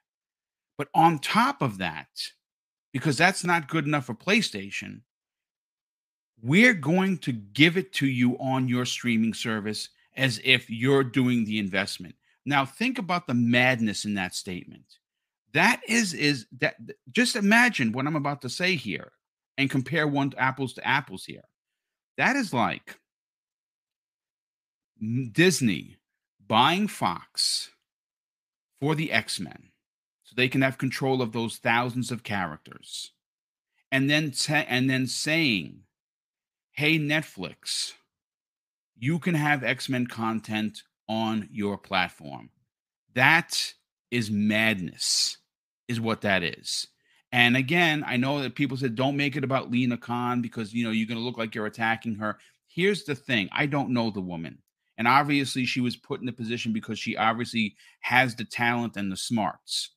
[0.77, 2.07] But on top of that,
[2.91, 5.01] because that's not good enough for PlayStation,
[6.41, 11.45] we're going to give it to you on your streaming service as if you're doing
[11.45, 12.15] the investment.
[12.45, 14.99] Now, think about the madness in that statement.
[15.53, 16.75] That is is that
[17.11, 19.13] just imagine what I'm about to say here
[19.57, 21.43] and compare one to apples to apples here.
[22.17, 22.99] That is like
[25.31, 25.97] Disney
[26.47, 27.71] buying Fox
[28.79, 29.71] for the X-Men
[30.23, 33.11] so they can have control of those thousands of characters.
[33.91, 35.83] And then and then saying,
[36.71, 37.93] "Hey Netflix,
[38.95, 42.49] you can have X-Men content on your platform."
[43.13, 43.73] That
[44.11, 45.37] is madness
[45.87, 46.87] is what that is.
[47.35, 50.85] And again, I know that people said don't make it about Lina Khan because you
[50.85, 52.37] know you're going to look like you're attacking her.
[52.65, 54.59] Here's the thing: I don't know the woman,
[54.97, 59.11] and obviously she was put in the position because she obviously has the talent and
[59.11, 59.89] the smarts.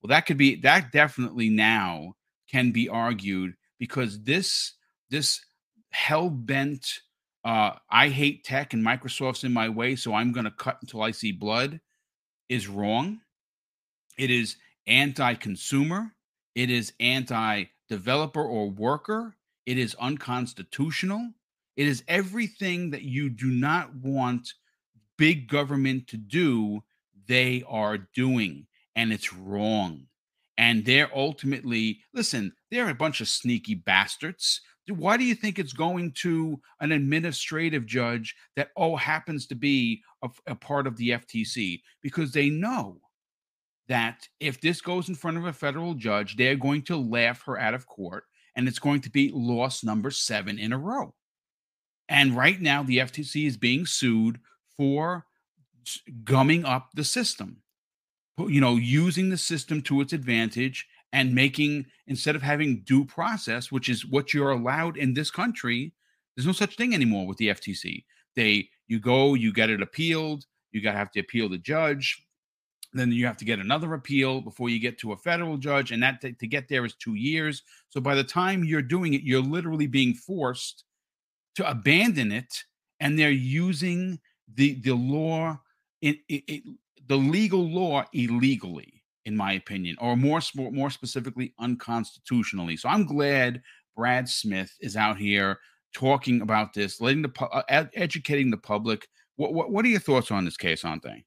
[0.00, 2.14] Well, that could be that definitely now
[2.48, 4.74] can be argued because this
[5.10, 5.44] this
[5.90, 7.00] hell bent.
[7.44, 11.02] Uh, I hate tech and Microsoft's in my way, so I'm going to cut until
[11.02, 11.80] I see blood.
[12.48, 13.18] Is wrong.
[14.16, 14.54] It is
[14.86, 16.13] anti consumer,
[16.54, 19.36] it is anti developer or worker,
[19.66, 21.32] it is unconstitutional.
[21.76, 24.54] It is everything that you do not want
[25.16, 26.82] big government to do,
[27.26, 30.06] they are doing, and it's wrong.
[30.56, 34.60] And they're ultimately, listen, they're a bunch of sneaky bastards.
[34.88, 40.02] Why do you think it's going to an administrative judge that, oh, happens to be
[40.22, 41.80] a, a part of the FTC?
[42.02, 43.00] Because they know
[43.88, 47.58] that if this goes in front of a federal judge, they're going to laugh her
[47.58, 48.24] out of court
[48.56, 51.14] and it's going to be loss number seven in a row.
[52.08, 54.38] And right now, the FTC is being sued
[54.76, 55.24] for
[56.24, 57.58] gumming up the system,
[58.38, 63.70] you know, using the system to its advantage and making, instead of having due process,
[63.70, 65.92] which is what you're allowed in this country,
[66.36, 68.04] there's no such thing anymore with the FTC.
[68.34, 72.23] They, you go, you get it appealed, you got to have to appeal the judge
[73.00, 76.02] then you have to get another appeal before you get to a federal judge and
[76.02, 77.62] that to, to get there is two years.
[77.88, 80.84] So by the time you're doing it you're literally being forced
[81.56, 82.64] to abandon it
[83.00, 84.18] and they're using
[84.54, 85.58] the the law
[86.02, 86.18] in,
[87.06, 92.76] the legal law illegally in my opinion or more more specifically unconstitutionally.
[92.76, 93.62] So i'm glad
[93.96, 95.58] brad smith is out here
[95.94, 99.08] talking about this letting the uh, educating the public.
[99.36, 101.24] What, what what are your thoughts on this case aren't they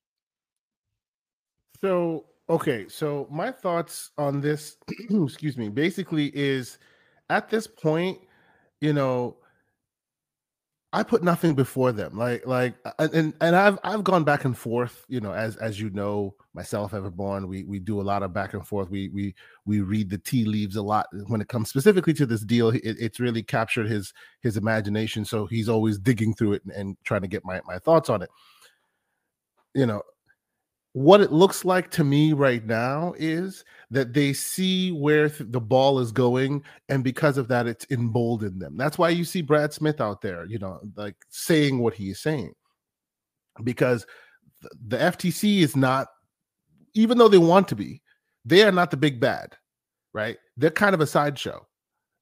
[1.82, 4.78] so, okay, so my thoughts on this,
[5.10, 6.78] excuse me, basically is
[7.30, 8.20] at this point,
[8.82, 9.38] you know,
[10.94, 12.18] I put nothing before them.
[12.18, 15.06] Like, like, and and I've I've gone back and forth.
[15.10, 18.54] You know, as as you know, myself, Everborn, we we do a lot of back
[18.54, 18.90] and forth.
[18.90, 19.36] We we
[19.66, 22.70] we read the tea leaves a lot when it comes specifically to this deal.
[22.70, 26.98] It, it's really captured his his imagination, so he's always digging through it and, and
[27.04, 28.30] trying to get my my thoughts on it.
[29.76, 30.02] You know,
[30.98, 35.62] what it looks like to me right now is that they see where th- the
[35.62, 38.78] ball is going and because of that it's emboldened them.
[38.78, 42.20] That's why you see brad smith out there you know like saying what he is
[42.20, 42.54] saying.
[43.64, 44.06] Because
[44.62, 46.08] th- the ftc is not
[46.94, 48.02] even though they want to be
[48.46, 49.56] they are not the big bad
[50.18, 50.38] right?
[50.58, 51.66] They're kind of a sideshow.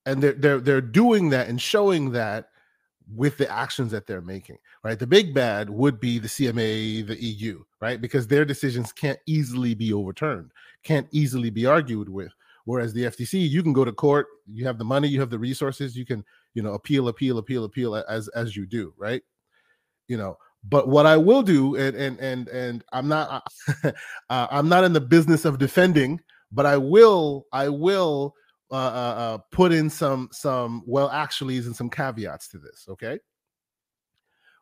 [0.06, 2.50] And they're they're they're doing that and showing that
[3.14, 4.98] with the actions that they're making, right?
[4.98, 8.02] The big bad would be the CMA, the EU, right?
[8.02, 10.52] Because their decisions can't easily be overturned,
[10.84, 12.32] can't easily be argued with.
[12.65, 15.38] Whereas the FTC, you can go to court, you have the money, you have the
[15.38, 16.26] resources, you can,
[16.56, 19.22] you know, appeal, appeal, appeal, appeal as as you do, right?
[20.07, 23.44] You know, but what I will do, and and and and I'm not,
[23.84, 23.91] uh,
[24.30, 26.19] I'm not in the business of defending,
[26.52, 28.34] but I will, I will
[28.72, 28.78] uh, uh,
[29.18, 32.86] uh, put in some some well actuallys and some caveats to this.
[32.90, 33.20] Okay,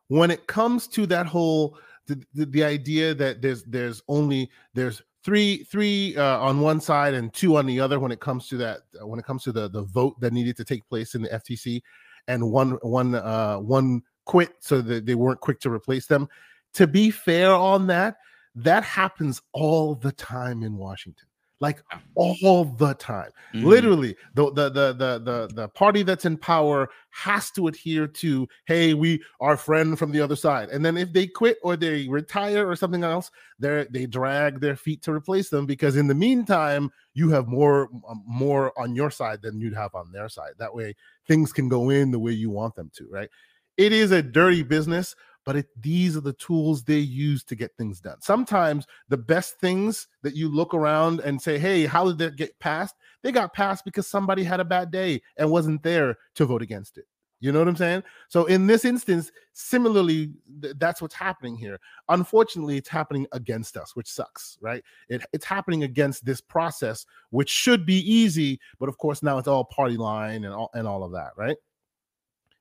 [0.07, 1.77] when it comes to that whole
[2.07, 7.13] the, the, the idea that there's there's only there's three three uh, on one side
[7.13, 9.51] and two on the other when it comes to that uh, when it comes to
[9.51, 11.81] the the vote that needed to take place in the FTC
[12.27, 16.27] and one one uh one quit so that they weren't quick to replace them
[16.73, 18.17] to be fair on that
[18.55, 21.27] that happens all the time in Washington
[21.63, 21.81] like
[22.15, 23.31] all the time.
[23.53, 23.65] Mm-hmm.
[23.65, 28.45] Literally, the, the the the the the party that's in power has to adhere to,
[28.65, 30.67] hey, we are friend from the other side.
[30.69, 34.75] And then if they quit or they retire or something else, they they drag their
[34.75, 39.09] feet to replace them because in the meantime, you have more um, more on your
[39.09, 40.55] side than you'd have on their side.
[40.59, 40.93] That way
[41.29, 43.29] things can go in the way you want them to, right?
[43.77, 47.75] It is a dirty business, but it, these are the tools they use to get
[47.77, 48.21] things done.
[48.21, 52.57] Sometimes the best things that you look around and say, hey, how did that get
[52.59, 52.95] passed?
[53.21, 56.97] They got passed because somebody had a bad day and wasn't there to vote against
[56.97, 57.05] it.
[57.43, 58.03] You know what I'm saying?
[58.29, 61.77] So in this instance, similarly, th- that's what's happening here.
[62.07, 64.81] Unfortunately, it's happening against us, which sucks, right?
[65.09, 69.49] It, it's happening against this process, which should be easy, but of course now it's
[69.49, 71.57] all party line and all and all of that, right?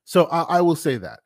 [0.03, 1.21] So I, I will say that.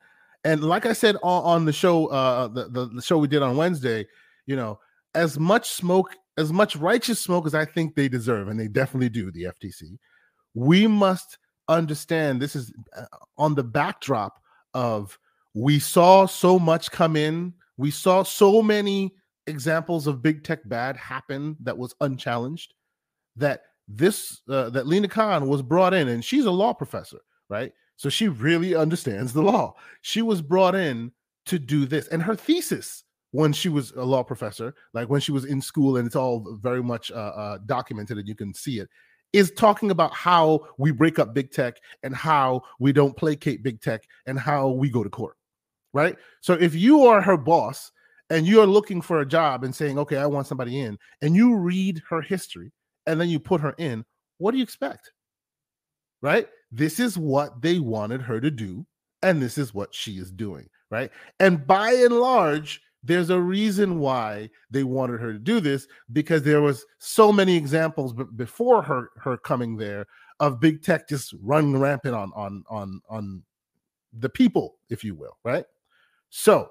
[0.48, 3.42] And like I said on, on the show, uh, the, the the show we did
[3.42, 4.06] on Wednesday,
[4.46, 4.78] you know,
[5.14, 9.10] as much smoke, as much righteous smoke as I think they deserve, and they definitely
[9.10, 9.98] do, the FTC,
[10.54, 11.36] we must
[11.68, 13.04] understand this is uh,
[13.36, 14.40] on the backdrop
[14.72, 15.18] of
[15.52, 19.12] we saw so much come in, we saw so many
[19.46, 22.72] examples of big tech bad happen that was unchallenged
[23.36, 27.20] that this uh, that Lina Khan was brought in and she's a law professor,
[27.50, 27.70] right?
[27.98, 29.74] So she really understands the law.
[30.02, 31.12] She was brought in
[31.46, 35.32] to do this and her thesis when she was a law professor, like when she
[35.32, 38.78] was in school and it's all very much uh, uh, documented and you can see
[38.78, 38.88] it,
[39.32, 43.80] is talking about how we break up big tech and how we don't placate big
[43.80, 45.36] tech and how we go to court.
[45.92, 46.16] Right.
[46.40, 47.90] So if you are her boss
[48.30, 51.56] and you're looking for a job and saying, okay, I want somebody in, and you
[51.56, 52.70] read her history
[53.06, 54.04] and then you put her in,
[54.36, 55.10] what do you expect?
[56.22, 56.46] Right.
[56.70, 58.86] This is what they wanted her to do.
[59.22, 60.68] And this is what she is doing.
[60.90, 61.10] Right.
[61.40, 66.42] And by and large, there's a reason why they wanted her to do this because
[66.42, 70.06] there was so many examples b- before her her coming there
[70.40, 73.42] of big tech just running rampant on on on on
[74.18, 75.64] the people if you will right
[76.30, 76.68] so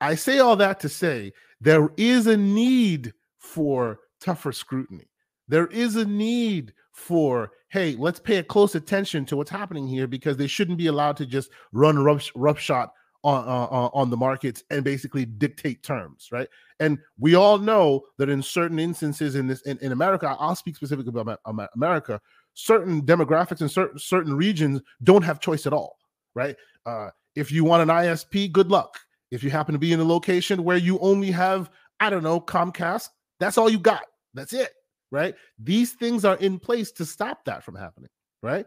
[0.00, 5.09] i say all that to say there is a need for tougher scrutiny
[5.50, 10.06] there is a need for hey let's pay a close attention to what's happening here
[10.06, 12.88] because they shouldn't be allowed to just run rough, roughshod
[13.22, 16.48] on uh, on the markets and basically dictate terms, right?
[16.78, 20.76] And we all know that in certain instances in this in, in America, I'll speak
[20.76, 21.40] specifically about
[21.74, 22.20] America.
[22.54, 25.98] Certain demographics and certain certain regions don't have choice at all,
[26.34, 26.56] right?
[26.86, 28.98] Uh, if you want an ISP, good luck.
[29.30, 31.70] If you happen to be in a location where you only have,
[32.00, 34.02] I don't know, Comcast, that's all you got.
[34.34, 34.70] That's it,
[35.10, 35.34] right?
[35.58, 38.10] These things are in place to stop that from happening,
[38.42, 38.66] right?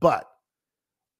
[0.00, 0.28] But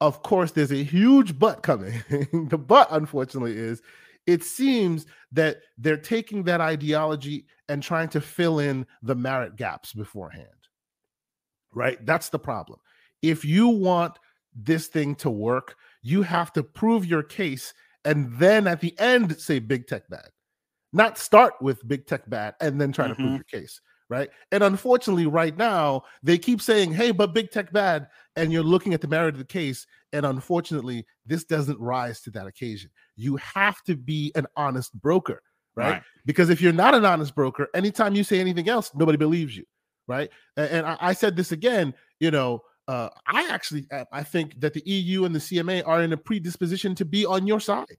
[0.00, 1.94] of course, there's a huge but coming.
[2.50, 3.80] the but, unfortunately, is
[4.26, 9.92] it seems that they're taking that ideology and trying to fill in the merit gaps
[9.92, 10.48] beforehand.
[11.72, 12.04] Right?
[12.04, 12.78] That's the problem.
[13.22, 14.18] If you want
[14.54, 17.72] this thing to work, you have to prove your case
[18.04, 20.28] and then at the end say big tech bad.
[20.92, 23.12] Not start with big tech bad and then try mm-hmm.
[23.12, 23.34] to prove mm-hmm.
[23.36, 24.28] your case right?
[24.52, 28.08] And unfortunately, right now, they keep saying, hey, but big tech bad.
[28.36, 29.86] And you're looking at the merit of the case.
[30.12, 32.90] And unfortunately, this doesn't rise to that occasion.
[33.16, 35.42] You have to be an honest broker,
[35.74, 35.92] right?
[35.92, 36.02] right.
[36.24, 39.64] Because if you're not an honest broker, anytime you say anything else, nobody believes you,
[40.06, 40.30] right?
[40.56, 42.62] And, and I, I, said this again, you know.
[42.88, 46.94] Uh, I actually I think that the EU and the CMA are in a predisposition
[46.94, 47.96] to be on your side,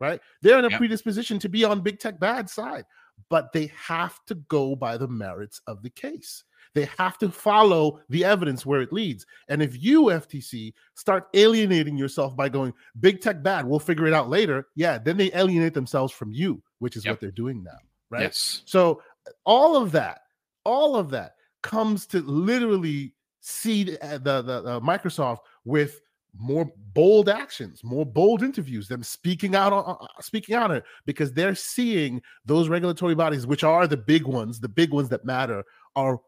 [0.00, 0.20] right?
[0.42, 0.78] They're in a yep.
[0.78, 2.84] predisposition to be on big tech bad side
[3.28, 6.44] but they have to go by the merits of the case.
[6.74, 9.26] They have to follow the evidence where it leads.
[9.48, 14.14] And if you, FTC, start alienating yourself by going, big tech bad, we'll figure it
[14.14, 17.12] out later, yeah, then they alienate themselves from you, which is yep.
[17.12, 17.78] what they're doing now.
[18.10, 18.22] Right.
[18.22, 18.62] Yes.
[18.64, 19.02] So
[19.44, 20.20] all of that,
[20.64, 26.00] all of that comes to literally see eh, the, the, the Microsoft with
[26.38, 31.32] more bold actions, more bold interviews, them speaking out on speaking out on it because
[31.32, 35.64] they're seeing those regulatory bodies, which are the big ones, the big ones that matter,
[35.96, 36.20] are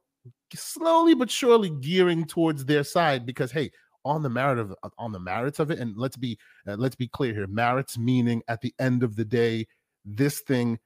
[0.55, 3.70] slowly but surely gearing towards their side because hey,
[4.05, 6.97] on the merit of uh, on the merits of it, and let's be uh, let's
[6.97, 9.66] be clear here, merits meaning at the end of the day,
[10.05, 10.78] this thing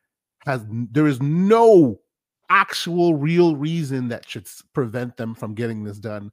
[0.47, 1.99] has there is no
[2.51, 6.31] actual real reason that should prevent them from getting this done.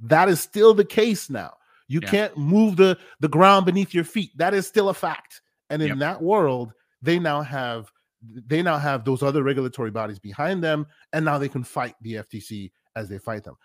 [0.00, 1.52] That is still the case now
[1.88, 2.10] you yeah.
[2.10, 4.30] can't move the the ground beneath your feet.
[4.36, 5.40] That is still a fact.
[5.70, 5.98] And in yep.
[5.98, 7.90] that world, they now have
[8.22, 12.14] they now have those other regulatory bodies behind them, and now they can fight the
[12.14, 13.56] FTC as they fight them.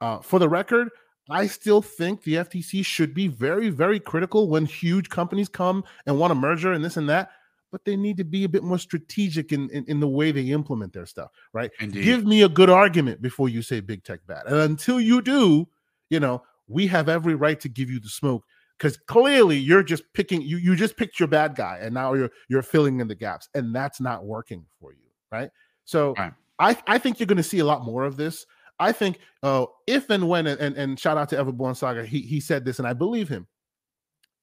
[0.00, 0.88] Uh, for the record,
[1.30, 6.18] I still think the FTC should be very, very critical when huge companies come and
[6.18, 7.30] want a merger and this and that.
[7.70, 10.50] But they need to be a bit more strategic in, in, in the way they
[10.50, 11.70] implement their stuff, right?
[11.80, 12.04] Indeed.
[12.04, 14.44] Give me a good argument before you say big tech bad.
[14.46, 15.66] And until you do,
[16.10, 18.44] you know, we have every right to give you the smoke
[18.78, 22.30] because clearly you're just picking you you just picked your bad guy and now you're
[22.48, 24.98] you're filling in the gaps and that's not working for you
[25.32, 25.50] right?
[25.84, 26.32] So right.
[26.60, 28.46] i i think you're going to see a lot more of this.
[28.78, 32.38] I think uh if and when and and shout out to everborn saga he he
[32.38, 33.48] said this and i believe him.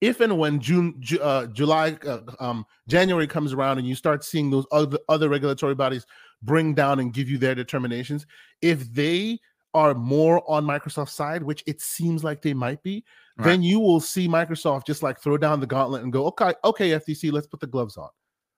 [0.02, 4.50] If and when june uh, july uh, um january comes around and you start seeing
[4.50, 6.06] those other other regulatory bodies
[6.42, 8.26] bring down and give you their determinations
[8.62, 9.40] if they
[9.74, 13.04] are more on Microsoft's side, which it seems like they might be,
[13.38, 13.46] right.
[13.46, 16.92] then you will see Microsoft just like throw down the gauntlet and go, okay, okay,
[16.92, 18.10] FTC, let's put the gloves on,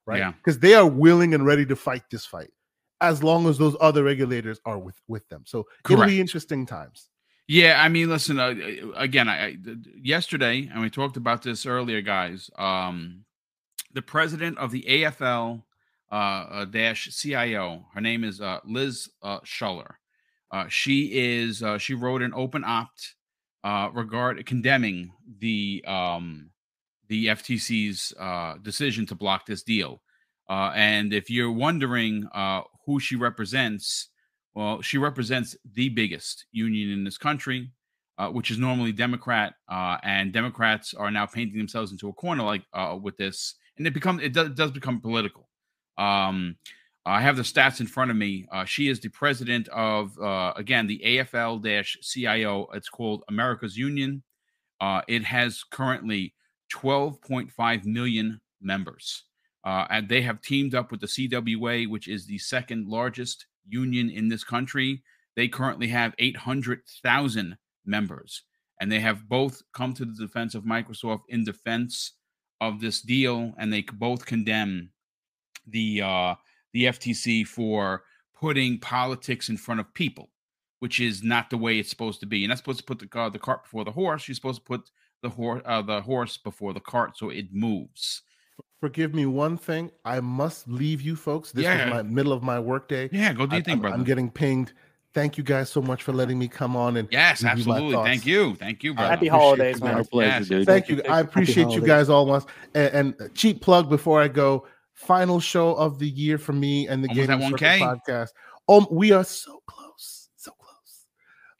[0.06, 0.18] right?
[0.18, 0.32] Yeah.
[0.32, 2.50] Because they are willing and ready to fight this fight,
[3.00, 5.42] as long as those other regulators are with with them.
[5.46, 5.90] So Correct.
[5.90, 7.08] it'll be interesting times.
[7.48, 8.38] Yeah, I mean, listen.
[8.38, 8.54] Uh,
[8.96, 9.56] again, I, I,
[10.00, 12.48] yesterday, and we talked about this earlier, guys.
[12.56, 13.24] Um,
[13.92, 15.62] the president of the AFL
[16.10, 19.94] uh, uh, dash CIO, her name is uh, Liz uh, Shuler.
[20.52, 23.14] Uh, she is uh, she wrote an open opt
[23.64, 26.50] uh, regard condemning the um,
[27.08, 30.02] the FTC's uh, decision to block this deal.
[30.48, 34.08] Uh, and if you're wondering uh, who she represents,
[34.54, 37.70] well, she represents the biggest union in this country,
[38.18, 42.42] uh, which is normally Democrat, uh, and Democrats are now painting themselves into a corner
[42.42, 45.48] like uh, with this, and it becomes it does, it does become political.
[45.98, 46.56] Um,
[47.04, 48.46] I have the stats in front of me.
[48.52, 51.60] Uh, she is the president of, uh, again, the AFL
[52.02, 52.68] CIO.
[52.74, 54.22] It's called America's Union.
[54.80, 56.34] Uh, it has currently
[56.72, 59.24] 12.5 million members.
[59.64, 64.08] Uh, and they have teamed up with the CWA, which is the second largest union
[64.08, 65.02] in this country.
[65.34, 68.42] They currently have 800,000 members.
[68.80, 72.12] And they have both come to the defense of Microsoft in defense
[72.60, 73.54] of this deal.
[73.58, 74.90] And they both condemn
[75.66, 76.34] the uh,
[76.72, 78.02] the FTC for
[78.34, 80.30] putting politics in front of people,
[80.80, 82.38] which is not the way it's supposed to be.
[82.38, 84.26] You're not supposed to put the uh, the cart before the horse.
[84.26, 84.90] You're supposed to put
[85.22, 88.22] the horse uh, the horse before the cart so it moves.
[88.80, 89.92] Forgive me one thing.
[90.04, 91.52] I must leave you folks.
[91.52, 91.86] This yeah.
[91.86, 93.08] is my middle of my workday.
[93.12, 93.94] Yeah, go do your thing, brother.
[93.94, 94.72] I'm getting pinged.
[95.14, 97.94] Thank you guys so much for letting me come on and yes, absolutely.
[98.02, 99.10] Thank you, thank you, brother.
[99.10, 99.96] Happy holidays, man.
[99.96, 100.48] Our pleasure, yes.
[100.48, 100.66] dude.
[100.66, 101.12] Thank, thank you.
[101.12, 102.46] I appreciate you guys all once.
[102.74, 104.66] And, and cheap plug before I go
[105.02, 108.28] final show of the year for me and the Almost Gaming Circle podcast.
[108.68, 111.06] Um, we are so close, so close.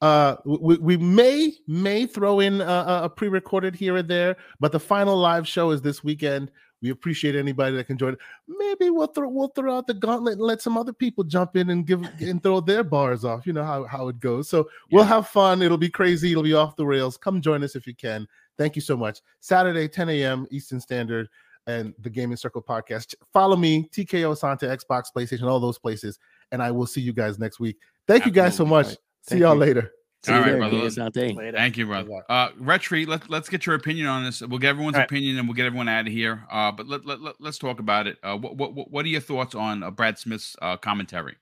[0.00, 4.80] Uh, we, we may may throw in a, a pre-recorded here and there, but the
[4.80, 6.50] final live show is this weekend.
[6.80, 8.16] We appreciate anybody that can join.
[8.48, 11.70] Maybe we'll throw we'll throw out the gauntlet and let some other people jump in
[11.70, 13.46] and give and throw their bars off.
[13.46, 14.48] You know how, how it goes.
[14.48, 15.62] So we'll have fun.
[15.62, 16.32] It'll be crazy.
[16.32, 17.16] It'll be off the rails.
[17.16, 18.26] Come join us if you can.
[18.58, 19.20] Thank you so much.
[19.40, 20.46] Saturday, 10 a.m.
[20.50, 21.28] Eastern Standard
[21.66, 23.14] and the Gaming Circle podcast.
[23.32, 26.18] Follow me, TKO Santa, Xbox, PlayStation, all those places,
[26.50, 27.76] and I will see you guys next week.
[28.06, 28.40] Thank Absolutely.
[28.40, 28.86] you guys so much.
[28.86, 28.96] Right.
[29.22, 29.60] See y'all you.
[29.60, 29.92] later.
[30.24, 30.88] See all right, brother.
[31.10, 32.22] Thank you, brother.
[32.28, 34.40] Uh, Retri, let, let's get your opinion on this.
[34.40, 35.04] We'll get everyone's right.
[35.04, 36.44] opinion and we'll get everyone out of here.
[36.48, 38.18] Uh, but let, let, let, us talk about it.
[38.22, 41.34] Uh, what, what, what are your thoughts on uh, Brad Smith's uh, commentary?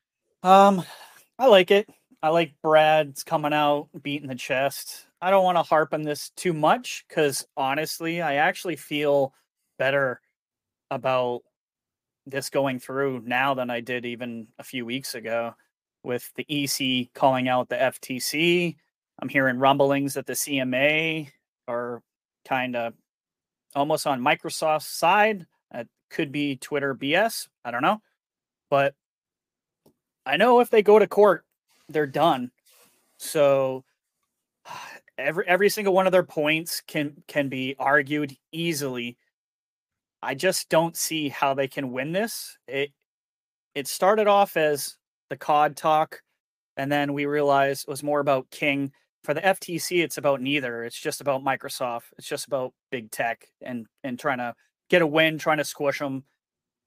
[0.43, 0.83] Um,
[1.39, 1.91] I like it.
[2.23, 5.05] I like Brad's coming out, beating the chest.
[5.21, 9.35] I don't want to harp on this too much because honestly, I actually feel
[9.81, 10.20] better
[10.90, 11.40] about
[12.27, 15.55] this going through now than I did even a few weeks ago
[16.05, 18.77] with the EC calling out the FTC.
[19.19, 21.31] I'm hearing rumblings that the CMA
[21.66, 22.02] are
[22.47, 22.93] kind of
[23.74, 25.47] almost on Microsoft's side.
[25.74, 27.48] It could be Twitter BS.
[27.65, 28.02] I don't know.
[28.69, 28.94] But
[30.27, 31.47] I know if they go to court,
[31.89, 32.51] they're done.
[33.16, 33.85] So
[35.19, 39.16] every every single one of their points can can be argued easily
[40.23, 42.59] I just don't see how they can win this.
[42.69, 42.93] It
[43.75, 44.97] it started off as
[45.31, 46.23] the COD talk,
[46.77, 48.93] and then we realized it was more about King.
[49.23, 50.85] For the FTC, it's about neither.
[50.85, 52.05] It's just about Microsoft.
[52.19, 54.55] It's just about big tech and and trying to
[54.89, 56.25] get a win, trying to squish them.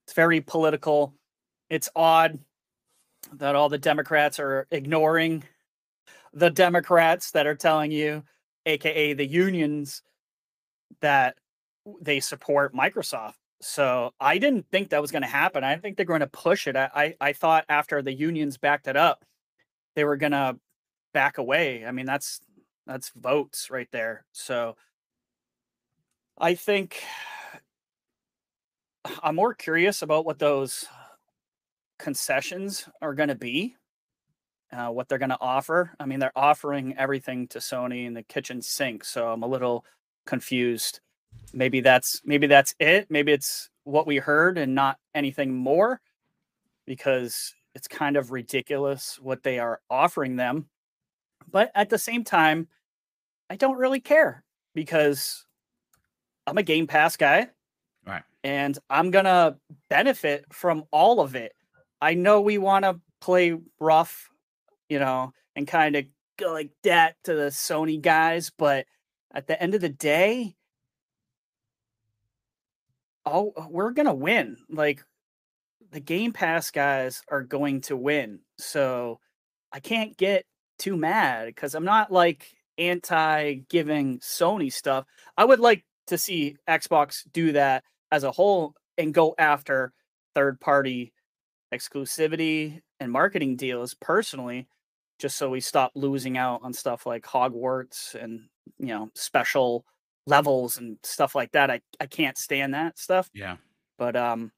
[0.05, 1.13] It's very political.
[1.69, 2.39] It's odd
[3.33, 5.43] that all the Democrats are ignoring
[6.33, 8.23] the Democrats that are telling you,
[8.65, 10.01] aka the unions,
[11.01, 11.35] that
[12.01, 13.33] they support Microsoft.
[13.61, 15.63] So I didn't think that was going to happen.
[15.63, 16.75] I think they're going to push it.
[16.75, 19.23] I, I thought after the unions backed it up,
[19.95, 20.57] they were going to
[21.13, 21.85] back away.
[21.85, 22.41] I mean, that's
[22.85, 24.25] that's votes right there.
[24.33, 24.75] So
[26.37, 27.01] I think
[29.23, 30.85] I'm more curious about what those
[31.99, 33.75] concessions are going to be,
[34.71, 35.91] uh, what they're going to offer.
[35.99, 39.85] I mean, they're offering everything to Sony in the kitchen sink, so I'm a little
[40.25, 40.99] confused
[41.53, 43.07] maybe that's maybe that's it.
[43.09, 46.01] Maybe it's what we heard and not anything more
[46.85, 50.67] because it's kind of ridiculous what they are offering them.
[51.51, 52.67] But at the same time
[53.49, 54.43] i don't really care
[54.73, 55.45] because
[56.47, 57.47] i'm a game pass guy
[58.05, 58.23] right.
[58.43, 59.55] and i'm gonna
[59.89, 61.53] benefit from all of it.
[62.01, 64.29] I know we want to play rough
[64.89, 66.05] you know and kind of
[66.37, 68.85] go like that to the sony guys but
[69.33, 70.55] at the end of the day
[73.25, 74.57] oh, uh, we're gonna win.
[74.69, 75.03] Like
[75.91, 78.39] the Game Pass guys are going to win.
[78.57, 79.19] So
[79.71, 80.45] I can't get
[80.79, 82.47] too mad because I'm not like
[82.77, 85.05] anti giving Sony stuff.
[85.37, 89.93] I would like to see Xbox do that as a whole and go after
[90.35, 91.13] third party
[91.73, 94.67] exclusivity and marketing deals personally,
[95.19, 98.41] just so we stop losing out on stuff like Hogwarts and
[98.79, 99.85] you know special
[100.25, 101.69] levels and stuff like that.
[101.69, 103.29] I, I can't stand that stuff.
[103.33, 103.57] Yeah.
[103.97, 104.51] But um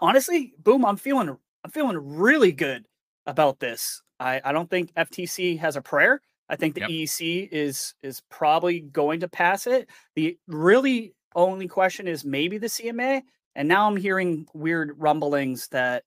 [0.00, 2.86] honestly, boom, I'm feeling I'm feeling really good
[3.26, 4.02] about this.
[4.20, 6.20] I, I don't think FTC has a prayer.
[6.48, 6.90] I think the yep.
[6.90, 9.88] EC is is probably going to pass it.
[10.14, 13.22] The really only question is maybe the CMA.
[13.54, 16.04] And now I'm hearing weird rumblings that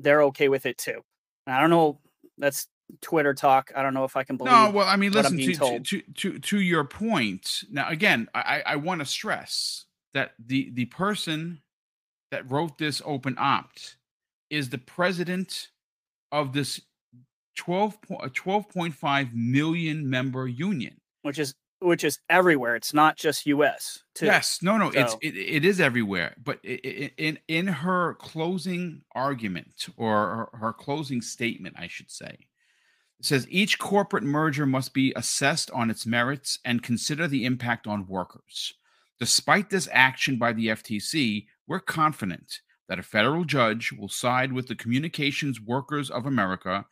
[0.00, 1.00] they're okay with it too.
[1.46, 2.00] And I don't know.
[2.36, 2.66] That's
[3.00, 3.72] Twitter talk.
[3.74, 4.52] I don't know if I can believe.
[4.52, 7.64] No, well, I mean, listen to, to, to to your point.
[7.70, 11.62] Now, again, I I want to stress that the the person
[12.30, 13.96] that wrote this open opt
[14.50, 15.68] is the president
[16.30, 16.80] of this
[17.56, 22.76] 12 12.5 uh, million member union, which is which is everywhere.
[22.76, 24.02] It's not just U.S.
[24.14, 24.26] Too.
[24.26, 25.00] Yes, no, no, so.
[25.00, 26.34] it's it, it is everywhere.
[26.42, 32.46] But in in her closing argument or her, her closing statement, I should say,
[33.22, 37.86] it says each corporate merger must be assessed on its merits and consider the impact
[37.86, 38.74] on workers.
[39.20, 42.58] Despite this action by the FTC, we're confident
[42.88, 46.84] that a federal judge will side with the Communications Workers of America,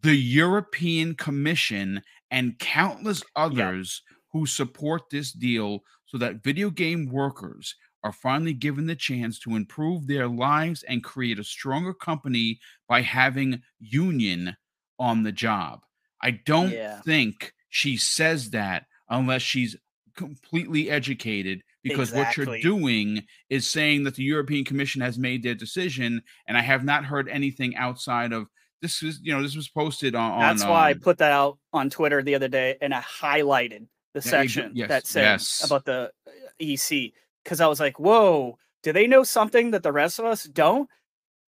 [0.00, 2.00] the European Commission,
[2.30, 8.52] and countless others yeah who support this deal so that video game workers are finally
[8.52, 12.58] given the chance to improve their lives and create a stronger company
[12.88, 14.56] by having union
[14.98, 15.80] on the job.
[16.22, 17.00] I don't yeah.
[17.02, 19.76] think she says that unless she's
[20.16, 22.46] completely educated because exactly.
[22.46, 26.62] what you're doing is saying that the European Commission has made their decision and I
[26.62, 28.46] have not heard anything outside of
[28.80, 31.32] this is you know this was posted on That's on, why um, I put that
[31.32, 35.64] out on Twitter the other day and I highlighted the section yes, that said yes.
[35.64, 36.30] about the uh,
[36.60, 37.12] EC
[37.42, 40.88] because I was like, whoa, do they know something that the rest of us don't?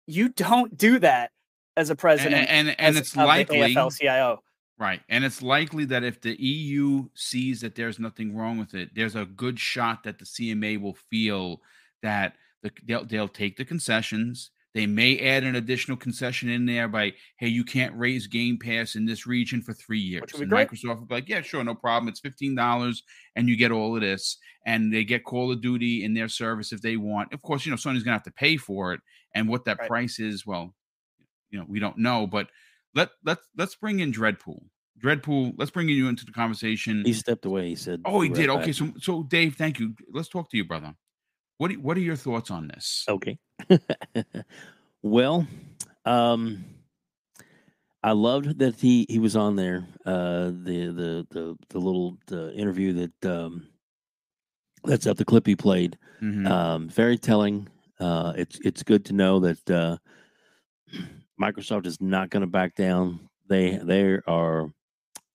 [0.06, 1.30] You don't do that
[1.76, 4.42] as a president, and and, and it's likely AFL-CIO.
[4.78, 8.90] Right, and it's likely that if the EU sees that there's nothing wrong with it,
[8.94, 11.60] there's a good shot that the CMA will feel
[12.02, 16.88] that the, they'll they'll take the concessions they may add an additional concession in there
[16.88, 20.24] by, hey, you can't raise Game Pass in this region for three years.
[20.34, 20.68] And great.
[20.68, 22.08] Microsoft will be like, yeah, sure, no problem.
[22.08, 22.96] It's $15
[23.36, 24.36] and you get all of this.
[24.66, 27.32] And they get Call of Duty in their service if they want.
[27.32, 29.00] Of course, you know, Sony's going to have to pay for it.
[29.36, 29.88] And what that right.
[29.88, 30.74] price is, well,
[31.54, 32.26] you know, we don't know.
[32.26, 32.48] But
[32.94, 34.60] let, let's let's bring in Dreadpool.
[35.02, 37.04] Dreadpool, let's bring you into the conversation.
[37.04, 37.68] He stepped away.
[37.68, 38.62] He said, "Oh, he right did." Back.
[38.62, 39.94] Okay, so so Dave, thank you.
[40.12, 40.94] Let's talk to you, brother.
[41.58, 43.04] What do, what are your thoughts on this?
[43.08, 43.38] Okay.
[45.02, 45.46] well,
[46.04, 46.64] um,
[48.02, 49.86] I loved that he he was on there.
[50.04, 53.68] Uh, the the the the little the interview that um,
[54.82, 55.96] that's up the clip he played.
[56.20, 56.48] Mm-hmm.
[56.48, 57.68] Um, very telling.
[58.00, 59.98] Uh, it's it's good to know that uh,
[61.40, 63.28] Microsoft is not going to back down.
[63.48, 64.72] They they are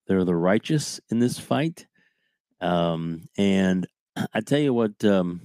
[0.06, 1.86] they're the righteous in this fight.
[2.60, 3.86] Um, and
[4.34, 5.40] I tell you what, um,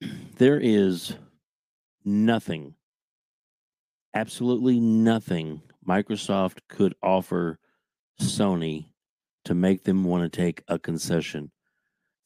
[0.38, 1.14] there is
[2.04, 2.74] nothing,
[4.14, 7.58] absolutely nothing Microsoft could offer
[8.20, 8.86] Sony
[9.44, 11.50] to make them want to take a concession.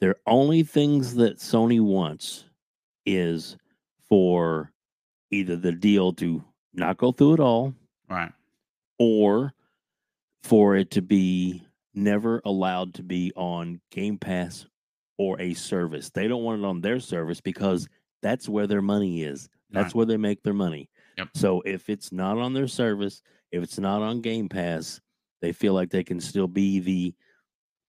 [0.00, 2.44] Their only things that Sony wants
[3.04, 3.56] is
[4.08, 4.72] for
[5.30, 6.42] either the deal to
[6.74, 7.74] not go through it all,
[8.08, 8.32] right,
[8.98, 9.52] or
[10.42, 11.62] for it to be
[11.94, 14.66] never allowed to be on Game Pass
[15.18, 16.10] or a service.
[16.10, 17.88] They don't want it on their service because
[18.22, 19.48] that's where their money is.
[19.70, 19.94] That's right.
[19.94, 20.88] where they make their money.
[21.18, 21.28] Yep.
[21.34, 23.22] So if it's not on their service,
[23.52, 25.00] if it's not on Game Pass,
[25.42, 27.14] they feel like they can still be the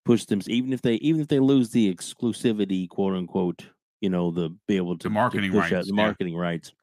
[0.04, 3.66] push them even if they even if they lose the exclusivity, quote unquote,
[4.00, 6.40] you know, the be able to the marketing to rights, the marketing yeah.
[6.40, 6.74] rights.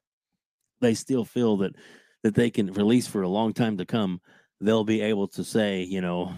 [0.81, 1.75] They still feel that
[2.23, 4.19] that they can, at least for a long time to come,
[4.59, 6.33] they'll be able to say, you know,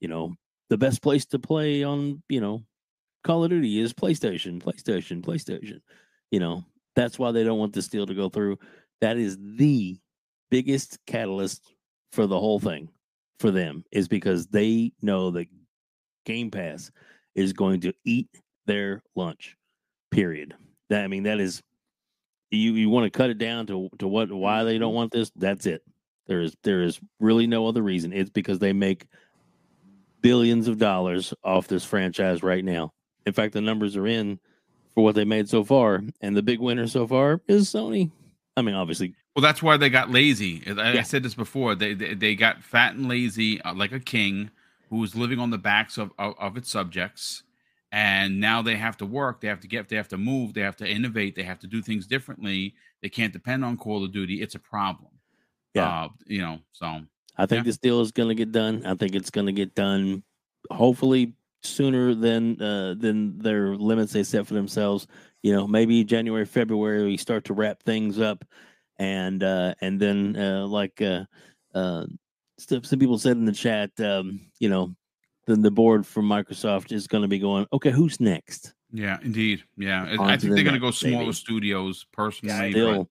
[0.00, 0.34] you know,
[0.70, 2.62] the best place to play on, you know,
[3.22, 5.80] Call of Duty is PlayStation, PlayStation, PlayStation.
[6.30, 6.64] You know,
[6.94, 8.58] that's why they don't want this deal to go through.
[9.00, 9.98] That is the
[10.50, 11.62] biggest catalyst
[12.12, 12.88] for the whole thing
[13.38, 15.48] for them is because they know that
[16.24, 16.90] Game Pass
[17.34, 18.28] is going to eat
[18.66, 19.56] their lunch.
[20.10, 20.54] Period.
[20.88, 21.62] That I mean that is
[22.56, 25.30] you you want to cut it down to to what why they don't want this?
[25.36, 25.82] That's it.
[26.26, 28.12] There is there is really no other reason.
[28.12, 29.06] It's because they make
[30.22, 32.92] billions of dollars off this franchise right now.
[33.26, 34.38] In fact, the numbers are in
[34.94, 38.10] for what they made so far, and the big winner so far is Sony.
[38.56, 40.62] I mean, obviously, Well, that's why they got lazy.
[40.66, 41.00] I, yeah.
[41.00, 41.74] I said this before.
[41.74, 44.50] They, they, they got fat and lazy, uh, like a king
[44.88, 47.42] who was living on the backs of, of, of its subjects,
[47.96, 49.40] and now they have to work.
[49.40, 49.88] They have to get.
[49.88, 50.52] They have to move.
[50.52, 51.34] They have to innovate.
[51.34, 52.74] They have to do things differently.
[53.00, 54.42] They can't depend on Call of Duty.
[54.42, 55.12] It's a problem.
[55.72, 56.58] Yeah, uh, you know.
[56.72, 57.00] So
[57.38, 57.62] I think yeah.
[57.62, 58.84] this deal is going to get done.
[58.84, 60.22] I think it's going to get done.
[60.70, 61.32] Hopefully
[61.62, 65.06] sooner than uh, than their limits they set for themselves.
[65.42, 68.44] You know, maybe January, February, we start to wrap things up
[68.98, 71.24] and uh, and then uh, like uh,
[71.74, 72.04] uh,
[72.58, 74.94] some people said in the chat, um, you know,
[75.46, 78.74] then the board from Microsoft is going to be going, okay, who's next?
[78.92, 79.62] Yeah, indeed.
[79.76, 81.32] Yeah, On I think they're going to go smaller baby.
[81.32, 82.70] studios personally.
[82.70, 83.08] Still,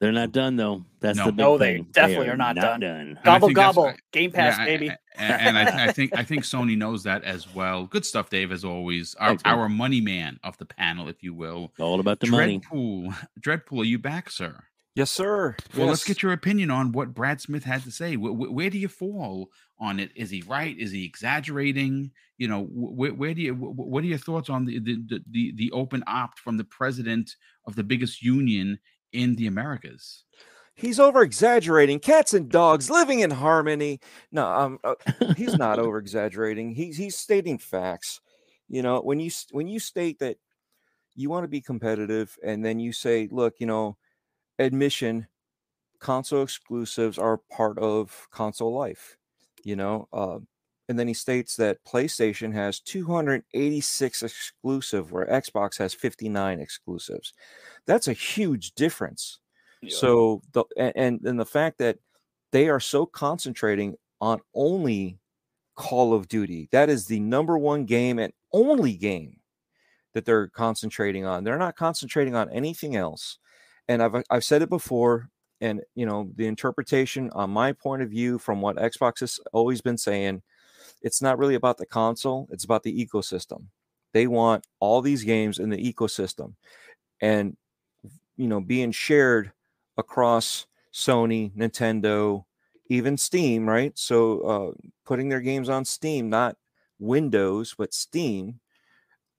[0.00, 0.84] they're not done though.
[1.00, 1.26] That's no.
[1.26, 1.86] the big no, they thing.
[1.92, 2.80] definitely they are, are, not, not done.
[2.80, 3.18] done.
[3.22, 4.90] Gobble gobble, Game Pass, yeah, baby.
[5.16, 7.84] and, and I, I, think I think Sony knows that as well.
[7.86, 9.14] Good stuff, Dave, as always.
[9.20, 11.72] Our, Thanks, our money man of the panel, if you will.
[11.78, 12.30] All about the Dreadpool.
[12.30, 12.60] money.
[12.60, 14.64] Dreadpool, Dreadpool, are you back, sir?
[14.96, 15.54] Yes, sir.
[15.74, 15.88] Well, yes.
[15.88, 18.16] let's get your opinion on what Brad Smith had to say.
[18.16, 20.10] Where, where, do you fall on it?
[20.16, 20.76] Is he right?
[20.76, 22.10] Is he exaggerating?
[22.38, 23.54] You know, where, where do you?
[23.54, 27.36] What are your thoughts on the, the the the open opt from the president
[27.66, 28.80] of the biggest union
[29.12, 30.24] in the Americas?
[30.74, 32.00] He's over exaggerating.
[32.00, 34.00] Cats and dogs living in harmony.
[34.32, 34.94] No, um, uh,
[35.36, 36.74] he's not over exaggerating.
[36.74, 38.20] He's he's stating facts.
[38.68, 40.38] You know, when you when you state that
[41.14, 43.96] you want to be competitive, and then you say, look, you know
[44.60, 45.26] admission
[45.98, 49.16] console exclusives are part of console life
[49.64, 50.38] you know uh,
[50.90, 57.32] and then he states that playstation has 286 exclusive where xbox has 59 exclusives.
[57.86, 59.38] That's a huge difference.
[59.82, 59.96] Yeah.
[59.96, 61.98] so the and and the fact that
[62.50, 65.20] they are so concentrating on only
[65.76, 69.38] call of duty that is the number one game and only game
[70.12, 71.44] that they're concentrating on.
[71.44, 73.38] They're not concentrating on anything else
[73.90, 75.30] and I've I've said it before,
[75.60, 79.82] and you know the interpretation on my point of view from what Xbox has always
[79.82, 80.42] been saying,
[81.02, 83.66] it's not really about the console; it's about the ecosystem.
[84.14, 86.54] They want all these games in the ecosystem,
[87.20, 87.56] and
[88.36, 89.52] you know being shared
[89.98, 92.44] across Sony, Nintendo,
[92.88, 93.92] even Steam, right?
[93.98, 94.72] So uh,
[95.06, 96.56] putting their games on Steam, not
[96.98, 98.60] Windows, but Steam.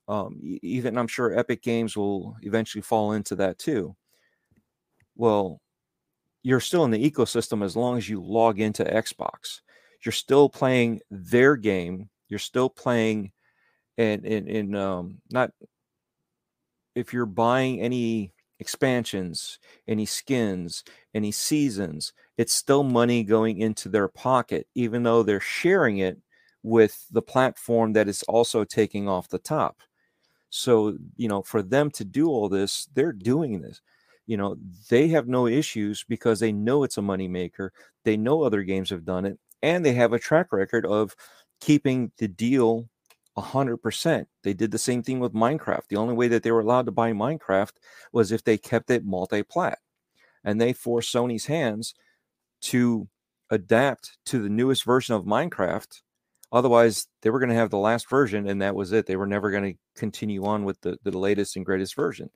[0.07, 3.95] Um, even I'm sure Epic Games will eventually fall into that too.
[5.22, 5.61] Well,
[6.41, 9.61] you're still in the ecosystem as long as you log into Xbox.
[10.03, 12.10] You're still playing their game.
[12.27, 13.31] You're still playing,
[13.99, 15.52] and in, in um, not
[16.95, 20.84] if you're buying any expansions, any skins,
[21.14, 26.18] any seasons, it's still money going into their pocket, even though they're sharing it
[26.64, 29.81] with the platform that is also taking off the top.
[30.49, 33.81] So, you know, for them to do all this, they're doing this
[34.31, 34.55] you know
[34.89, 37.71] they have no issues because they know it's a moneymaker
[38.05, 41.13] they know other games have done it and they have a track record of
[41.59, 42.87] keeping the deal
[43.37, 45.87] 100% they did the same thing with minecraft.
[45.89, 47.73] The only way that they were allowed to buy minecraft
[48.13, 49.79] was if they kept it multi-plat
[50.45, 51.93] and they forced sony's hands
[52.61, 53.09] to
[53.49, 56.03] adapt to the newest version of minecraft.
[56.53, 59.07] Otherwise they were going to have the last version and that was it.
[59.07, 62.29] They were never going to continue on with the, the latest and greatest version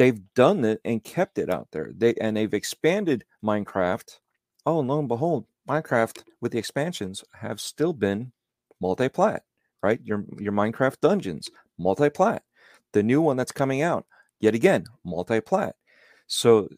[0.00, 1.92] they've done it and kept it out there.
[1.94, 4.18] They and they've expanded Minecraft.
[4.64, 8.32] Oh, and lo and behold, Minecraft with the expansions have still been
[8.80, 9.42] multi-plat,
[9.82, 10.00] right?
[10.02, 12.42] Your your Minecraft dungeons, multi-plat.
[12.92, 14.06] The new one that's coming out,
[14.40, 15.76] yet again, multi-plat.
[16.26, 16.70] So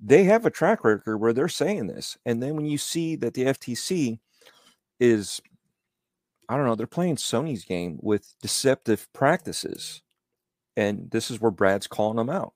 [0.00, 2.16] they have a track record where they're saying this.
[2.24, 4.18] And then when you see that the FTC
[4.98, 5.42] is
[6.48, 10.00] I don't know, they're playing Sony's game with deceptive practices
[10.76, 12.54] and this is where Brad's calling them out.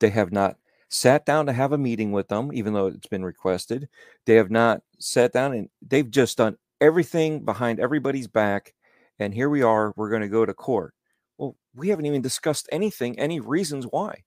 [0.00, 0.56] They have not
[0.88, 3.88] sat down to have a meeting with them, even though it's been requested.
[4.26, 8.74] They have not sat down and they've just done everything behind everybody's back.
[9.18, 10.94] And here we are, we're going to go to court.
[11.38, 14.22] Well, we haven't even discussed anything, any reasons why.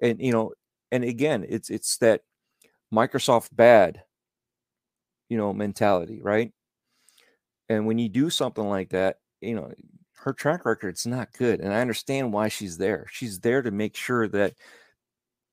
[0.00, 0.52] And, you know,
[0.90, 2.22] and again, it's, it's that
[2.92, 4.02] Microsoft bad,
[5.28, 6.52] you know, mentality, right?
[7.68, 9.72] And when you do something like that, you know,
[10.18, 13.06] her track record's not good, and I understand why she's there.
[13.10, 14.54] She's there to make sure that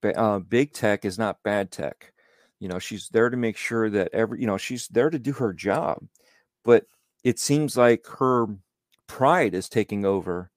[0.04, 2.14] uh, big tech is not bad tech.
[2.60, 5.34] You know, she's there to make sure that every, you know, she's there to do
[5.34, 6.00] her job.
[6.64, 6.86] But
[7.24, 8.48] it seems like her
[9.08, 10.50] pride is taking over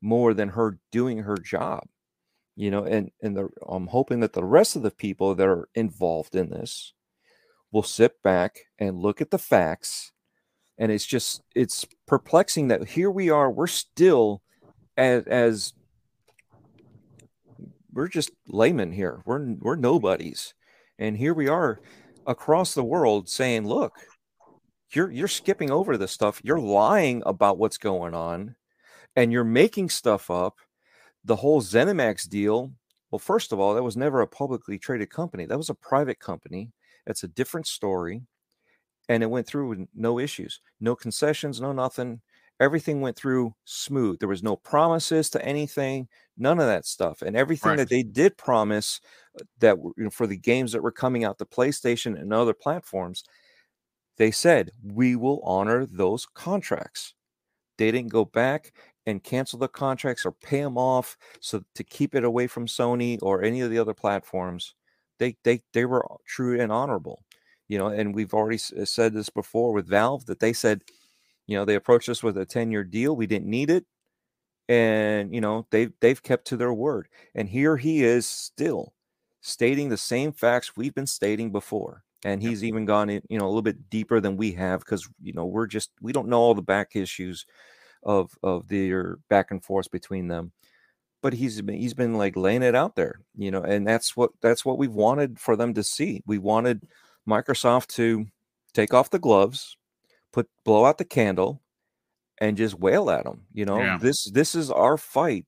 [0.00, 1.84] more than her doing her job.
[2.56, 5.68] You know, and and the, I'm hoping that the rest of the people that are
[5.74, 6.92] involved in this
[7.72, 10.12] will sit back and look at the facts
[10.80, 14.42] and it's just it's perplexing that here we are we're still
[14.98, 15.74] as as
[17.92, 20.54] we're just laymen here we're we're nobodies
[20.98, 21.80] And here we are
[22.26, 23.94] across the world saying, look,
[24.94, 26.40] you're you're skipping over this stuff.
[26.44, 28.56] You're lying about what's going on
[29.16, 30.58] and you're making stuff up.
[31.24, 32.72] The whole ZeniMax deal,
[33.10, 35.46] well, first of all, that was never a publicly traded company.
[35.46, 36.72] That was a private company.
[37.06, 38.22] That's a different story.
[39.10, 42.20] And it went through with no issues, no concessions, no nothing.
[42.60, 44.20] Everything went through smooth.
[44.20, 46.06] There was no promises to anything,
[46.38, 47.20] none of that stuff.
[47.20, 47.78] And everything right.
[47.78, 49.00] that they did promise
[49.34, 52.54] uh, that you know, for the games that were coming out to PlayStation and other
[52.54, 53.24] platforms,
[54.16, 57.14] they said, we will honor those contracts.
[57.78, 58.72] They didn't go back
[59.06, 63.18] and cancel the contracts or pay them off so to keep it away from Sony
[63.22, 64.74] or any of the other platforms.
[65.18, 67.24] They they they were true and honorable,
[67.70, 67.88] you know.
[67.88, 70.82] And we've already uh, said this before with Valve that they said,
[71.46, 73.16] you know, they approached us with a ten year deal.
[73.16, 73.86] We didn't need it,
[74.68, 77.08] and you know they've, they've kept to their word.
[77.34, 78.94] And here he is still
[79.42, 83.46] stating the same facts we've been stating before and he's even gone in you know
[83.46, 86.38] a little bit deeper than we have because you know we're just we don't know
[86.40, 87.46] all the back issues
[88.02, 90.52] of of their back and forth between them
[91.22, 94.30] but he's been he's been like laying it out there you know and that's what
[94.42, 96.86] that's what we've wanted for them to see we wanted
[97.28, 98.26] microsoft to
[98.72, 99.76] take off the gloves
[100.32, 101.60] put blow out the candle
[102.40, 103.98] and just wail at them you know yeah.
[104.00, 105.46] this this is our fight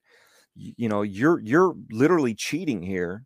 [0.55, 3.25] you know you're you're literally cheating here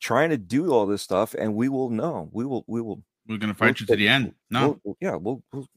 [0.00, 3.38] trying to do all this stuff and we will know we will we will we're
[3.38, 5.68] going to fight we'll, you to the end no we'll, yeah we'll, we'll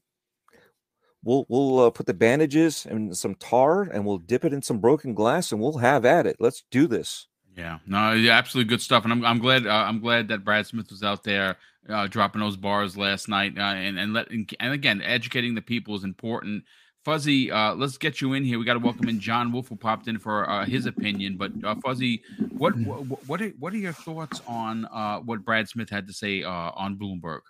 [1.25, 4.79] we'll we'll uh, put the bandages and some tar and we'll dip it in some
[4.79, 6.37] broken glass and we'll have at it.
[6.39, 7.27] Let's do this.
[7.57, 10.67] Yeah, no, yeah, absolutely good stuff, and I'm I'm glad uh, I'm glad that Brad
[10.67, 11.57] Smith was out there
[11.89, 15.61] uh, dropping those bars last night, uh, and and let and, and, again educating the
[15.61, 16.63] people is important.
[17.03, 18.57] Fuzzy, uh, let's get you in here.
[18.57, 21.37] We got to welcome in John Wolf, who popped in for uh, his opinion.
[21.37, 21.51] But
[21.83, 22.23] Fuzzy,
[22.57, 24.83] what what what are, what are your thoughts on
[25.25, 27.41] what Brad Smith had to say on Bloomberg?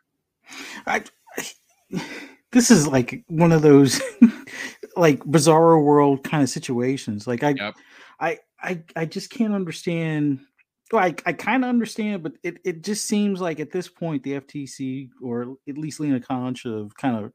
[0.86, 1.04] I
[2.56, 4.02] this is like one of those
[4.96, 7.28] like bizarre world kind of situations.
[7.28, 7.76] Like I, yep.
[8.20, 10.40] I, I, I just can't understand.
[10.92, 14.40] Like I, kind of understand, but it, it just seems like at this point the
[14.40, 17.32] FTC or at least Lina Khan should have kind of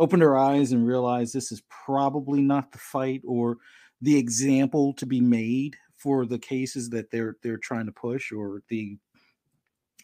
[0.00, 3.58] opened her eyes and realized this is probably not the fight or
[4.00, 8.62] the example to be made for the cases that they're they're trying to push or
[8.68, 8.96] the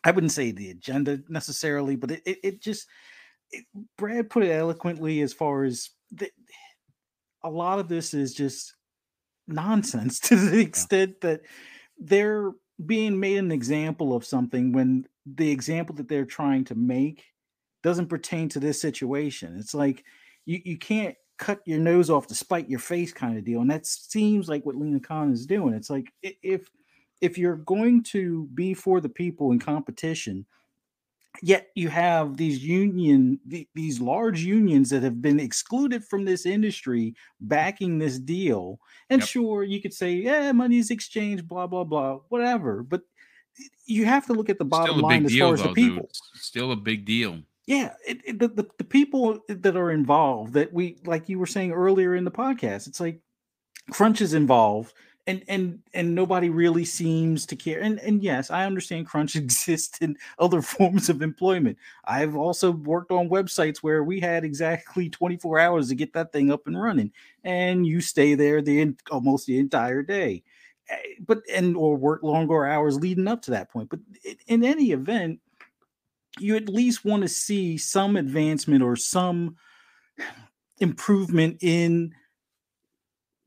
[0.04, 2.86] I wouldn't say the agenda necessarily, but it, it, it just
[3.96, 6.30] Brad put it eloquently as far as the,
[7.42, 8.74] a lot of this is just
[9.46, 11.30] nonsense to the extent yeah.
[11.30, 11.40] that
[11.98, 12.50] they're
[12.84, 17.24] being made an example of something when the example that they're trying to make
[17.82, 19.56] doesn't pertain to this situation.
[19.58, 20.04] It's like
[20.46, 23.60] you, you can't cut your nose off to spite your face kind of deal.
[23.60, 25.74] And that seems like what Lina Khan is doing.
[25.74, 26.68] It's like if
[27.20, 30.44] if you're going to be for the people in competition,
[31.42, 33.40] yet you have these union
[33.74, 38.78] these large unions that have been excluded from this industry backing this deal.
[39.10, 39.28] And yep.
[39.28, 43.02] sure you could say yeah money's exchanged blah blah blah whatever but
[43.86, 46.08] you have to look at the bottom line as deal, far as though, the people.
[46.34, 47.40] Still a big deal.
[47.66, 51.46] Yeah it, it, the, the, the people that are involved that we like you were
[51.46, 53.20] saying earlier in the podcast it's like
[53.90, 54.94] crunch is involved
[55.26, 59.98] and and and nobody really seems to care and and yes i understand crunch exists
[59.98, 61.78] in other forms of employment.
[62.04, 66.50] I've also worked on websites where we had exactly 24 hours to get that thing
[66.50, 70.42] up and running and you stay there the almost the entire day.
[70.88, 70.96] Eh,
[71.26, 74.00] but and or work longer hours leading up to that point but
[74.46, 75.40] in any event
[76.38, 79.56] you at least want to see some advancement or some
[80.78, 82.12] improvement in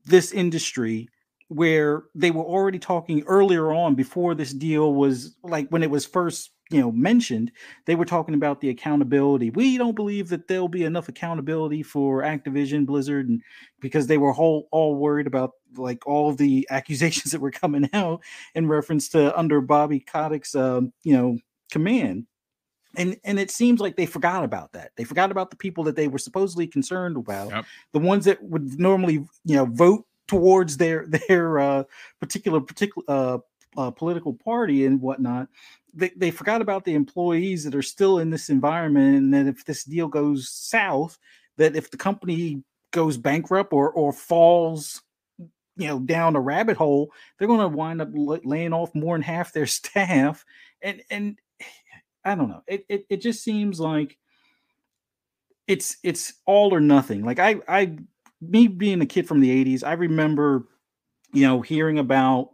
[0.04, 1.08] this industry
[1.48, 6.04] where they were already talking earlier on before this deal was like when it was
[6.04, 7.50] first you know mentioned
[7.86, 9.50] they were talking about the accountability.
[9.50, 13.42] We don't believe that there'll be enough accountability for activision blizzard and
[13.80, 18.22] because they were whole all worried about like all the accusations that were coming out
[18.54, 21.38] in reference to under bobby kotick's um, you know
[21.70, 22.26] command.
[22.96, 24.92] And and it seems like they forgot about that.
[24.96, 27.64] They forgot about the people that they were supposedly concerned about yep.
[27.92, 31.84] the ones that would normally you know vote towards their their uh,
[32.20, 33.38] particular particular uh,
[33.76, 35.48] uh, political party and whatnot.
[35.94, 39.64] They, they forgot about the employees that are still in this environment, and that if
[39.64, 41.18] this deal goes south,
[41.56, 45.02] that if the company goes bankrupt or or falls
[45.38, 49.22] you know down a rabbit hole they're going to wind up laying off more than
[49.22, 50.44] half their staff
[50.82, 51.38] and and
[52.24, 54.18] i don't know it, it it just seems like
[55.66, 57.96] it's it's all or nothing like i i
[58.40, 60.66] me being a kid from the 80s, I remember,
[61.32, 62.50] you know, hearing about,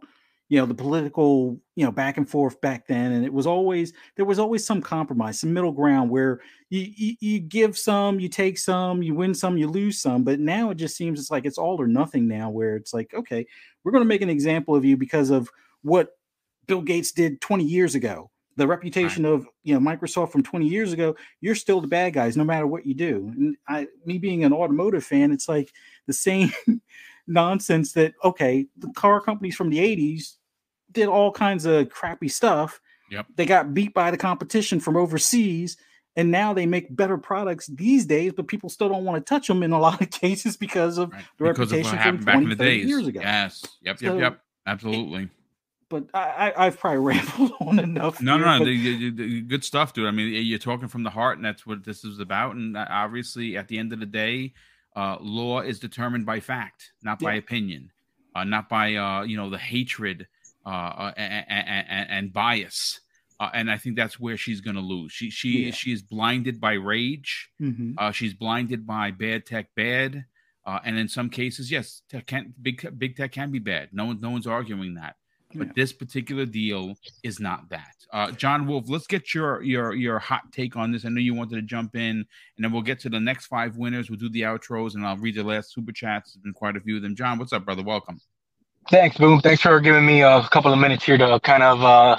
[0.49, 3.93] you know the political you know back and forth back then and it was always
[4.15, 6.39] there was always some compromise some middle ground where
[6.69, 10.39] you, you, you give some you take some you win some you lose some but
[10.39, 13.45] now it just seems it's like it's all or nothing now where it's like okay
[13.83, 15.49] we're going to make an example of you because of
[15.81, 16.09] what
[16.67, 19.33] bill gates did 20 years ago the reputation right.
[19.33, 22.65] of you know microsoft from 20 years ago you're still the bad guys no matter
[22.65, 25.73] what you do and i me being an automotive fan it's like
[26.07, 26.51] the same
[27.27, 30.35] nonsense that okay, the car companies from the 80s
[30.91, 32.79] did all kinds of crappy stuff.
[33.11, 33.27] Yep.
[33.35, 35.77] They got beat by the competition from overseas
[36.15, 39.47] and now they make better products these days, but people still don't want to touch
[39.47, 41.23] them in a lot of cases because of right.
[41.37, 42.87] the because reputation of from 20, back in the days.
[42.87, 43.19] years ago.
[43.21, 43.65] Yes.
[43.81, 43.99] Yep.
[43.99, 44.19] So, yep.
[44.19, 44.41] Yep.
[44.67, 45.29] Absolutely.
[45.89, 48.19] But I, I, have probably rambled on enough.
[48.19, 48.65] No, here, no, no.
[48.65, 50.07] The, the, good stuff, dude.
[50.07, 52.55] I mean, you're talking from the heart, and that's what this is about.
[52.55, 54.53] And uh, obviously, at the end of the day,
[54.95, 57.91] uh, law is determined by fact, not by opinion,
[58.33, 60.27] uh, not by uh, you know the hatred
[60.65, 63.01] uh, and, and, and, bias.
[63.39, 65.11] Uh, and I think that's where she's going to lose.
[65.11, 65.71] She she yeah.
[65.71, 67.49] she is blinded by rage.
[67.61, 67.93] Mm-hmm.
[67.97, 70.25] Uh, she's blinded by bad tech, bad,
[70.65, 73.89] and in some cases, yes, tech can big big tech can be bad.
[73.91, 75.17] No one no one's arguing that.
[75.55, 75.73] But yeah.
[75.75, 77.95] this particular deal is not that.
[78.11, 81.05] Uh, John Wolf, let's get your your your hot take on this.
[81.05, 82.25] I know you wanted to jump in, and
[82.59, 84.09] then we'll get to the next five winners.
[84.09, 86.33] We'll do the outros, and I'll read the last super chats.
[86.33, 87.15] There's been quite a few of them.
[87.15, 87.83] John, what's up, brother?
[87.83, 88.19] Welcome.
[88.91, 89.41] Thanks, Boom.
[89.41, 92.17] Thanks for giving me a couple of minutes here to kind of, uh,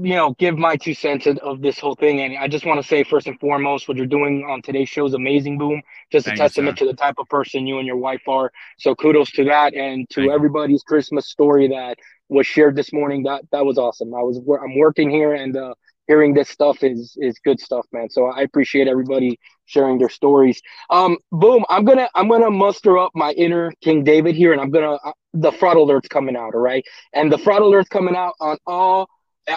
[0.00, 2.22] you know, give my two cents of this whole thing.
[2.22, 5.06] And I just want to say, first and foremost, what you're doing on today's show
[5.06, 5.82] is amazing, Boom.
[6.10, 8.50] Just Thank a testament you, to the type of person you and your wife are.
[8.78, 10.86] So kudos to that and to Thank everybody's you.
[10.86, 11.98] Christmas story that
[12.30, 13.24] was shared this morning.
[13.24, 14.14] That that was awesome.
[14.14, 15.74] I was I'm working here and uh,
[16.06, 18.08] hearing this stuff is is good stuff, man.
[18.08, 20.60] So I appreciate everybody sharing their stories.
[20.90, 21.64] Um, boom.
[21.68, 24.98] I'm gonna I'm gonna muster up my inner King David here, and I'm gonna
[25.34, 26.54] the fraud alert's coming out.
[26.54, 29.08] All right, and the fraud alert's coming out on all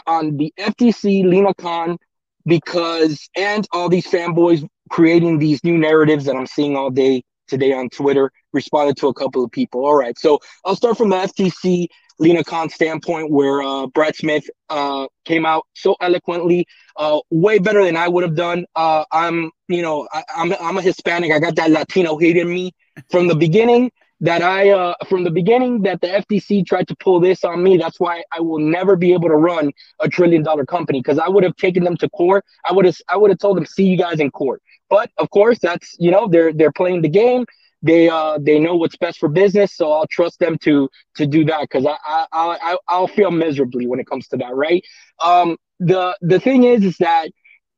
[0.08, 1.98] on the FTC Lina Khan
[2.46, 7.74] because and all these fanboys creating these new narratives that I'm seeing all day today
[7.74, 8.32] on Twitter.
[8.54, 9.86] Responded to a couple of people.
[9.86, 11.88] All right, so I'll start from the FTC
[12.22, 17.84] Lina Khan standpoint, where uh, Brad Smith uh, came out so eloquently, uh, way better
[17.84, 18.66] than I would have done.
[18.76, 21.32] Uh, I'm, you know, I, am I'm, I'm a Hispanic.
[21.32, 22.74] I got that Latino hate in me
[23.10, 23.92] from the beginning.
[24.22, 27.78] That I, uh, from the beginning, that the FTC tried to pull this on me.
[27.78, 31.28] That's why I will never be able to run a trillion dollar company because I
[31.28, 32.46] would have taken them to court.
[32.66, 34.62] I would have, I would have told them, see you guys in court.
[34.90, 37.46] But of course, that's you know, they're they're playing the game
[37.84, 41.44] they uh they know what's best for business so i'll trust them to to do
[41.46, 42.26] that because I, I
[42.62, 44.84] i i'll feel miserably when it comes to that right
[45.24, 47.30] um the the thing is is that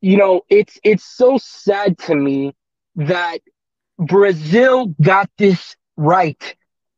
[0.01, 2.53] you know it's it's so sad to me
[2.95, 3.39] that
[3.97, 6.55] brazil got this right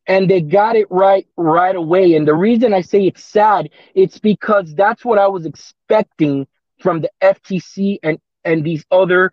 [0.07, 4.19] and they got it right right away and the reason i say it's sad it's
[4.19, 6.45] because that's what i was expecting
[6.79, 9.31] from the ftc and and these other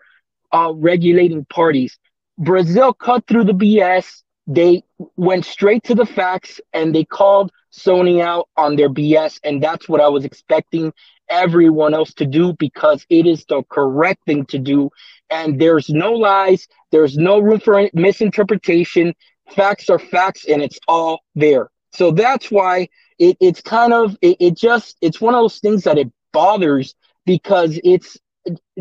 [0.52, 1.98] uh regulating parties
[2.38, 4.22] Brazil cut through the BS.
[4.46, 4.82] They
[5.16, 9.38] went straight to the facts and they called Sony out on their BS.
[9.44, 10.92] And that's what I was expecting
[11.28, 14.90] everyone else to do because it is the correct thing to do.
[15.30, 19.14] And there's no lies, there's no room for misinterpretation.
[19.54, 21.70] Facts are facts and it's all there.
[21.92, 22.88] So that's why
[23.18, 26.94] it, it's kind of, it, it just, it's one of those things that it bothers
[27.26, 28.18] because it's,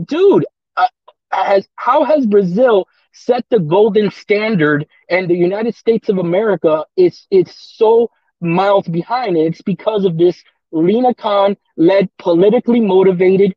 [0.06, 0.45] dude,
[0.77, 0.88] uh,
[1.31, 7.27] has, how has Brazil set the golden standard, and the United States of America is
[7.30, 9.35] it's so miles behind.
[9.38, 10.41] And it's because of this
[10.72, 13.53] Lina Khan led politically motivated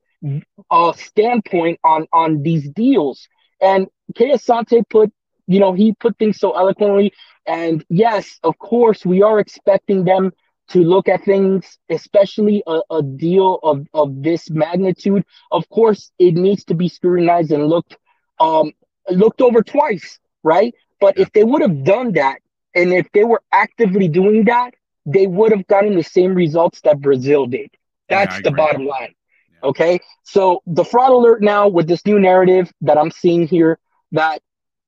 [0.71, 3.29] uh, standpoint on on these deals.
[3.61, 5.13] And Kay Asante put,
[5.47, 7.13] you know, he put things so eloquently.
[7.47, 10.33] And yes, of course, we are expecting them
[10.69, 15.25] to look at things, especially a, a deal of, of this magnitude.
[15.51, 17.97] Of course, it needs to be scrutinized and looked
[18.41, 18.73] um,
[19.11, 20.75] looked over twice, right?
[21.01, 22.41] But if they would have done that,
[22.75, 24.75] and if they were actively doing that,
[25.07, 27.71] they would have gotten the same results that Brazil did.
[28.09, 29.15] That's yeah, the bottom line.
[29.53, 29.69] Yeah.
[29.69, 30.01] Okay.
[30.23, 33.79] So the fraud alert now with this new narrative that I'm seeing here
[34.13, 34.41] that,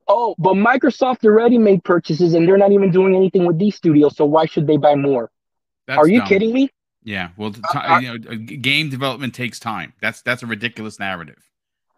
[0.08, 4.16] oh, but Microsoft already made purchases and they're not even doing anything with these studios.
[4.16, 5.30] So why should they buy more?
[5.86, 6.28] That's Are you dumb.
[6.28, 6.70] kidding me?
[7.02, 7.30] Yeah.
[7.36, 9.92] Well, t- uh, you know, game development takes time.
[10.00, 11.38] That's that's a ridiculous narrative.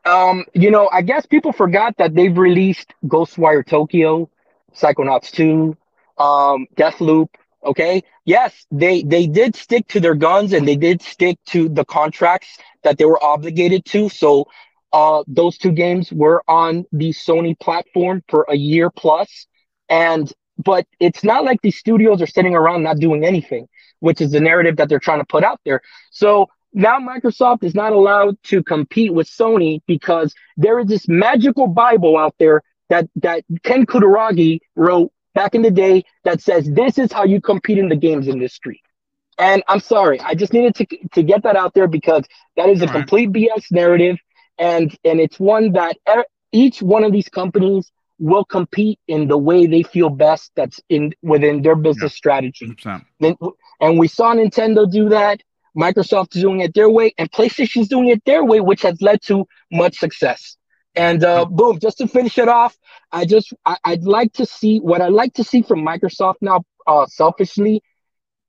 [0.04, 4.30] Um, you know, I guess people forgot that they've released Ghostwire Tokyo,
[4.74, 5.76] Psychonauts 2,
[6.18, 7.28] um, Deathloop.
[7.64, 8.02] Okay.
[8.24, 12.58] Yes, they they did stick to their guns and they did stick to the contracts
[12.82, 14.08] that they were obligated to.
[14.08, 14.46] So
[14.92, 19.46] uh those two games were on the Sony platform for a year plus.
[19.88, 23.68] And but it's not like these studios are sitting around not doing anything.
[24.00, 25.80] which is the narrative that they're trying to put out there.
[26.10, 31.66] So now Microsoft is not allowed to compete with Sony because there is this magical
[31.66, 36.98] Bible out there that that Ken Kutaragi wrote back in the day that says this
[36.98, 38.82] is how you compete in the games industry.
[39.38, 42.24] And I'm sorry, I just needed to to get that out there because
[42.56, 44.16] that is a complete BS narrative,
[44.58, 45.96] and and it's one that
[46.52, 50.50] each one of these companies will compete in the way they feel best.
[50.56, 52.16] That's in within their business yeah.
[52.16, 52.66] strategy.
[53.20, 53.36] Then,
[53.80, 55.42] and we saw Nintendo do that.
[55.76, 59.00] Microsoft is doing it their way, and PlayStation is doing it their way, which has
[59.00, 60.56] led to much success.
[60.94, 62.76] And uh, boom, just to finish it off,
[63.12, 66.62] I just I, would like to see what I'd like to see from Microsoft now.
[66.86, 67.82] Uh, selfishly,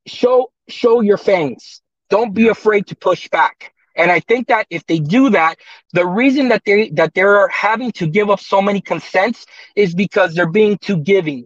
[0.08, 1.82] show show your fangs.
[2.10, 3.74] Don't be afraid to push back.
[4.00, 5.58] And I think that if they do that,
[5.92, 9.46] the reason that they that they're having to give up so many consents
[9.76, 11.46] is because they're being too giving.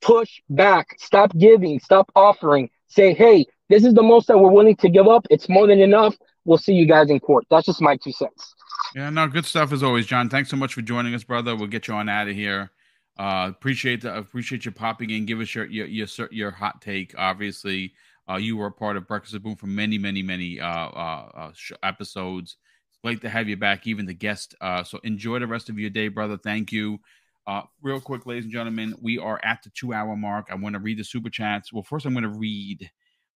[0.00, 0.94] Push back.
[0.98, 1.80] Stop giving.
[1.80, 2.70] Stop offering.
[2.86, 5.26] Say, hey, this is the most that we're willing to give up.
[5.28, 6.14] It's more than enough.
[6.44, 7.46] We'll see you guys in court.
[7.50, 8.54] That's just my two cents.
[8.94, 10.28] Yeah, no, good stuff as always, John.
[10.28, 11.56] Thanks so much for joining us, brother.
[11.56, 12.70] We'll get you on out of here.
[13.18, 15.26] Uh, appreciate the, appreciate you popping in.
[15.26, 17.14] Give us your your your, your hot take.
[17.18, 17.92] Obviously,
[18.28, 21.30] uh, you were a part of Breakfast of Boom for many, many, many uh, uh,
[21.34, 21.52] uh
[21.82, 22.56] episodes.
[22.90, 24.54] It's great to have you back, even the guest.
[24.60, 26.36] Uh, so enjoy the rest of your day, brother.
[26.36, 26.98] Thank you.
[27.46, 30.48] Uh, real quick, ladies and gentlemen, we are at the two hour mark.
[30.50, 31.72] I want to read the super chats.
[31.72, 32.90] Well, first, I'm going to read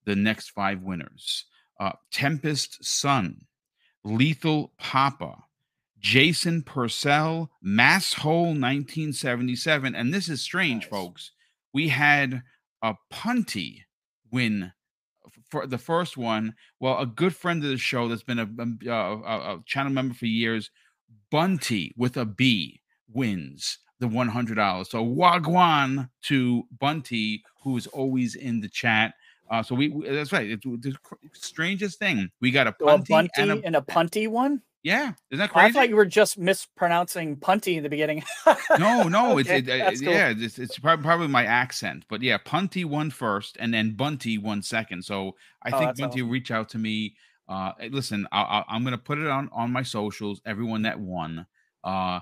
[0.05, 1.47] the next five winners
[1.81, 3.47] uh, Tempest Sun,
[4.05, 5.45] Lethal Papa,
[5.99, 9.95] Jason Purcell, Mass Hole 1977.
[9.95, 10.91] And this is strange, nice.
[10.91, 11.31] folks.
[11.73, 12.43] We had
[12.83, 13.85] a punty
[14.31, 14.73] win
[15.53, 16.55] for the first one.
[16.81, 20.15] Well, a good friend of the show that's been a, a, a, a channel member
[20.15, 20.71] for years,
[21.31, 22.81] Bunty with a B
[23.13, 24.87] wins the $100.
[24.89, 29.13] So Wagwan to Bunty, who is always in the chat.
[29.51, 30.51] Uh, so we, we that's right.
[30.51, 30.97] It's the
[31.35, 32.31] strangest thing.
[32.41, 34.63] We got a punty, so a and, a, and a punty one.
[34.83, 35.67] Yeah, isn't that crazy?
[35.67, 38.25] I thought you were just mispronouncing punty in the beginning.
[38.81, 40.13] no, no, okay, it's it, cool.
[40.13, 44.61] yeah, it's, it's probably, my accent, but yeah, punty won first, and then bunty won
[44.61, 45.05] second.
[45.05, 46.31] So I oh, think bunty awesome.
[46.31, 47.15] reach out to me.
[47.49, 50.41] Uh, listen, I, am gonna put it on on my socials.
[50.45, 51.47] Everyone that won,
[51.85, 52.19] uh,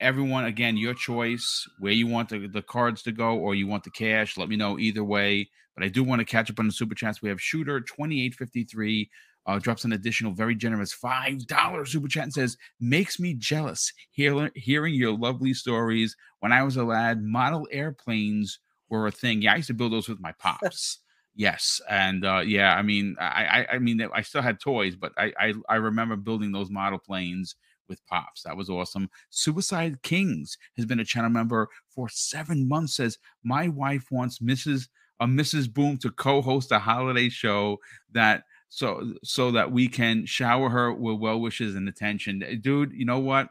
[0.00, 3.84] everyone again, your choice where you want the, the cards to go or you want
[3.84, 4.38] the cash.
[4.38, 5.50] Let me know either way.
[5.74, 7.20] But I do want to catch up on the super chats.
[7.20, 9.10] We have shooter twenty eight fifty three
[9.48, 14.50] uh, drops an additional very generous $5 super chat and says, Makes me jealous hear,
[14.54, 16.14] hearing your lovely stories.
[16.40, 18.60] When I was a lad, model airplanes
[18.90, 19.40] were a thing.
[19.42, 20.98] Yeah, I used to build those with my pops.
[21.34, 21.80] yes.
[21.88, 25.32] And uh, yeah, I mean, I, I, I mean, I still had toys, but I,
[25.40, 27.56] I, I remember building those model planes
[27.88, 28.42] with pops.
[28.42, 29.08] That was awesome.
[29.30, 32.96] Suicide Kings has been a channel member for seven months.
[32.96, 34.88] Says my wife wants Mrs.
[35.20, 35.72] Uh, Mrs.
[35.72, 37.78] Boom to co-host a holiday show
[38.12, 42.42] that so so that we can shower her with well wishes and attention.
[42.42, 43.48] Eh, dude, you know what?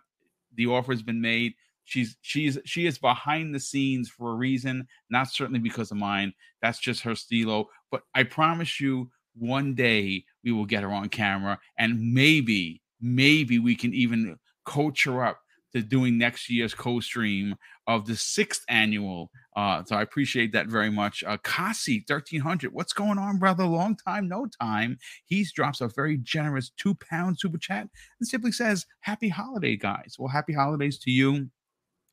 [0.55, 1.53] The offer's been made.
[1.85, 6.33] She's she's she is behind the scenes for a reason, not certainly because of mine.
[6.61, 7.67] That's just her stilo.
[7.91, 13.59] But I promise you, one day we will get her on camera, and maybe maybe
[13.59, 15.39] we can even coach her up
[15.73, 17.55] to doing next year's co-stream
[17.87, 19.31] of the sixth annual.
[19.57, 21.23] Uh, so I appreciate that very much.
[21.25, 23.65] Uh, Kasi thirteen hundred, what's going on, brother?
[23.65, 24.99] Long time, no time.
[25.25, 27.87] He drops a very generous two pound super chat
[28.19, 31.49] and simply says, "Happy holiday, guys." Well, happy holidays to you.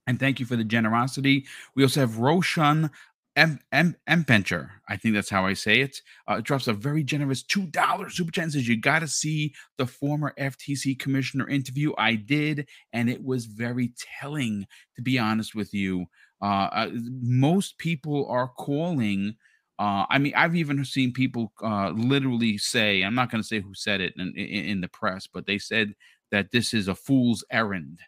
[0.06, 1.46] And thank you for the generosity.
[1.76, 2.90] We also have Roshan
[3.36, 7.42] M M Empencher, I think that's how I say it, uh, drops a very generous
[7.42, 11.92] two dollars super chat and says you got to see the former FTC commissioner interview.
[11.98, 14.66] I did, and it was very telling.
[14.96, 16.06] To be honest with you,
[16.44, 16.90] uh, uh,
[17.22, 19.34] most people are calling.
[19.78, 23.60] Uh, I mean, I've even seen people uh, literally say, I'm not going to say
[23.60, 25.94] who said it in, in, in, the press, but they said
[26.32, 27.98] that this is a fool's errand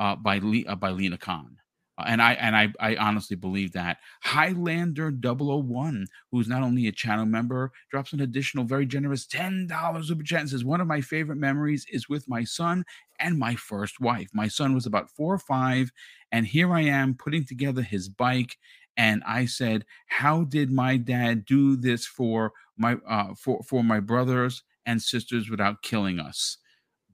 [0.00, 1.56] uh, by Le- by Lina Khan.
[1.98, 7.26] And I and I, I honestly believe that Highlander 001, who's not only a channel
[7.26, 11.36] member, drops an additional very generous $10 super chat and says, One of my favorite
[11.36, 12.84] memories is with my son
[13.20, 14.28] and my first wife.
[14.32, 15.92] My son was about four or five,
[16.32, 18.58] and here I am putting together his bike.
[18.96, 24.00] And I said, How did my dad do this for my uh for, for my
[24.00, 26.58] brothers and sisters without killing us?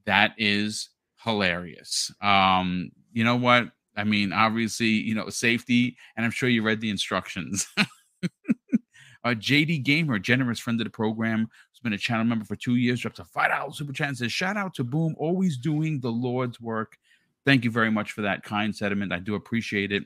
[0.05, 0.89] That is
[1.23, 2.11] hilarious.
[2.21, 3.71] Um, you know what?
[3.95, 7.67] I mean, obviously, you know, safety, and I'm sure you read the instructions.
[7.77, 7.85] uh,
[9.25, 13.01] JD Gamer, generous friend of the program, who's been a channel member for two years,
[13.01, 16.11] drops a five dollar super chat and says, "Shout out to Boom, always doing the
[16.11, 16.97] Lord's work."
[17.45, 19.11] Thank you very much for that kind sentiment.
[19.11, 20.03] I do appreciate it.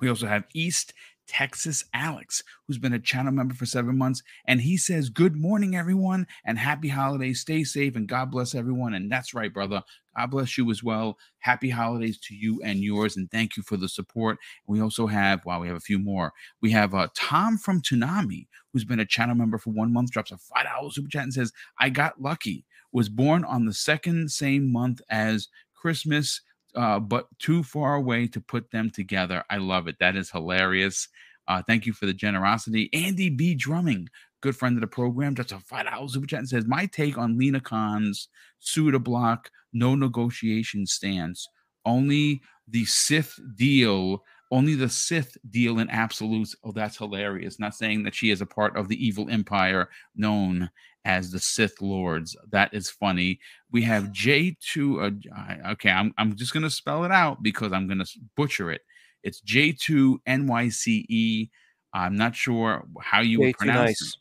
[0.00, 0.92] We also have East
[1.28, 4.22] Texas Alex, who's been a channel member for seven months.
[4.46, 7.40] And he says, Good morning, everyone, and happy holidays.
[7.40, 8.94] Stay safe and God bless everyone.
[8.94, 9.82] And that's right, brother.
[10.16, 11.16] God bless you as well.
[11.40, 13.16] Happy holidays to you and yours.
[13.16, 14.38] And thank you for the support.
[14.66, 16.32] We also have, wow, we have a few more.
[16.60, 20.32] We have uh, Tom from Toonami, who's been a channel member for one month, drops
[20.32, 22.64] a $5 super chat and says, I got lucky.
[22.90, 26.40] Was born on the second same month as Christmas
[26.78, 29.42] uh, but too far away to put them together.
[29.50, 29.96] I love it.
[29.98, 31.08] That is hilarious.
[31.48, 32.88] Uh, thank you for the generosity.
[32.92, 33.56] Andy B.
[33.56, 34.08] Drumming,
[34.42, 37.18] good friend of the program, just a five dollars super chat and says, My take
[37.18, 38.28] on Lina Khan's
[38.60, 41.48] Suda block, no negotiation stance.
[41.84, 46.56] Only the Sith deal, only the Sith deal in absolutes.
[46.64, 47.58] Oh, that's hilarious.
[47.58, 50.70] Not saying that she is a part of the evil empire known
[51.04, 52.36] as the Sith Lords.
[52.50, 53.40] That is funny.
[53.70, 55.28] We have J2.
[55.34, 58.70] Uh, okay, I'm, I'm just going to spell it out because I'm going to butcher
[58.70, 58.82] it.
[59.22, 61.50] It's J2NYCE.
[61.94, 64.02] I'm not sure how you would pronounce nice.
[64.02, 64.14] it.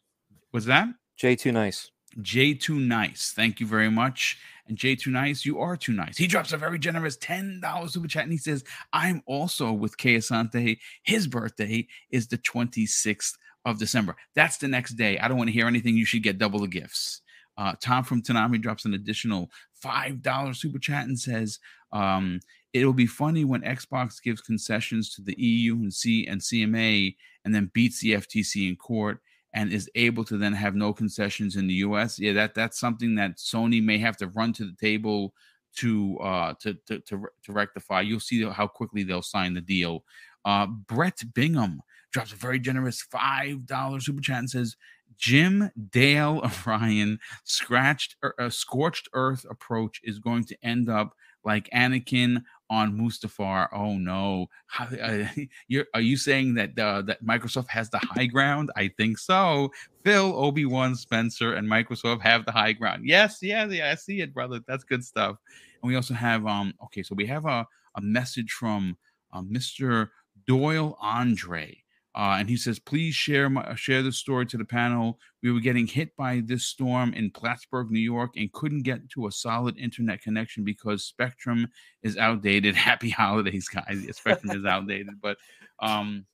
[0.54, 0.88] Was that?
[1.22, 1.91] J2 Nice.
[2.20, 3.34] J2 Nice.
[3.36, 4.40] Thank you very much.
[4.68, 6.18] And J2 Nice, you are too nice.
[6.18, 8.64] He drops a very generous $10 super chat and he says,
[8.94, 10.77] I'm also with Kay Asante.
[11.03, 13.34] His birthday is the 26th
[13.65, 14.15] of December.
[14.35, 15.19] That's the next day.
[15.19, 15.95] I don't want to hear anything.
[15.95, 17.22] You should get double the gifts.
[17.57, 19.49] Uh, Tom from Toonami drops an additional
[19.84, 21.60] $5 super chat and says,
[21.91, 22.39] um,
[22.73, 27.56] It'll be funny when Xbox gives concessions to the EU and C and CMA and
[27.56, 29.19] then beats the FTC in court
[29.58, 32.20] and is able to then have no concessions in the US.
[32.20, 35.34] Yeah, that that's something that Sony may have to run to the table
[35.78, 38.02] to uh to to to, to rectify.
[38.02, 40.04] You'll see how quickly they'll sign the deal.
[40.46, 41.82] Uh Brett Bingham
[42.12, 44.78] drops a very generous $5 super chat and says,
[45.18, 51.16] Jim Dale Orion scratched a er, uh, scorched earth approach is going to end up
[51.43, 53.69] like Anakin on Mustafar.
[53.73, 54.49] Oh no!
[54.68, 55.26] How, uh,
[55.93, 58.72] are you saying that uh, that Microsoft has the high ground?
[58.76, 59.72] I think so.
[60.03, 63.07] Phil, Obi Wan, Spencer, and Microsoft have the high ground.
[63.07, 63.91] Yes, yeah, yeah.
[63.91, 64.59] I see it, brother.
[64.68, 65.38] That's good stuff.
[65.81, 66.73] And we also have um.
[66.85, 67.65] Okay, so we have a
[67.95, 68.97] a message from
[69.34, 70.09] uh, Mr.
[70.45, 71.84] Doyle Andre.
[72.18, 75.19] Uh, and he says, please share my, share the story to the panel.
[75.44, 79.27] We were getting hit by this storm in Plattsburgh, New York, and couldn't get to
[79.27, 81.68] a solid internet connection because Spectrum
[82.02, 82.76] is outdated.
[82.89, 84.03] Happy holidays, guys.
[84.14, 85.10] Spectrum is outdated.
[85.22, 85.38] But
[85.80, 86.26] um,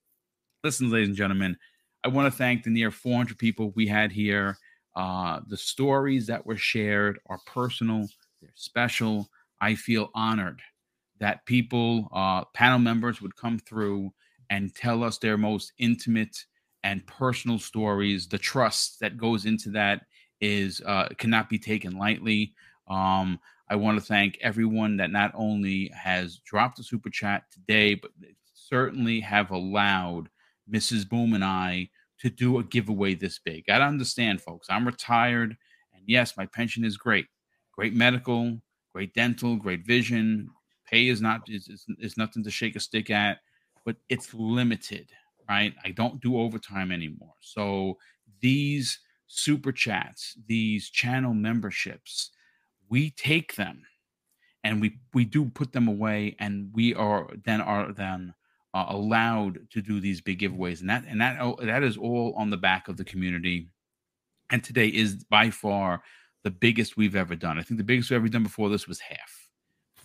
[0.64, 1.57] listen, ladies and gentlemen,
[2.05, 4.57] I want to thank the near 400 people we had here.
[4.95, 8.07] Uh, the stories that were shared are personal,
[8.41, 9.27] they're special.
[9.60, 10.61] I feel honored
[11.19, 14.14] that people, uh, panel members, would come through
[14.53, 16.45] and tell us their most intimate
[16.84, 18.27] and personal stories.
[18.27, 20.05] The trust that goes into that
[20.41, 22.53] is uh, cannot be taken lightly.
[22.88, 27.95] Um, I want to thank everyone that not only has dropped a super chat today,
[27.95, 28.11] but
[28.53, 30.30] certainly have allowed
[30.71, 31.09] Mrs.
[31.09, 31.89] Boom and I
[32.19, 33.63] to do a giveaway this big.
[33.69, 34.67] I understand, folks.
[34.69, 35.57] I'm retired,
[35.95, 37.25] and yes, my pension is great.
[37.71, 38.61] Great medical,
[38.93, 40.51] great dental, great vision.
[40.88, 43.39] Pay is not is, is, is nothing to shake a stick at
[43.85, 45.10] but it's limited,
[45.49, 45.73] right?
[45.84, 47.34] I don't do overtime anymore.
[47.41, 47.97] So
[48.41, 52.31] these super chats, these channel memberships,
[52.89, 53.84] we take them
[54.64, 58.34] and we we do put them away and we are then are then
[58.73, 62.34] uh, allowed to do these big giveaways and that and that oh, that is all
[62.38, 63.69] on the back of the community
[64.51, 66.01] and today is by far
[66.43, 68.99] the biggest we've ever done i think the biggest we've ever done before this was
[68.99, 69.49] half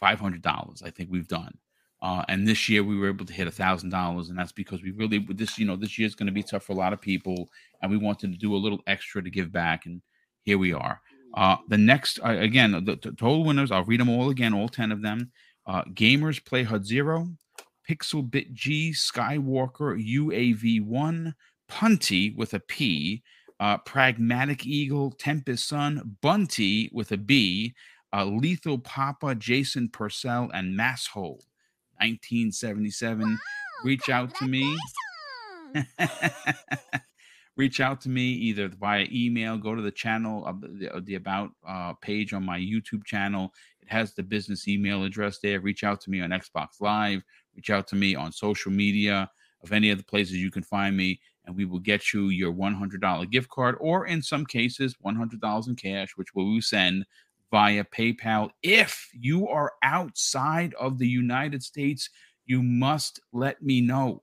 [0.01, 1.57] $500 i think we've done
[2.01, 4.83] uh, and this year we were able to hit a thousand dollars, and that's because
[4.83, 6.93] we really this you know this year is going to be tough for a lot
[6.93, 7.49] of people,
[7.83, 10.01] and we wanted to do a little extra to give back, and
[10.43, 11.01] here we are.
[11.35, 14.69] Uh, the next uh, again the, the, total winners I'll read them all again, all
[14.69, 15.33] ten of them.
[15.67, 17.29] Uh, Gamers play HUD Zero,
[17.89, 21.35] Pixel Bit G, Skywalker UAV One,
[21.69, 23.23] Punty with a P,
[23.61, 27.75] uh, Pragmatic Eagle, Tempest Sun, Bunty with a B,
[28.13, 31.41] uh, Lethal Papa, Jason Purcell, and Masshole.
[32.01, 33.23] 1977.
[33.23, 33.37] Wow,
[33.85, 34.77] reach out to me.
[37.57, 41.51] reach out to me either via email, go to the channel, uh, the, the, about
[41.67, 43.53] uh, page on my YouTube channel.
[43.83, 45.61] It has the business email address there.
[45.61, 47.23] Reach out to me on Xbox Live.
[47.55, 49.29] Reach out to me on social media
[49.65, 52.53] of any of the places you can find me, and we will get you your
[52.53, 57.05] $100 gift card, or in some cases, $100 in cash, which we will send
[57.51, 58.51] via PayPal.
[58.63, 62.11] If you are outside of the United States,
[62.47, 64.23] you must let me know.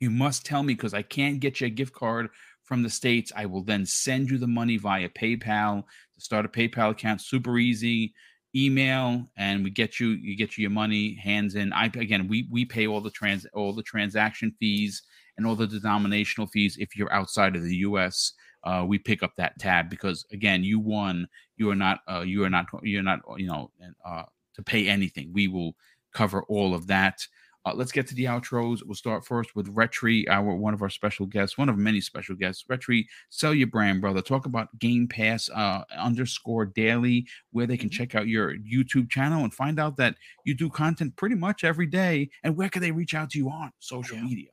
[0.00, 2.28] You must tell me because I can't get you a gift card
[2.64, 3.32] from the States.
[3.34, 5.84] I will then send you the money via PayPal
[6.14, 7.20] to start a PayPal account.
[7.20, 8.14] Super easy.
[8.54, 11.72] Email and we get you you get you your money hands in.
[11.72, 15.02] I again we we pay all the trans all the transaction fees
[15.38, 18.34] and all the denominational fees if you're outside of the U.S.
[18.64, 21.26] Uh, we pick up that tab because again, you won.
[21.62, 22.00] You are not.
[22.10, 22.66] Uh, you are not.
[22.82, 23.20] You're not.
[23.36, 23.70] You know,
[24.04, 24.24] uh,
[24.56, 25.30] to pay anything.
[25.32, 25.76] We will
[26.12, 27.24] cover all of that.
[27.64, 28.80] Uh, let's get to the outros.
[28.84, 32.34] We'll start first with Retri, our one of our special guests, one of many special
[32.34, 32.64] guests.
[32.68, 34.20] Retri, sell your brand, brother.
[34.20, 37.96] Talk about Game Pass uh, underscore daily, where they can mm-hmm.
[37.96, 41.86] check out your YouTube channel and find out that you do content pretty much every
[41.86, 42.28] day.
[42.42, 44.48] And where can they reach out to you on social media?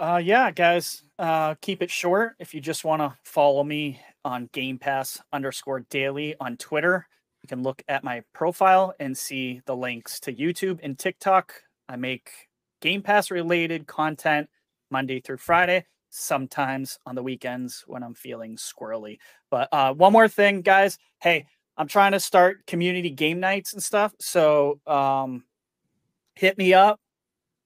[0.00, 2.34] Uh, yeah, guys, uh, keep it short.
[2.38, 7.06] If you just want to follow me on Game Pass underscore daily on Twitter,
[7.42, 11.54] you can look at my profile and see the links to YouTube and TikTok.
[11.88, 12.30] I make
[12.80, 14.48] Game Pass related content
[14.90, 19.18] Monday through Friday, sometimes on the weekends when I'm feeling squirrely.
[19.50, 20.98] But uh, one more thing, guys.
[21.20, 21.46] Hey,
[21.76, 24.14] I'm trying to start community game nights and stuff.
[24.20, 25.44] So um,
[26.34, 26.98] hit me up.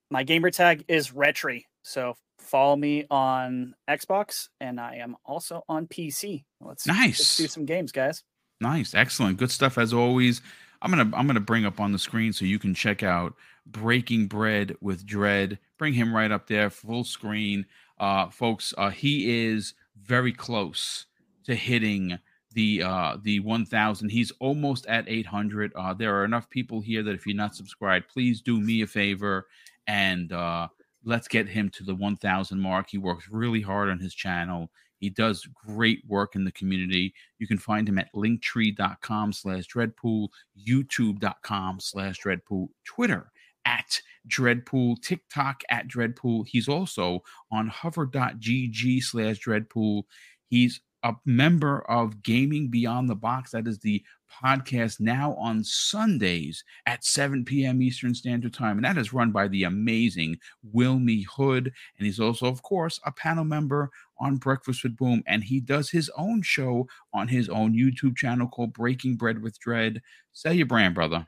[0.09, 1.63] My gamer tag is Retri.
[1.87, 6.43] So follow me on Xbox and I am also on PC.
[6.59, 7.17] Let's, nice.
[7.17, 8.23] let's do some games, guys.
[8.59, 8.93] Nice.
[8.93, 9.37] Excellent.
[9.37, 10.41] Good stuff as always.
[10.81, 13.33] I'm gonna I'm gonna bring up on the screen so you can check out
[13.65, 15.57] Breaking Bread with Dread.
[15.79, 17.65] Bring him right up there, full screen.
[17.99, 21.05] Uh, folks, uh, he is very close
[21.45, 22.19] to hitting
[22.53, 24.09] the uh, the 1,000.
[24.09, 25.71] He's almost at 800.
[25.73, 28.87] Uh, there are enough people here that if you're not subscribed, please do me a
[28.87, 29.47] favor
[29.87, 30.67] and uh,
[31.07, 32.89] let's get him to the 1,000 mark.
[32.89, 34.69] He works really hard on his channel.
[34.99, 37.13] He does great work in the community.
[37.39, 40.27] You can find him at linktree.com slash dreadpool,
[40.67, 43.31] youtube.com slash dreadpool, Twitter
[43.65, 46.45] at Dreadpool, TikTok at Dreadpool.
[46.47, 47.21] He's also
[47.51, 50.03] on hover.gg slash Dreadpool.
[50.49, 53.51] He's a member of Gaming Beyond the Box.
[53.51, 57.81] That is the podcast now on Sundays at 7 p.m.
[57.81, 58.77] Eastern Standard Time.
[58.77, 60.37] And that is run by the amazing
[60.73, 61.71] Wilmy Hood.
[61.97, 63.89] And he's also, of course, a panel member
[64.19, 65.23] on Breakfast with Boom.
[65.27, 69.59] And he does his own show on his own YouTube channel called Breaking Bread with
[69.59, 70.01] Dread.
[70.33, 71.27] Sell your brand, brother.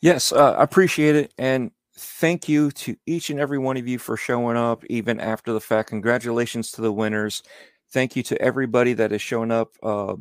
[0.00, 1.32] Yes, uh, I appreciate it.
[1.38, 5.52] And thank you to each and every one of you for showing up, even after
[5.52, 5.90] the fact.
[5.90, 7.42] Congratulations to the winners.
[7.90, 9.72] Thank you to everybody that has shown up.
[9.82, 10.16] Uh,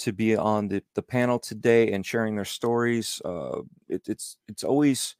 [0.00, 3.20] to be on the, the panel today and sharing their stories.
[3.24, 5.16] Uh, it, it's it's always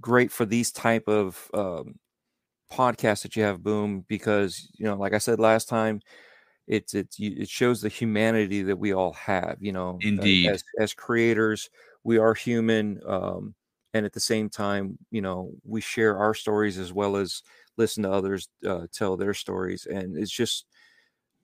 [0.00, 1.98] great for these type of um,
[2.72, 6.00] podcasts that you have, Boom, because you know, like I said last time,
[6.66, 9.58] it's it's it shows the humanity that we all have.
[9.60, 11.70] You know, indeed, as as creators,
[12.04, 13.54] we are human, um,
[13.94, 17.42] and at the same time, you know, we share our stories as well as
[17.76, 20.66] listen to others uh, tell their stories, and it's just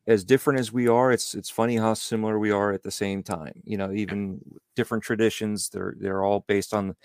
[0.06, 3.22] as different as we are, it's it's funny how similar we are at the same
[3.22, 3.62] time.
[3.64, 4.40] You know, even
[4.74, 6.96] different traditions, they're they're all based on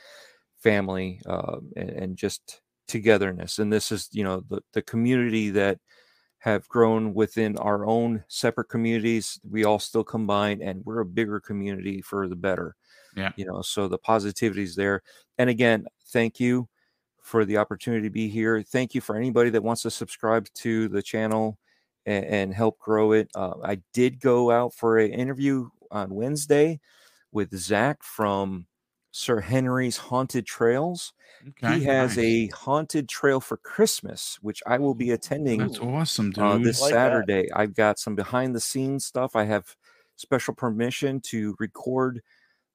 [0.60, 3.60] family uh, and, and, just togetherness.
[3.60, 5.80] And this is, you know, the the community that
[6.40, 9.40] have grown within our own separate communities.
[9.48, 12.76] We all still combine, and we're a bigger community for the better.
[13.16, 15.04] Yeah, you know, so the positivity is there.
[15.38, 16.68] And again, thank you
[17.22, 18.64] for the opportunity to be here.
[18.64, 21.60] Thank you for anybody that wants to subscribe to the channel
[22.08, 23.30] and, and help grow it.
[23.36, 26.80] Uh, I did go out for an interview on Wednesday
[27.32, 28.66] with Zach from
[29.12, 31.14] Sir Henry's Haunted Trails.
[31.50, 32.26] Okay, he has nice.
[32.26, 35.60] a haunted trail for Christmas, which I will be attending.
[35.60, 36.44] That's awesome, dude.
[36.44, 37.60] Uh, this like Saturday, that.
[37.60, 39.36] I've got some behind the scenes stuff.
[39.36, 39.76] I have
[40.16, 42.22] special permission to record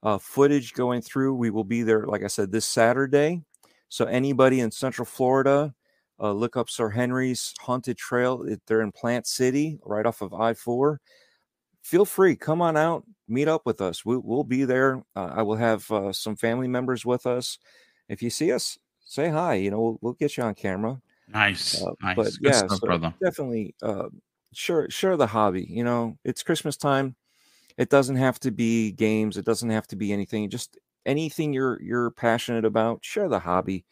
[0.03, 1.35] uh, footage going through.
[1.35, 3.43] We will be there, like I said, this Saturday.
[3.89, 5.75] So anybody in Central Florida
[6.21, 8.47] uh, look up Sir Henry's Haunted Trail.
[8.67, 11.01] They're in Plant City, right off of I 4.
[11.83, 14.05] Feel free, come on out, meet up with us.
[14.05, 15.03] We, will be there.
[15.17, 17.59] Uh, I will have uh, some family members with us.
[18.09, 19.55] If you see us, say hi.
[19.55, 21.01] You know, we'll, we'll get you on camera.
[21.29, 22.17] Nice, uh, nice.
[22.17, 23.15] But Good yeah, stuff, so brother.
[23.23, 24.09] definitely uh,
[24.53, 25.67] share share the hobby.
[25.69, 27.17] You know, it's Christmas time.
[27.79, 29.37] It doesn't have to be games.
[29.37, 30.51] It doesn't have to be anything.
[30.51, 33.05] Just anything you're you're passionate about.
[33.05, 33.85] Share the hobby,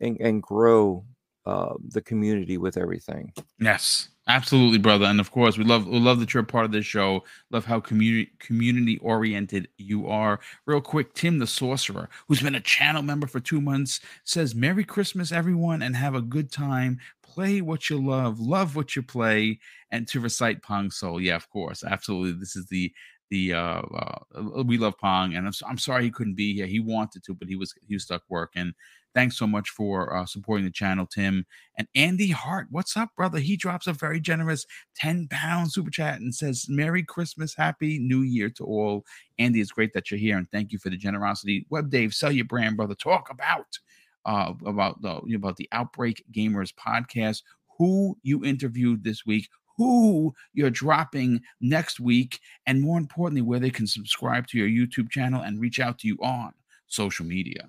[0.00, 1.04] and and grow
[1.46, 3.32] uh, the community with everything.
[3.60, 5.06] Yes, absolutely, brother.
[5.06, 7.24] And of course, we love we love that you're a part of this show.
[7.50, 10.40] Love how community community oriented you are.
[10.66, 14.84] Real quick, Tim the Sorcerer, who's been a channel member for two months, says, "Merry
[14.84, 16.98] Christmas, everyone, and have a good time.
[17.22, 19.60] Play what you love, love what you play,
[19.90, 22.38] and to recite Pong Soul." Yeah, of course, absolutely.
[22.40, 22.92] This is the
[23.30, 26.66] the uh, uh, we love Pong, and I'm, I'm, sorry he couldn't be here.
[26.66, 28.72] He wanted to, but he was he was stuck working.
[29.14, 31.46] Thanks so much for uh, supporting the channel, Tim.
[31.78, 33.38] And Andy Hart, what's up, brother?
[33.38, 34.66] He drops a very generous
[34.96, 39.06] 10 pound super chat and says, Merry Christmas, Happy New Year to all.
[39.38, 41.66] Andy, it's great that you're here and thank you for the generosity.
[41.70, 42.94] Web Dave, sell your brand, brother.
[42.94, 43.78] Talk about
[44.26, 47.42] uh, about the about the Outbreak Gamers podcast.
[47.78, 53.70] who you interviewed this week, who you're dropping next week, and more importantly, where they
[53.70, 56.52] can subscribe to your YouTube channel and reach out to you on
[56.86, 57.68] social media.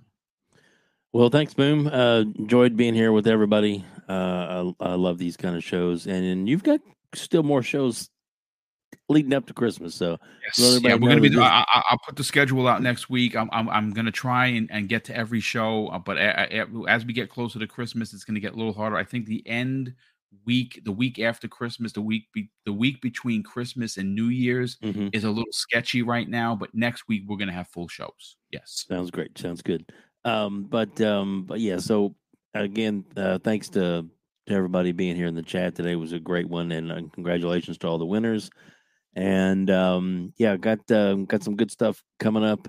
[1.14, 1.88] Well, thanks, Boom.
[1.88, 3.84] Uh, enjoyed being here with everybody.
[4.08, 6.80] Uh, I, I love these kind of shows, and, and you've got
[7.14, 8.10] still more shows
[9.10, 9.96] leading up to Christmas.
[9.96, 10.18] So
[10.58, 10.80] yes.
[10.84, 11.36] yeah, we're gonna be.
[11.38, 13.36] I, will put the schedule out next week.
[13.36, 16.66] I'm I'm, I'm gonna try and, and get to every show, uh, but a, a,
[16.88, 18.98] as we get closer to Christmas, it's gonna get a little harder.
[18.98, 19.94] I think the end
[20.46, 24.78] week, the week after Christmas, the week be, the week between Christmas and New Year's
[24.78, 25.10] mm-hmm.
[25.14, 26.56] is a little sketchy right now.
[26.56, 28.38] But next week we're gonna have full shows.
[28.52, 29.38] Yes, sounds great.
[29.38, 29.86] Sounds good.
[30.26, 31.78] Um, but um, but yeah.
[31.78, 32.16] So
[32.54, 34.06] again, uh, thanks to
[34.48, 35.92] to everybody being here in the chat today.
[35.92, 38.50] It was a great one, and uh, congratulations to all the winners.
[39.16, 42.68] And um, yeah, got uh, got some good stuff coming up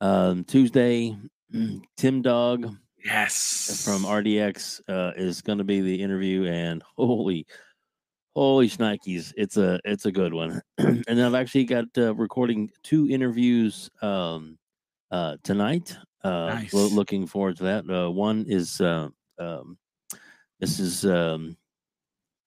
[0.00, 1.16] um, Tuesday.
[1.96, 7.46] Tim Dog, yes, from RDX uh, is going to be the interview, and holy,
[8.34, 10.60] holy shnikes, it's a it's a good one.
[10.78, 14.58] and I've actually got uh, recording two interviews um,
[15.10, 15.96] uh, tonight.
[16.22, 16.72] Uh, nice.
[16.72, 17.90] lo- looking forward to that.
[17.90, 19.08] Uh, one is uh,
[19.38, 19.78] um,
[20.58, 21.56] this is um,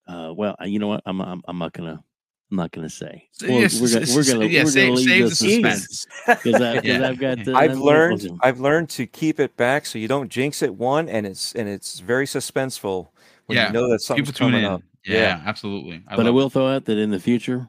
[0.07, 1.01] uh, well, you know what?
[1.05, 2.03] I'm I'm, I'm not gonna
[2.53, 3.27] I'm not going to say.
[3.41, 7.07] Well, yes, we're gonna, we're gonna, yeah, we're save, gonna save the suspense because yeah.
[7.09, 7.47] I've got.
[7.47, 8.29] Uh, I've learned.
[8.41, 10.75] I've learned to keep it back so you don't jinx it.
[10.75, 13.07] One, and it's and it's very suspenseful
[13.47, 13.67] when yeah.
[13.67, 14.83] you know that something's coming up.
[15.03, 15.41] Yeah, yeah.
[15.47, 16.03] absolutely.
[16.07, 16.53] I but I will it.
[16.53, 17.67] throw out that in the future,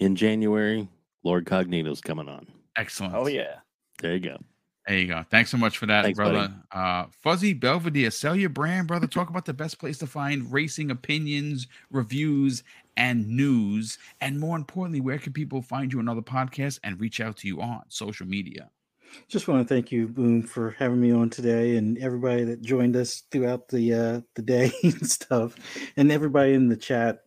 [0.00, 0.88] in January,
[1.22, 2.46] Lord Cognito's coming on.
[2.78, 3.14] Excellent.
[3.14, 3.56] Oh yeah.
[4.00, 4.38] There you go.
[4.86, 5.24] There you go.
[5.30, 6.52] Thanks so much for that, Thanks, brother.
[6.70, 9.06] Uh, Fuzzy Belvedere, sell your brand, brother.
[9.06, 12.62] Talk about the best place to find racing opinions, reviews,
[12.96, 13.98] and news.
[14.20, 17.48] And more importantly, where can people find you on other podcasts and reach out to
[17.48, 18.70] you on social media?
[19.28, 22.96] Just want to thank you, Boom, for having me on today, and everybody that joined
[22.96, 25.54] us throughout the uh, the day and stuff,
[25.96, 27.20] and everybody in the chat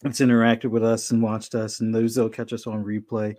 [0.00, 3.34] that's interacted with us and watched us, and those that'll catch us on replay.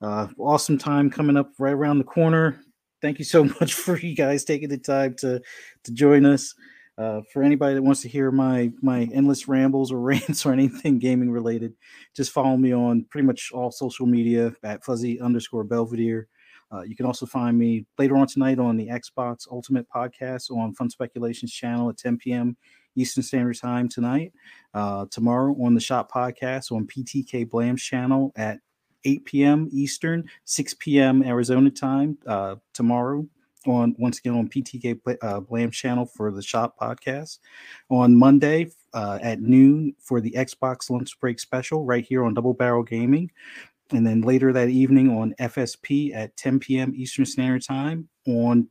[0.00, 2.60] Uh, awesome time coming up right around the corner.
[3.00, 5.40] Thank you so much for you guys taking the time to
[5.84, 6.54] to join us.
[6.98, 10.98] Uh, for anybody that wants to hear my my endless rambles or rants or anything
[10.98, 11.72] gaming related,
[12.14, 16.28] just follow me on pretty much all social media at fuzzy underscore belvedere.
[16.70, 20.74] Uh, you can also find me later on tonight on the Xbox Ultimate Podcast on
[20.74, 22.56] Fun Speculations channel at 10 p.m.
[22.94, 24.32] Eastern Standard Time tonight.
[24.74, 28.58] Uh, tomorrow on the Shop Podcast on PTK Blam's channel at
[29.04, 29.68] 8 p.m.
[29.72, 31.22] Eastern, 6 p.m.
[31.22, 33.26] Arizona time uh, tomorrow
[33.66, 37.38] on once again on PTK uh, Blam channel for the Shop podcast.
[37.90, 42.54] On Monday uh, at noon for the Xbox Lunch Break special right here on Double
[42.54, 43.30] Barrel Gaming.
[43.90, 46.92] And then later that evening on FSP at 10 p.m.
[46.94, 48.68] Eastern Standard Time on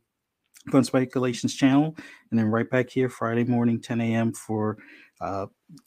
[0.70, 1.96] Fun Speculations channel.
[2.30, 4.32] And then right back here Friday morning, 10 a.m.
[4.32, 4.78] for
[5.20, 5.46] uh,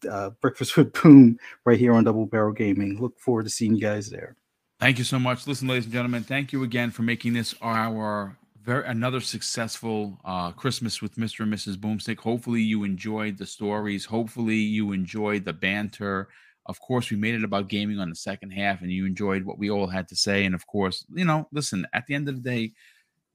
[0.10, 3.00] uh, Breakfast with Boom right here on Double Barrel Gaming.
[3.00, 4.36] Look forward to seeing you guys there.
[4.80, 5.46] Thank you so much.
[5.46, 10.52] Listen, ladies and gentlemen, thank you again for making this our very another successful uh,
[10.52, 11.42] Christmas with Mr.
[11.42, 11.76] and Mrs.
[11.76, 12.20] Boomstick.
[12.20, 14.06] Hopefully, you enjoyed the stories.
[14.06, 16.30] Hopefully, you enjoyed the banter.
[16.68, 19.58] Of course, we made it about gaming on the second half, and you enjoyed what
[19.58, 20.46] we all had to say.
[20.46, 21.88] And of course, you know, listen.
[21.94, 22.74] At the end of the day,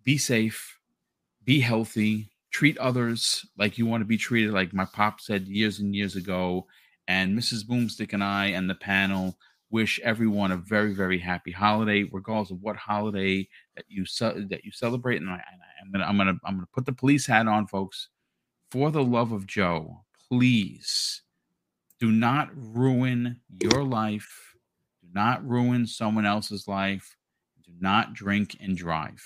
[0.04, 0.78] be safe,
[1.44, 4.52] be healthy, treat others like you want to be treated.
[4.52, 6.66] Like my pop said years and years ago,
[7.08, 7.64] and Mrs.
[7.64, 9.38] Boomstick and I and the panel
[9.70, 14.04] wish everyone a very very happy holiday regardless of what holiday that you
[14.48, 15.42] that you celebrate and I,
[15.82, 18.08] am gonna i'm gonna i'm gonna put the police hat on folks.
[18.70, 21.22] For the love of joe please
[21.98, 24.54] do not ruin your life.
[25.02, 27.16] Do not ruin someone else's life.
[27.64, 29.22] Do not drink and drive.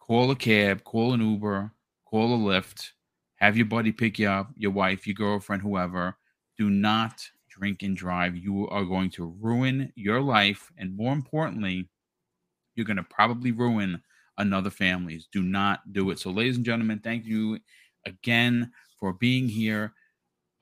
[0.00, 1.72] Call a cab call an uber
[2.04, 2.90] call a Lyft.
[3.36, 6.16] Have your buddy pick you up your wife your girlfriend whoever.
[6.58, 7.24] Do not
[7.58, 10.70] drink and drive, you are going to ruin your life.
[10.78, 11.88] And more importantly,
[12.74, 14.02] you're going to probably ruin
[14.38, 15.28] another family's.
[15.32, 16.18] Do not do it.
[16.18, 17.58] So, ladies and gentlemen, thank you
[18.06, 19.92] again for being here.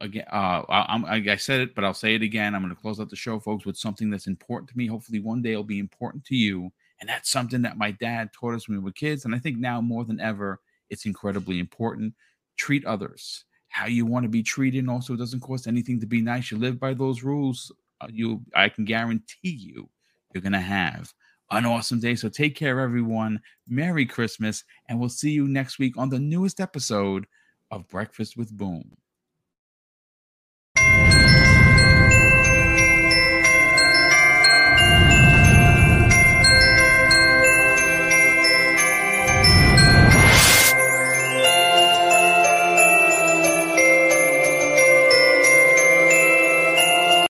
[0.00, 2.54] Again, uh, I, I said it, but I'll say it again.
[2.54, 4.86] I'm going to close out the show, folks, with something that's important to me.
[4.86, 6.70] Hopefully, one day it'll be important to you.
[7.00, 9.24] And that's something that my dad taught us when we were kids.
[9.24, 10.60] And I think now more than ever,
[10.90, 12.14] it's incredibly important.
[12.56, 14.80] Treat others how you want to be treated.
[14.80, 16.50] And also, it doesn't cost anything to be nice.
[16.50, 17.72] You live by those rules.
[18.00, 19.88] Uh, you, I can guarantee you,
[20.32, 21.12] you're gonna have
[21.50, 22.14] an awesome day.
[22.14, 23.40] So take care, everyone.
[23.68, 27.26] Merry Christmas, and we'll see you next week on the newest episode
[27.70, 28.96] of Breakfast with Boom.